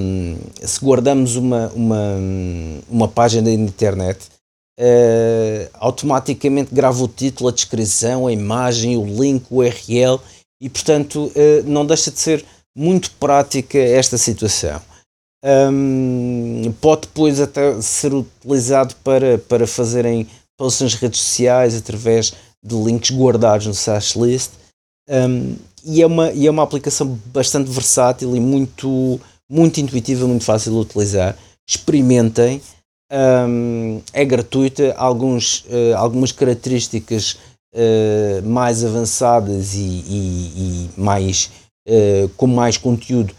se 0.62 0.78
guardamos 0.84 1.36
uma, 1.36 1.68
uma, 1.68 2.16
uma 2.88 3.08
página 3.08 3.44
da 3.44 3.50
internet, 3.50 4.28
uh, 4.78 5.68
automaticamente 5.74 6.74
grava 6.74 7.02
o 7.02 7.08
título, 7.08 7.48
a 7.48 7.52
descrição, 7.52 8.26
a 8.26 8.32
imagem, 8.32 8.98
o 8.98 9.04
link, 9.04 9.46
o 9.50 9.56
URL 9.56 10.20
e, 10.60 10.68
portanto, 10.68 11.32
uh, 11.34 11.62
não 11.64 11.86
deixa 11.86 12.10
de 12.10 12.20
ser 12.20 12.44
muito 12.76 13.10
prática 13.12 13.78
esta 13.78 14.18
situação 14.18 14.80
um, 15.44 16.72
pode 16.80 17.02
depois 17.02 17.40
até 17.40 17.80
ser 17.80 18.14
utilizado 18.14 18.94
para, 19.02 19.38
para 19.38 19.66
fazerem 19.66 20.26
posts 20.56 20.82
nas 20.82 20.94
redes 20.94 21.20
sociais 21.20 21.76
através 21.76 22.32
de 22.64 22.74
links 22.76 23.10
guardados 23.10 23.66
no 23.66 23.74
Sash 23.74 24.14
List. 24.14 24.52
Um, 25.08 25.56
e, 25.84 26.00
é 26.00 26.06
uma, 26.06 26.30
e 26.32 26.46
é 26.46 26.50
uma 26.50 26.62
aplicação 26.62 27.18
bastante 27.26 27.68
versátil 27.70 28.36
e 28.36 28.40
muito, 28.40 29.20
muito 29.50 29.80
intuitiva, 29.80 30.26
muito 30.26 30.44
fácil 30.44 30.72
de 30.72 30.78
utilizar. 30.78 31.36
Experimentem, 31.68 32.62
um, 33.12 34.00
é 34.12 34.24
gratuita, 34.24 34.94
alguns, 34.96 35.64
uh, 35.64 35.96
algumas 35.96 36.30
características 36.30 37.36
uh, 37.74 38.48
mais 38.48 38.84
avançadas 38.84 39.74
e, 39.74 39.78
e, 39.78 40.52
e 40.56 41.00
mais, 41.00 41.50
uh, 41.88 42.28
com 42.36 42.46
mais 42.46 42.76
conteúdo 42.76 43.34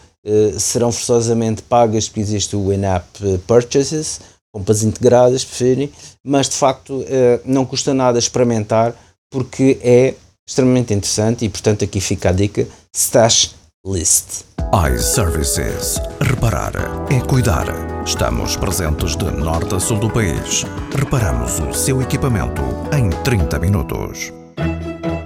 serão 0.60 0.92
forçosamente 0.92 1.62
pagas 1.62 2.08
porque 2.08 2.22
existe 2.22 2.56
o 2.56 2.72
in-app 2.72 3.06
purchases, 3.48 4.22
compras 4.54 4.84
integradas, 4.84 5.44
preferem, 5.44 5.92
mas 6.24 6.48
de 6.48 6.56
facto 6.56 7.04
não 7.44 7.66
custa 7.66 7.94
nada 7.94 8.20
experimentar 8.20 8.96
porque 9.32 9.80
é 9.82 10.14
extremamente 10.48 10.94
interessante 10.94 11.44
e 11.44 11.50
portanto 11.50 11.84
aqui 11.84 12.00
fica 12.00 12.30
a 12.30 12.32
dica 12.32 12.68
Stash 12.94 13.56
List 13.86 14.54
iServices. 14.74 16.00
Reparar 16.20 16.74
é 17.12 17.20
cuidar. 17.20 17.68
Estamos 18.04 18.56
presentes 18.56 19.16
de 19.16 19.30
norte 19.30 19.76
a 19.76 19.80
sul 19.80 20.00
do 20.00 20.10
país. 20.10 20.66
Reparamos 20.96 21.60
o 21.60 21.72
seu 21.74 22.02
equipamento 22.02 22.64
em 22.92 23.12
30 23.24 23.60
minutos. 23.60 24.34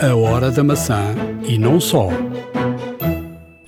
A 0.01 0.13
hora 0.13 0.51
da 0.51 0.65
maçã 0.65 1.15
e 1.47 1.57
não 1.57 1.79
só. 1.79 2.09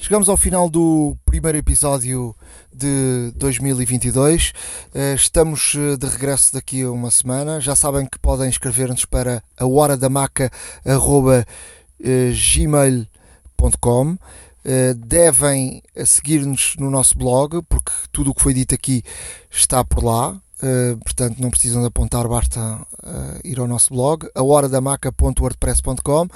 Chegamos 0.09 0.27
ao 0.27 0.35
final 0.35 0.67
do 0.71 1.15
primeiro 1.23 1.55
episódio 1.59 2.35
de 2.73 3.31
2022. 3.35 4.53
Eh, 4.91 5.13
estamos 5.13 5.75
eh, 5.77 5.97
de 5.97 6.07
regresso 6.07 6.51
daqui 6.51 6.81
a 6.81 6.89
uma 6.89 7.11
semana. 7.11 7.61
Já 7.61 7.75
sabem 7.75 8.07
que 8.07 8.17
podem 8.17 8.49
escrever-nos 8.49 9.05
para 9.05 9.43
a 9.55 9.67
hora 9.67 9.95
da 9.95 10.09
maca 10.09 10.51
gmail.com. 12.55 14.17
Eh, 14.65 14.95
devem 14.95 15.83
seguir-nos 16.03 16.75
no 16.79 16.89
nosso 16.89 17.15
blog, 17.15 17.61
porque 17.69 17.91
tudo 18.11 18.31
o 18.31 18.33
que 18.33 18.41
foi 18.41 18.55
dito 18.55 18.73
aqui 18.73 19.03
está 19.47 19.85
por 19.85 20.03
lá. 20.03 20.31
Uh, 20.31 20.97
portanto, 20.97 21.39
não 21.39 21.51
precisam 21.51 21.81
de 21.81 21.87
apontar, 21.87 22.27
basta 22.27 22.59
uh, 22.59 23.39
ir 23.45 23.59
ao 23.59 23.67
nosso 23.67 23.93
blog, 23.93 24.27
ahoradamaca.wordpress.com 24.35 26.27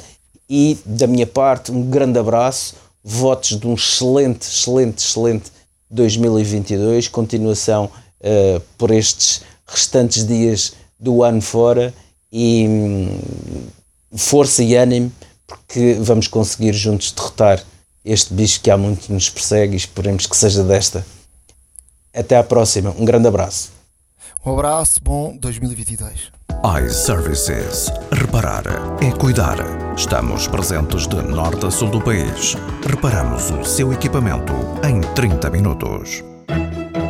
E, 0.49 0.77
da 0.85 1.05
minha 1.05 1.27
parte, 1.27 1.71
um 1.71 1.83
grande 1.83 2.17
abraço, 2.17 2.75
votos 3.03 3.59
de 3.59 3.67
um 3.67 3.75
excelente, 3.75 4.47
excelente, 4.47 4.99
excelente 4.99 5.51
2022, 5.91 7.07
continuação 7.09 7.85
uh, 8.21 8.61
por 8.77 8.89
estes 8.89 9.41
restantes 9.67 10.25
dias 10.25 10.73
do 10.99 11.23
ano 11.23 11.41
fora 11.41 11.93
e 12.31 12.65
hum, 12.67 13.19
força 14.15 14.63
e 14.63 14.75
ânimo, 14.75 15.11
porque 15.45 15.97
vamos 15.99 16.27
conseguir 16.27 16.73
juntos 16.73 17.11
derrotar 17.11 17.63
este 18.03 18.33
bicho 18.33 18.61
que 18.61 18.71
há 18.71 18.77
muito 18.77 19.11
nos 19.11 19.29
persegue 19.29 19.73
e 19.73 19.77
esperemos 19.77 20.25
que 20.25 20.35
seja 20.35 20.63
desta 20.63 21.05
até 22.13 22.37
à 22.37 22.43
próxima. 22.43 22.93
Um 22.97 23.05
grande 23.05 23.27
abraço. 23.27 23.71
Um 24.45 24.53
abraço, 24.53 25.01
bom 25.03 25.35
2022. 25.37 26.31
iServices. 26.85 27.91
Reparar 28.11 28.63
é 29.01 29.11
cuidar. 29.11 29.57
Estamos 29.95 30.47
presentes 30.47 31.07
de 31.07 31.21
norte 31.21 31.65
a 31.65 31.71
sul 31.71 31.89
do 31.89 32.01
país. 32.01 32.55
Reparamos 32.87 33.51
o 33.51 33.63
seu 33.63 33.93
equipamento 33.93 34.53
em 34.83 35.01
30 35.13 35.49
minutos. 35.49 36.23